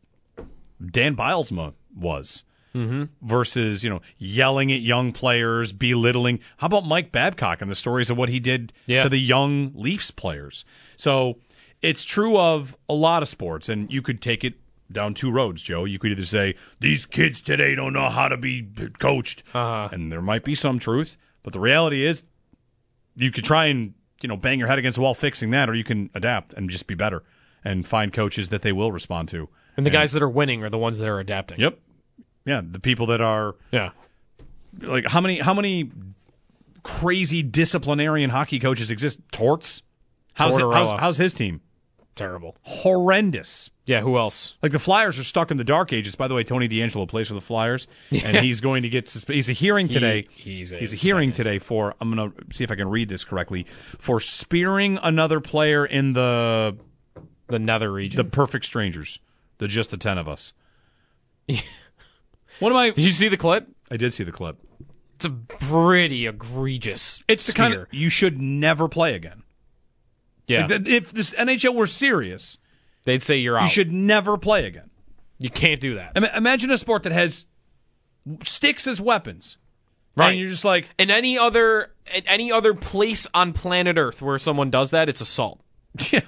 Dan 0.85 1.17
Bylsma 1.17 1.75
was. 1.97 2.45
Mm-hmm. 2.75 3.05
Versus, 3.21 3.85
you 3.85 3.91
know, 3.91 4.01
yelling 4.17 4.73
at 4.73 4.81
young 4.81 5.13
players, 5.13 5.73
belittling. 5.73 6.41
How 6.57 6.69
about 6.69 6.87
Mike 6.87 7.13
Babcock 7.13 7.61
and 7.61 7.71
the 7.71 7.75
stories 7.75 8.09
of 8.09 8.17
what 8.17 8.31
he 8.31 8.41
did 8.41 8.73
Yeah. 8.87 9.03
to 9.03 9.11
the 9.11 9.19
young 9.19 9.73
Leafs 9.75 10.11
players? 10.11 10.65
So 10.97 11.39
it's 11.83 12.03
true 12.05 12.39
of 12.39 12.75
a 12.89 12.95
lot 12.95 13.23
of 13.23 13.29
sports, 13.29 13.69
and 13.69 13.93
you 13.93 14.01
could 14.01 14.23
take 14.23 14.43
it 14.43 14.55
down 14.93 15.15
two 15.15 15.31
roads, 15.31 15.63
Joe. 15.63 15.85
You 15.85 15.99
could 15.99 16.13
either 16.13 16.25
say 16.25 16.55
these 16.81 17.07
kids 17.07 17.41
today 17.41 17.75
don't 17.75 17.93
know 17.93 18.09
how 18.09 18.29
to 18.29 18.37
be 18.37 18.67
coached, 18.99 19.43
Uh-huh. 19.55 19.89
and 19.93 20.11
there 20.13 20.23
might 20.23 20.45
be 20.45 20.55
some 20.55 20.79
truth, 20.79 21.17
but 21.43 21.53
the 21.53 21.61
reality 21.61 22.05
is, 22.05 22.23
you 23.17 23.31
could 23.31 23.45
try 23.45 23.67
and 23.67 23.95
you 24.21 24.29
know 24.29 24.37
bang 24.37 24.59
your 24.59 24.69
head 24.69 24.79
against 24.79 24.97
the 24.97 25.03
wall 25.03 25.15
fixing 25.15 25.51
that, 25.51 25.69
or 25.69 25.75
you 25.75 25.85
can 25.85 26.09
adapt 26.15 26.53
and 26.55 26.71
just 26.71 26.87
be 26.87 26.95
better 26.95 27.23
and 27.65 27.87
find 27.87 28.13
coaches 28.13 28.49
that 28.51 28.63
they 28.63 28.73
will 28.73 28.93
respond 28.93 29.29
to. 29.29 29.49
And 29.77 29.85
the 29.87 29.91
guys 29.91 30.13
that 30.13 30.23
are 30.23 30.29
winning 30.29 30.63
are 30.65 30.71
the 30.71 30.79
ones 30.79 30.99
that 30.99 31.09
are 31.09 31.19
adapting. 31.21 31.59
Yep. 31.61 31.79
Yeah, 32.45 32.61
the 32.65 32.79
people 32.81 33.07
that 33.07 33.21
are 33.21 33.55
Yeah. 33.71 33.91
like 34.81 35.07
how 35.07 35.21
many 35.21 35.39
how 35.41 35.55
many 35.55 35.91
crazy 36.83 37.43
disciplinarian 37.43 38.31
hockey 38.31 38.59
coaches 38.59 38.91
exist? 38.91 39.21
Torts. 39.31 39.83
How's, 40.35 40.57
it, 40.57 40.63
how's 40.63 40.99
how's 40.99 41.19
his 41.19 41.35
team? 41.35 41.61
Terrible. 42.15 42.57
Horrendous. 42.63 43.71
Yeah, 43.87 44.01
who 44.03 44.19
else? 44.19 44.57
Like 44.63 44.73
the 44.73 44.79
Flyers 44.79 45.19
are 45.19 45.25
stuck 45.25 45.51
in 45.51 45.57
the 45.57 45.65
dark 45.65 45.93
ages. 45.93 46.15
By 46.15 46.29
the 46.29 46.35
way, 46.35 46.45
Tony 46.45 46.69
DeAngelo 46.69 47.09
plays 47.09 47.29
for 47.29 47.35
the 47.35 47.41
Flyers, 47.41 47.87
and 48.25 48.37
he's 48.37 48.61
going 48.61 48.83
to 48.83 48.89
get. 48.89 49.07
Susp- 49.07 49.33
he's 49.33 49.49
a 49.49 49.55
hearing 49.55 49.89
He- 49.89 49.95
today. 49.95 50.29
he's 50.31 50.73
a 50.73 50.79
he's 50.79 50.93
a 50.93 50.97
hearing 50.97 51.33
today 51.33 51.59
for. 51.59 51.95
I'm 52.01 52.15
going 52.15 52.31
to 52.33 52.55
see 52.55 52.65
if 52.65 52.71
I 52.71 52.75
can 52.77 52.89
read 52.89 53.09
this 53.09 53.25
correctly. 53.25 53.67
For 53.99 54.21
spearing 54.21 54.99
another 55.03 55.41
player 55.41 55.87
in 55.87 56.13
the 56.13 56.77
the 57.49 57.59
nether 57.59 57.91
region, 57.91 58.19
the 58.19 58.25
perfect 58.31 58.67
strangers, 58.67 59.19
the 59.59 59.67
just 59.67 59.91
the 59.91 59.97
ten 59.97 60.19
of 60.19 60.29
us. 60.29 60.53
what 61.49 62.71
am 62.73 62.77
I? 62.77 62.91
Did 62.91 63.05
you 63.05 63.13
see 63.13 63.29
the 63.29 63.37
clip? 63.37 63.67
I 63.91 63.97
did 63.97 64.13
see 64.13 64.25
the 64.25 64.33
clip. 64.33 64.59
It's 65.17 65.25
a 65.25 65.31
pretty 65.31 66.27
egregious. 66.27 67.23
It's 67.29 67.47
the 67.47 67.53
kind 67.53 67.75
of 67.75 67.87
you 67.91 68.09
should 68.09 68.41
never 68.41 68.89
play 68.89 69.15
again. 69.15 69.42
Yeah. 70.53 70.67
Like, 70.67 70.89
if 70.89 71.13
this 71.13 71.33
NHL 71.33 71.75
were 71.75 71.87
serious, 71.87 72.59
they'd 73.05 73.23
say 73.23 73.37
you're 73.39 73.59
out. 73.59 73.65
You 73.65 73.69
should 73.71 73.93
never 73.93 74.37
play 74.39 74.67
again. 74.67 74.91
You 75.39 75.51
can't 75.51 75.81
do 75.81 75.95
that. 75.97 76.13
Ima- 76.17 76.31
Imagine 76.37 76.71
a 76.71 76.79
sport 76.79 77.03
that 77.03 77.13
has 77.13 77.47
sticks 78.43 78.87
as 78.87 79.01
weapons. 79.01 79.57
Right. 80.17 80.31
And 80.31 80.39
you're 80.39 80.51
just 80.51 80.65
like 80.65 80.89
in 80.99 81.11
any 81.11 81.39
other 81.39 81.91
at 82.15 82.25
any 82.27 82.53
other 82.53 82.75
place 82.75 83.27
on 83.33 83.53
planet 83.55 83.97
Earth 83.97 84.21
where 84.21 84.39
someone 84.39 84.71
does 84.71 84.91
that, 84.91 85.09
it's 85.09 85.21
assault. 85.21 85.61
Yeah. 86.11 86.21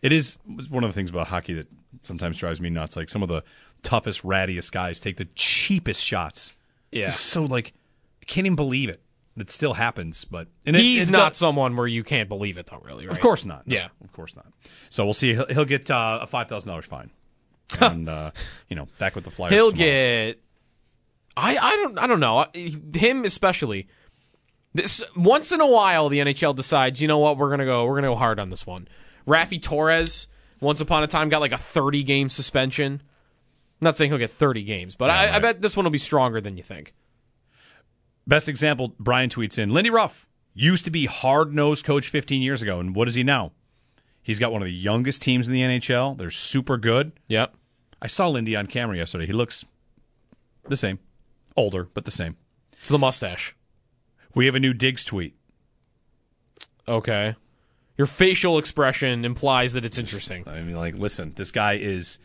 It 0.00 0.12
is 0.12 0.36
one 0.68 0.82
of 0.82 0.90
the 0.90 0.94
things 0.94 1.10
about 1.10 1.28
hockey 1.28 1.54
that 1.54 1.68
sometimes 2.02 2.36
drives 2.36 2.60
me 2.60 2.70
nuts. 2.70 2.96
Like 2.96 3.08
some 3.08 3.22
of 3.22 3.28
the 3.28 3.44
toughest, 3.84 4.22
rattiest 4.24 4.72
guys 4.72 4.98
take 4.98 5.16
the 5.16 5.28
cheapest 5.36 6.02
shots. 6.04 6.54
Yeah. 6.90 7.08
It's 7.08 7.20
so 7.20 7.44
like 7.44 7.72
I 8.20 8.24
can't 8.26 8.46
even 8.46 8.56
believe 8.56 8.88
it. 8.88 9.00
That 9.36 9.50
still 9.50 9.72
happens, 9.72 10.26
but 10.26 10.48
and 10.66 10.76
it- 10.76 10.80
He's 10.82 11.08
not 11.10 11.34
someone 11.34 11.74
where 11.76 11.86
you 11.86 12.04
can't 12.04 12.28
believe 12.28 12.58
it, 12.58 12.66
though. 12.66 12.82
Really, 12.84 13.06
right? 13.06 13.16
Of 13.16 13.22
course 13.22 13.46
not. 13.46 13.66
No, 13.66 13.74
Yeah. 13.76 13.88
of 14.04 14.12
course 14.12 14.36
not. 14.36 14.46
So 14.90 15.04
we'll 15.04 15.14
see. 15.14 15.32
He'll, 15.34 15.46
he'll 15.46 15.64
get 15.64 15.90
uh, 15.90 16.18
a 16.22 16.26
five 16.26 16.48
thousand 16.48 16.68
dollars 16.68 16.84
fine, 16.84 17.10
and 17.80 18.08
uh, 18.08 18.32
you 18.68 18.76
know, 18.76 18.88
back 18.98 19.14
with 19.14 19.24
the 19.24 19.30
Flyers. 19.30 19.54
He'll 19.54 19.70
tomorrow. 19.72 19.88
get. 20.32 20.38
I 21.34 21.56
I 21.56 21.70
don't 21.76 21.98
I 21.98 22.06
don't 22.06 22.20
know 22.20 22.44
him 22.54 23.24
especially. 23.24 23.88
This 24.74 25.02
once 25.16 25.50
in 25.52 25.60
a 25.62 25.66
while 25.66 26.08
the 26.10 26.18
NHL 26.18 26.54
decides 26.56 27.00
you 27.00 27.08
know 27.08 27.18
what 27.18 27.38
we're 27.38 27.50
gonna 27.50 27.64
go 27.64 27.84
we're 27.86 27.94
gonna 27.96 28.08
go 28.08 28.16
hard 28.16 28.38
on 28.38 28.50
this 28.50 28.66
one. 28.66 28.86
Raffi 29.26 29.60
Torres 29.62 30.26
once 30.60 30.80
upon 30.82 31.02
a 31.02 31.06
time 31.06 31.30
got 31.30 31.40
like 31.40 31.52
a 31.52 31.58
thirty 31.58 32.02
game 32.02 32.28
suspension. 32.28 33.00
I'm 33.80 33.84
not 33.84 33.96
saying 33.96 34.10
he'll 34.10 34.18
get 34.18 34.30
thirty 34.30 34.62
games, 34.62 34.94
but 34.94 35.08
I, 35.08 35.36
I 35.36 35.38
bet 35.38 35.62
this 35.62 35.74
one 35.76 35.84
will 35.84 35.90
be 35.90 35.96
stronger 35.98 36.40
than 36.42 36.56
you 36.58 36.62
think. 36.62 36.92
Best 38.26 38.48
example, 38.48 38.94
Brian 38.98 39.30
tweets 39.30 39.58
in 39.58 39.70
Lindy 39.70 39.90
Ruff 39.90 40.26
used 40.54 40.84
to 40.84 40.90
be 40.90 41.06
hard 41.06 41.54
nosed 41.54 41.84
coach 41.84 42.08
15 42.08 42.42
years 42.42 42.62
ago, 42.62 42.78
and 42.78 42.94
what 42.94 43.08
is 43.08 43.14
he 43.14 43.22
now? 43.22 43.52
He's 44.22 44.38
got 44.38 44.52
one 44.52 44.62
of 44.62 44.66
the 44.66 44.72
youngest 44.72 45.22
teams 45.22 45.46
in 45.48 45.52
the 45.52 45.62
NHL. 45.62 46.16
They're 46.16 46.30
super 46.30 46.76
good. 46.76 47.12
Yep. 47.28 47.54
I 48.00 48.06
saw 48.06 48.28
Lindy 48.28 48.54
on 48.54 48.66
camera 48.66 48.96
yesterday. 48.96 49.26
He 49.26 49.32
looks 49.32 49.64
the 50.68 50.76
same, 50.76 51.00
older, 51.56 51.88
but 51.92 52.04
the 52.04 52.10
same. 52.10 52.36
It's 52.78 52.88
the 52.88 52.98
mustache. 52.98 53.56
We 54.34 54.46
have 54.46 54.54
a 54.54 54.60
new 54.60 54.72
Diggs 54.72 55.04
tweet. 55.04 55.34
Okay. 56.86 57.36
Your 57.98 58.06
facial 58.06 58.58
expression 58.58 59.24
implies 59.24 59.72
that 59.74 59.84
it's 59.84 59.98
interesting. 59.98 60.44
I 60.46 60.62
mean, 60.62 60.76
like, 60.76 60.94
listen, 60.94 61.34
this 61.36 61.50
guy 61.50 61.74
is 61.74 62.18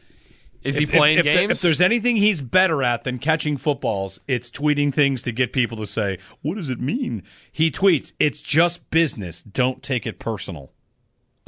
Is 0.68 0.78
he 0.78 0.86
playing 0.86 1.20
if, 1.20 1.26
if, 1.26 1.34
games? 1.34 1.51
If 1.51 1.61
there's 1.61 1.82
anything 1.82 2.18
he's 2.18 2.41
better 2.41 2.84
at 2.84 3.03
than 3.03 3.20
catching 3.20 3.57
footballs, 3.57 4.20
it's 4.28 4.49
tweeting 4.49 4.93
things 4.93 5.24
to 5.24 5.32
get 5.32 5.53
people 5.53 5.78
to 5.78 5.88
say, 5.88 6.20
"What 6.41 6.55
does 6.55 6.70
it 6.70 6.80
mean?" 6.80 7.24
He 7.51 7.72
tweets, 7.72 8.11
"It's 8.20 8.41
just 8.41 8.89
business. 8.89 9.41
Don't 9.41 9.82
take 9.82 10.05
it 10.05 10.20
personal." 10.20 10.72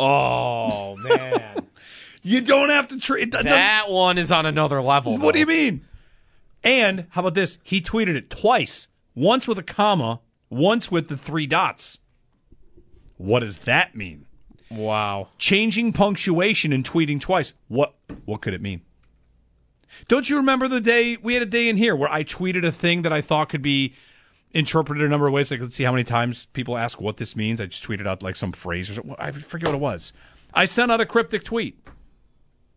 oh 0.01 0.95
man, 0.95 1.67
You 2.21 2.41
don't 2.41 2.69
have 2.69 2.87
to 2.89 2.99
treat 2.99 3.31
that 3.31 3.89
one 3.89 4.17
is 4.17 4.31
on 4.31 4.45
another 4.45 4.81
level. 4.81 5.17
What 5.17 5.33
do 5.33 5.39
you 5.39 5.45
mean? 5.45 5.85
And 6.63 7.07
how 7.11 7.21
about 7.21 7.33
this? 7.33 7.57
He 7.63 7.81
tweeted 7.81 8.15
it 8.15 8.29
twice. 8.29 8.87
Once 9.15 9.47
with 9.47 9.57
a 9.57 9.63
comma, 9.63 10.19
once 10.49 10.91
with 10.91 11.07
the 11.07 11.15
three 11.15 11.47
dots. 11.47 11.97
What 13.17 13.39
does 13.39 13.59
that 13.59 13.95
mean? 13.95 14.25
Wow. 14.69 15.29
Changing 15.37 15.93
punctuation 15.93 16.73
and 16.73 16.83
tweeting 16.83 17.19
twice. 17.21 17.53
What 17.67 17.95
what 18.25 18.41
could 18.41 18.53
it 18.53 18.61
mean? 18.61 18.81
Don't 20.07 20.29
you 20.29 20.37
remember 20.37 20.67
the 20.67 20.81
day 20.81 21.17
we 21.17 21.33
had 21.33 21.43
a 21.43 21.47
day 21.47 21.69
in 21.69 21.77
here 21.77 21.95
where 21.95 22.11
I 22.11 22.23
tweeted 22.23 22.65
a 22.65 22.71
thing 22.71 23.01
that 23.03 23.13
I 23.13 23.21
thought 23.21 23.49
could 23.49 23.61
be 23.61 23.93
interpreted 24.51 25.03
a 25.03 25.09
number 25.09 25.27
of 25.27 25.33
ways? 25.33 25.51
Like 25.51 25.59
let's 25.61 25.75
see 25.75 25.83
how 25.83 25.91
many 25.91 26.03
times 26.03 26.47
people 26.53 26.77
ask 26.77 26.99
what 27.01 27.17
this 27.17 27.35
means. 27.35 27.59
I 27.61 27.65
just 27.67 27.83
tweeted 27.83 28.07
out 28.07 28.23
like 28.23 28.35
some 28.35 28.51
phrase 28.51 28.89
or 28.89 28.95
something. 28.95 29.15
I 29.19 29.31
forget 29.31 29.67
what 29.69 29.75
it 29.75 29.81
was. 29.81 30.13
I 30.53 30.65
sent 30.65 30.91
out 30.91 30.99
a 31.01 31.05
cryptic 31.05 31.43
tweet 31.43 31.79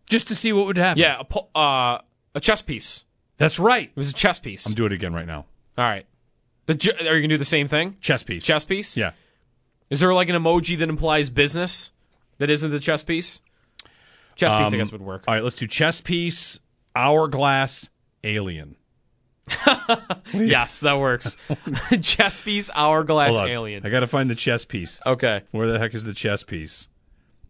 just 0.07 0.27
to 0.27 0.35
see 0.35 0.53
what 0.53 0.65
would 0.67 0.77
happen. 0.77 1.01
Yeah, 1.01 1.17
a, 1.19 1.23
pu- 1.23 1.47
uh, 1.59 1.99
a 2.35 2.39
chess 2.39 2.61
piece. 2.61 3.03
That's 3.37 3.57
right. 3.57 3.89
It 3.89 3.97
was 3.97 4.09
a 4.09 4.13
chess 4.13 4.37
piece. 4.39 4.65
I'm 4.67 4.73
doing 4.73 4.91
it 4.91 4.95
again 4.95 5.13
right 5.13 5.25
now. 5.25 5.45
All 5.77 5.85
right. 5.85 6.05
The, 6.67 6.75
ju- 6.75 6.91
are 6.99 7.15
you 7.15 7.21
gonna 7.21 7.27
do 7.29 7.37
the 7.37 7.45
same 7.45 7.67
thing? 7.67 7.97
Chess 7.99 8.21
piece. 8.23 8.45
Chess 8.45 8.63
piece. 8.63 8.95
Yeah. 8.95 9.11
Is 9.89 9.99
there 9.99 10.13
like 10.13 10.29
an 10.29 10.35
emoji 10.35 10.77
that 10.77 10.87
implies 10.89 11.29
business 11.29 11.89
that 12.37 12.49
isn't 12.49 12.69
the 12.71 12.79
chess 12.79 13.03
piece? 13.03 13.41
Chess 14.35 14.51
piece, 14.53 14.61
I 14.61 14.65
Um, 14.65 14.71
guess, 14.73 14.91
would 14.91 15.01
work. 15.01 15.23
All 15.27 15.33
right, 15.33 15.43
let's 15.43 15.55
do 15.55 15.67
chess 15.67 15.99
piece, 16.01 16.59
hourglass, 16.95 17.89
alien. 18.23 18.75
yes, 20.33 20.79
that 20.81 20.97
works. 20.97 21.35
chess 22.01 22.39
piece, 22.41 22.69
hourglass, 22.73 23.35
alien. 23.37 23.85
I 23.85 23.89
got 23.89 23.99
to 24.01 24.07
find 24.07 24.29
the 24.29 24.35
chess 24.35 24.63
piece. 24.65 25.01
Okay. 25.05 25.41
Where 25.51 25.67
the 25.67 25.79
heck 25.79 25.93
is 25.93 26.03
the 26.05 26.13
chess 26.13 26.43
piece? 26.43 26.87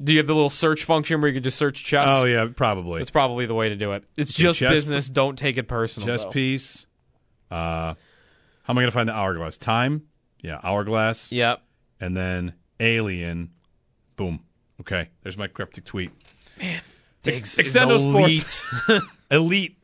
Do 0.04 0.12
you 0.12 0.18
have 0.18 0.28
the 0.28 0.34
little 0.34 0.50
search 0.50 0.84
function 0.86 1.22
where 1.22 1.30
you 1.30 1.36
can 1.36 1.44
just 1.44 1.58
search 1.58 1.84
chess? 1.84 2.08
Oh 2.10 2.26
yeah, 2.26 2.48
probably. 2.56 3.00
That's 3.00 3.12
probably 3.12 3.46
the 3.46 3.54
way 3.54 3.70
to 3.70 3.76
do 3.76 3.92
it. 3.94 4.04
It's 4.18 4.34
Okay, 4.34 4.44
just 4.44 4.60
chess- 4.60 4.72
business. 4.72 5.10
Don't 5.10 5.38
take 5.38 5.58
it 5.58 5.68
personal. 5.68 6.08
chess 6.08 6.24
though. 6.24 6.32
piece. 6.32 6.88
Uh, 7.52 7.94
how 8.64 8.70
am 8.70 8.78
I 8.78 8.82
going 8.82 8.86
to 8.88 8.92
find 8.92 9.08
the 9.08 9.14
hourglass? 9.14 9.58
Time. 9.58 10.08
Yeah, 10.42 10.60
hourglass. 10.64 11.32
Yep. 11.32 11.62
And 12.02 12.18
then 12.18 12.54
alien. 12.80 13.52
Boom. 14.16 14.42
Okay, 14.82 15.10
there's 15.22 15.38
my 15.38 15.48
cryptic 15.48 15.86
tweet. 15.86 16.12
Diggs 17.22 17.58
Ex- 17.60 17.70
is 17.70 17.76
elite. 17.76 18.62
Elite. 19.34 19.76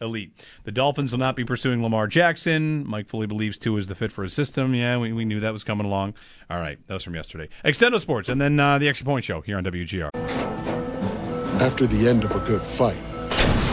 Elite. 0.00 0.32
The 0.64 0.72
Dolphins 0.72 1.12
will 1.12 1.20
not 1.20 1.36
be 1.36 1.44
pursuing 1.44 1.84
Lamar 1.84 2.08
Jackson. 2.08 2.84
Mike 2.84 3.06
fully 3.06 3.28
believes 3.28 3.56
Tua 3.56 3.78
is 3.78 3.86
the 3.86 3.94
fit 3.94 4.10
for 4.10 4.24
his 4.24 4.32
system. 4.32 4.74
Yeah, 4.74 4.98
we, 4.98 5.12
we 5.12 5.24
knew 5.24 5.38
that 5.38 5.52
was 5.52 5.62
coming 5.62 5.86
along. 5.86 6.14
All 6.50 6.58
right, 6.58 6.78
that 6.88 6.94
was 6.94 7.04
from 7.04 7.14
yesterday. 7.14 7.48
Extendo 7.64 8.00
Sports, 8.00 8.28
and 8.28 8.40
then 8.40 8.58
uh, 8.58 8.76
the 8.78 8.88
Extra 8.88 9.04
Point 9.04 9.24
Show 9.24 9.40
here 9.40 9.56
on 9.56 9.62
WGR. 9.62 10.10
After 11.60 11.86
the 11.86 12.08
end 12.08 12.24
of 12.24 12.34
a 12.34 12.40
good 12.40 12.66
fight, 12.66 12.98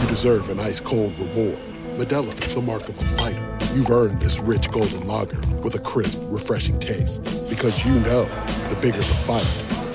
you 0.00 0.08
deserve 0.08 0.48
an 0.48 0.60
ice 0.60 0.78
cold 0.78 1.18
reward. 1.18 1.58
Modelo 1.96 2.32
is 2.46 2.54
the 2.54 2.62
mark 2.62 2.88
of 2.88 2.96
a 3.00 3.04
fighter. 3.04 3.58
You've 3.74 3.90
earned 3.90 4.22
this 4.22 4.38
rich 4.38 4.70
golden 4.70 5.08
lager 5.08 5.40
with 5.56 5.74
a 5.74 5.80
crisp, 5.80 6.20
refreshing 6.26 6.78
taste. 6.78 7.24
Because 7.48 7.84
you 7.84 7.94
know 7.94 8.26
the 8.68 8.78
bigger 8.80 8.98
the 8.98 9.02
fight, 9.02 9.44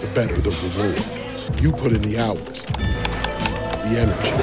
the 0.01 0.11
better 0.13 0.35
the 0.41 0.51
reward. 0.51 1.61
You 1.61 1.71
put 1.71 1.93
in 1.93 2.01
the 2.01 2.19
hours, 2.19 2.65
the 3.83 3.99
energy, 3.99 4.42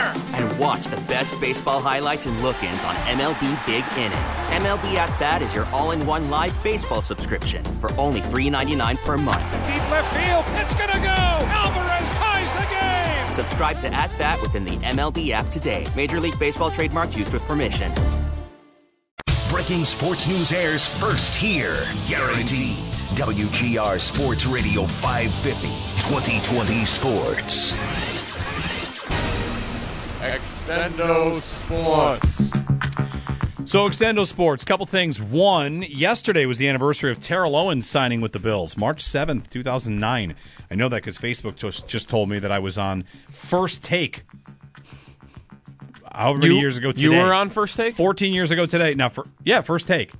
And 0.61 0.67
watch 0.67 0.87
the 0.87 1.01
best 1.07 1.39
baseball 1.39 1.81
highlights 1.81 2.25
and 2.25 2.41
look-ins 2.41 2.83
on 2.83 2.95
MLB 2.95 3.65
Big 3.65 3.83
Inning. 3.97 4.17
MLB 4.61 4.95
At 4.95 5.17
Bat 5.19 5.41
is 5.41 5.55
your 5.55 5.65
all-in-one 5.67 6.29
live 6.29 6.55
baseball 6.63 7.01
subscription 7.01 7.63
for 7.79 7.91
only 7.97 8.19
$3.99 8.21 9.03
per 9.03 9.17
month. 9.17 9.53
Deep 9.65 9.89
left 9.89 10.13
field, 10.13 10.45
it's 10.61 10.75
gonna 10.75 10.93
go. 10.93 11.45
Alvarez 11.47 12.09
ties 12.17 12.51
the 12.53 12.67
game. 12.69 13.33
Subscribe 13.33 13.77
to 13.77 13.93
At 13.93 14.15
Bat 14.17 14.41
within 14.41 14.63
the 14.63 14.77
MLB 14.77 15.31
app 15.31 15.47
today. 15.47 15.85
Major 15.95 16.19
League 16.19 16.37
Baseball 16.39 16.71
trademarks 16.71 17.17
used 17.17 17.33
with 17.33 17.43
permission. 17.43 17.91
Breaking 19.49 19.83
sports 19.83 20.27
news 20.27 20.51
airs 20.51 20.87
first 20.87 21.35
here. 21.35 21.77
Guaranteed. 22.07 22.77
WGR 23.15 23.99
Sports 23.99 24.45
Radio 24.45 24.85
550. 24.87 25.67
2020 26.07 26.85
Sports. 26.85 28.10
Extendo 30.21 31.39
Sports. 31.41 32.51
So, 33.69 33.87
Extendo 33.89 34.25
Sports, 34.27 34.63
couple 34.63 34.85
things. 34.85 35.19
One, 35.19 35.81
yesterday 35.83 36.45
was 36.45 36.57
the 36.59 36.67
anniversary 36.67 37.11
of 37.11 37.19
Terrell 37.19 37.55
Owens 37.55 37.89
signing 37.89 38.21
with 38.21 38.31
the 38.31 38.39
Bills, 38.39 38.77
March 38.77 39.03
7th, 39.03 39.49
2009. 39.49 40.35
I 40.69 40.75
know 40.75 40.89
that 40.89 40.97
because 40.97 41.17
Facebook 41.17 41.55
just, 41.55 41.87
just 41.87 42.07
told 42.09 42.29
me 42.29 42.37
that 42.39 42.51
I 42.51 42.59
was 42.59 42.77
on 42.77 43.03
First 43.33 43.83
Take. 43.83 44.23
However 46.11 46.39
many 46.39 46.53
You- 46.55 46.59
years 46.61 46.77
ago 46.77 46.91
today. 46.91 47.03
you 47.03 47.11
were 47.13 47.33
on 47.33 47.49
First 47.49 47.75
Take? 47.77 47.95
14 47.95 48.33
years 48.33 48.51
ago 48.51 48.65
today. 48.65 48.93
Now, 48.93 49.09
for, 49.09 49.25
yeah, 49.43 49.61
First 49.61 49.87
Take. 49.87 50.11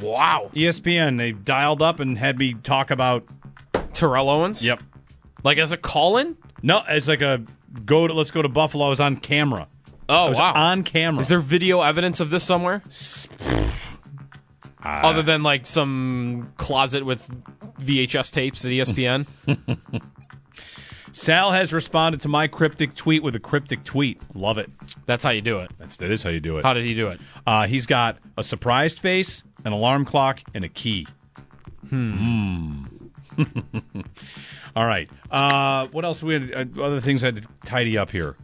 Wow. 0.00 0.50
ESPN, 0.54 1.16
they 1.16 1.32
dialed 1.32 1.80
up 1.80 2.00
and 2.00 2.18
had 2.18 2.38
me 2.38 2.54
talk 2.54 2.90
about 2.90 3.24
Terrell 3.94 4.28
Owens? 4.28 4.64
Yep. 4.64 4.82
Like 5.42 5.58
as 5.58 5.72
a 5.72 5.76
call 5.76 6.18
in? 6.18 6.36
No, 6.62 6.82
it's 6.88 7.08
like 7.08 7.22
a 7.22 7.42
go 7.84 8.06
to 8.06 8.12
let's 8.12 8.30
go 8.30 8.42
to 8.42 8.48
Buffalo. 8.48 8.86
I 8.86 8.88
was 8.88 9.00
on 9.00 9.16
camera. 9.16 9.68
Oh, 10.08 10.32
wow. 10.32 10.54
on 10.54 10.84
camera. 10.84 11.20
Is 11.20 11.28
there 11.28 11.40
video 11.40 11.82
evidence 11.82 12.20
of 12.20 12.30
this 12.30 12.42
somewhere? 12.42 12.82
Other 14.82 15.22
than 15.22 15.42
like 15.42 15.66
some 15.66 16.52
closet 16.56 17.04
with 17.04 17.28
VHS 17.80 18.32
tapes 18.32 18.64
at 18.64 18.70
ESPN? 18.70 19.26
Sal 21.12 21.52
has 21.52 21.72
responded 21.72 22.20
to 22.22 22.28
my 22.28 22.46
cryptic 22.46 22.94
tweet 22.94 23.22
with 23.22 23.34
a 23.34 23.40
cryptic 23.40 23.84
tweet. 23.84 24.22
Love 24.34 24.56
it. 24.58 24.70
That's 25.04 25.24
how 25.24 25.30
you 25.30 25.40
do 25.40 25.58
it. 25.58 25.70
That's 25.78 25.96
that 25.98 26.10
is 26.10 26.22
how 26.22 26.30
you 26.30 26.40
do 26.40 26.58
it. 26.58 26.62
How 26.62 26.74
did 26.74 26.84
he 26.84 26.94
do 26.94 27.08
it? 27.08 27.20
Uh, 27.46 27.66
he's 27.66 27.86
got 27.86 28.18
a 28.36 28.44
surprised 28.44 29.00
face, 29.00 29.42
an 29.64 29.72
alarm 29.72 30.04
clock, 30.04 30.40
and 30.54 30.64
a 30.64 30.68
key. 30.68 31.06
Hmm. 31.88 32.84
All 34.76 34.86
right. 34.86 35.08
Uh, 35.30 35.86
what 35.88 36.04
else? 36.04 36.22
We 36.22 36.34
had 36.34 36.76
uh, 36.78 36.82
other 36.82 37.00
things 37.00 37.22
I 37.22 37.28
had 37.28 37.42
to 37.42 37.48
tidy 37.64 37.96
up 37.96 38.10
here. 38.10 38.36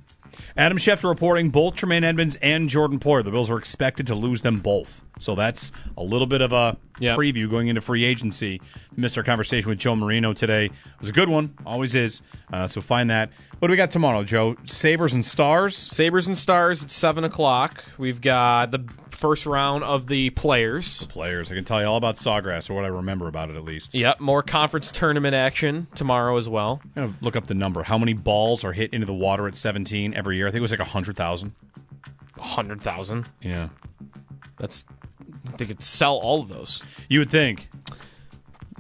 Adam 0.56 0.78
Schefter 0.78 1.08
reporting 1.08 1.50
both 1.50 1.76
Tremaine 1.76 2.04
Edmunds 2.04 2.36
and 2.42 2.68
Jordan 2.68 2.98
Poyer. 2.98 3.24
The 3.24 3.30
Bills 3.30 3.50
are 3.50 3.58
expected 3.58 4.06
to 4.08 4.14
lose 4.14 4.42
them 4.42 4.58
both. 4.60 5.02
So 5.20 5.34
that's 5.34 5.70
a 5.96 6.02
little 6.02 6.26
bit 6.26 6.40
of 6.40 6.52
a 6.52 6.76
preview 7.16 7.48
going 7.48 7.68
into 7.68 7.80
free 7.80 8.04
agency. 8.04 8.60
Missed 8.96 9.16
our 9.16 9.24
conversation 9.24 9.68
with 9.68 9.78
Joe 9.78 9.94
Marino 9.94 10.32
today. 10.32 10.66
It 10.66 10.72
was 10.98 11.08
a 11.08 11.12
good 11.12 11.28
one. 11.28 11.54
Always 11.64 11.94
is. 11.94 12.20
Uh, 12.52 12.66
so 12.66 12.80
find 12.80 13.10
that. 13.10 13.30
What 13.58 13.68
do 13.68 13.72
we 13.72 13.76
got 13.76 13.90
tomorrow, 13.90 14.24
Joe? 14.24 14.56
Sabres 14.66 15.14
and 15.14 15.24
Stars? 15.24 15.76
Sabres 15.76 16.26
and 16.26 16.36
Stars 16.36 16.82
at 16.82 16.90
7 16.90 17.24
o'clock. 17.24 17.84
We've 17.98 18.20
got 18.20 18.70
the 18.72 18.84
first 19.10 19.46
round 19.46 19.84
of 19.84 20.06
the 20.06 20.30
players. 20.30 21.06
Players. 21.06 21.50
I 21.50 21.54
can 21.54 21.64
tell 21.64 21.80
you 21.80 21.86
all 21.86 21.96
about 21.96 22.16
Sawgrass 22.16 22.68
or 22.68 22.74
what 22.74 22.84
I 22.84 22.88
remember 22.88 23.28
about 23.28 23.50
it 23.50 23.56
at 23.56 23.64
least. 23.64 23.94
Yep, 23.94 24.20
more 24.20 24.42
conference 24.42 24.90
tournament 24.90 25.34
action 25.34 25.86
tomorrow 25.94 26.36
as 26.36 26.48
well. 26.48 26.82
I'm 26.96 27.06
gonna 27.06 27.14
look 27.22 27.36
up 27.36 27.46
the 27.46 27.54
number. 27.54 27.82
How 27.82 27.96
many 27.96 28.12
balls 28.12 28.64
are 28.64 28.72
hit 28.72 28.92
into 28.92 29.06
the 29.06 29.14
water 29.14 29.46
at 29.46 29.56
17 29.56 30.14
every 30.14 30.36
year? 30.36 30.46
I 30.46 30.50
think 30.50 30.58
it 30.58 30.62
was 30.62 30.70
like 30.72 30.80
100,000. 30.80 31.52
100,000. 32.36 33.26
Yeah. 33.40 33.68
That's 34.58 34.84
they 35.56 35.66
could 35.66 35.82
sell 35.82 36.16
all 36.16 36.42
of 36.42 36.48
those. 36.48 36.82
You 37.08 37.20
would 37.20 37.30
think. 37.30 37.68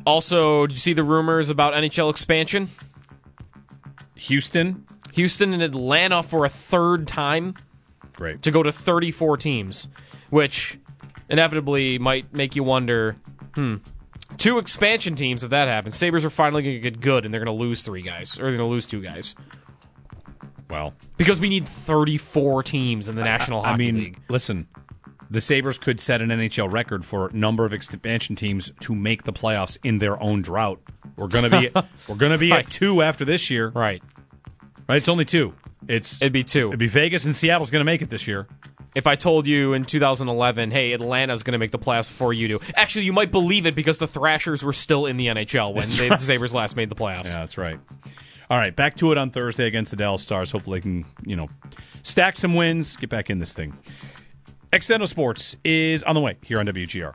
Also, 0.04 0.66
did 0.66 0.74
you 0.74 0.80
see 0.80 0.92
the 0.92 1.04
rumors 1.04 1.48
about 1.48 1.72
NHL 1.74 2.10
expansion? 2.10 2.70
Houston, 4.24 4.84
Houston 5.12 5.52
and 5.54 5.62
Atlanta 5.62 6.22
for 6.22 6.44
a 6.44 6.48
third 6.48 7.06
time 7.08 7.54
Great. 8.14 8.42
to 8.42 8.50
go 8.50 8.62
to 8.62 8.72
34 8.72 9.36
teams, 9.36 9.88
which 10.30 10.78
inevitably 11.28 11.98
might 11.98 12.32
make 12.32 12.54
you 12.56 12.62
wonder, 12.62 13.16
hmm, 13.54 13.76
two 14.36 14.58
expansion 14.58 15.14
teams 15.16 15.42
if 15.44 15.50
that 15.50 15.68
happens. 15.68 15.96
Sabres 15.96 16.24
are 16.24 16.30
finally 16.30 16.62
going 16.62 16.76
to 16.76 16.80
get 16.80 17.00
good 17.00 17.24
and 17.24 17.32
they're 17.32 17.44
going 17.44 17.56
to 17.56 17.62
lose 17.64 17.82
three 17.82 18.02
guys 18.02 18.38
or 18.38 18.42
they're 18.42 18.50
going 18.56 18.60
to 18.60 18.66
lose 18.66 18.86
two 18.86 19.00
guys. 19.02 19.34
Well, 20.70 20.94
Because 21.16 21.40
we 21.40 21.48
need 21.48 21.68
34 21.68 22.62
teams 22.62 23.08
in 23.08 23.16
the 23.16 23.22
National 23.22 23.62
I 23.62 23.70
Hockey 23.72 23.78
mean, 23.92 23.94
League. 23.96 24.20
listen, 24.28 24.66
the 25.30 25.40
Sabres 25.40 25.78
could 25.78 26.00
set 26.00 26.20
an 26.22 26.30
NHL 26.30 26.72
record 26.72 27.04
for 27.04 27.30
number 27.32 27.64
of 27.64 27.72
expansion 27.72 28.34
teams 28.34 28.72
to 28.80 28.94
make 28.94 29.24
the 29.24 29.32
playoffs 29.32 29.78
in 29.84 29.98
their 29.98 30.20
own 30.22 30.42
drought. 30.42 30.80
We're 31.16 31.28
gonna 31.28 31.50
be 31.50 31.70
we're 32.08 32.16
gonna 32.16 32.38
be 32.38 32.50
Right. 32.50 32.64
at 32.64 32.72
two 32.72 33.02
after 33.02 33.24
this 33.24 33.50
year. 33.50 33.68
Right. 33.68 34.02
Right. 34.88 34.96
It's 34.96 35.08
only 35.08 35.24
two. 35.24 35.54
It's 35.88 36.20
it'd 36.20 36.32
be 36.32 36.44
two. 36.44 36.68
It'd 36.68 36.78
be 36.78 36.88
Vegas 36.88 37.24
and 37.24 37.34
Seattle's 37.34 37.70
gonna 37.70 37.84
make 37.84 38.02
it 38.02 38.10
this 38.10 38.26
year. 38.26 38.46
If 38.94 39.08
I 39.08 39.16
told 39.16 39.46
you 39.48 39.72
in 39.72 39.84
2011, 39.84 40.70
hey, 40.70 40.92
Atlanta's 40.92 41.42
going 41.42 41.52
to 41.54 41.58
make 41.58 41.72
the 41.72 41.80
playoffs 41.80 42.08
before 42.08 42.32
you 42.32 42.46
do, 42.46 42.60
actually, 42.76 43.04
you 43.06 43.12
might 43.12 43.32
believe 43.32 43.66
it 43.66 43.74
because 43.74 43.98
the 43.98 44.06
Thrashers 44.06 44.62
were 44.62 44.72
still 44.72 45.06
in 45.06 45.16
the 45.16 45.26
NHL 45.26 45.74
when 45.74 45.88
they, 45.88 46.08
right. 46.08 46.20
the 46.20 46.24
Sabres 46.24 46.54
last 46.54 46.76
made 46.76 46.90
the 46.90 46.94
playoffs. 46.94 47.24
Yeah, 47.24 47.38
that's 47.38 47.58
right. 47.58 47.80
All 48.48 48.56
right, 48.56 48.74
back 48.74 48.94
to 48.98 49.10
it 49.10 49.18
on 49.18 49.30
Thursday 49.30 49.66
against 49.66 49.90
the 49.90 49.96
Dallas 49.96 50.22
Stars. 50.22 50.52
Hopefully, 50.52 50.78
they 50.78 50.82
can 50.82 51.04
you 51.24 51.34
know 51.34 51.48
stack 52.04 52.36
some 52.36 52.54
wins, 52.54 52.96
get 52.96 53.10
back 53.10 53.30
in 53.30 53.38
this 53.38 53.52
thing. 53.52 53.76
Extendo 54.72 55.08
Sports 55.08 55.56
is 55.64 56.02
on 56.04 56.14
the 56.14 56.20
way 56.20 56.36
here 56.42 56.60
on 56.60 56.66
WGR. 56.66 57.14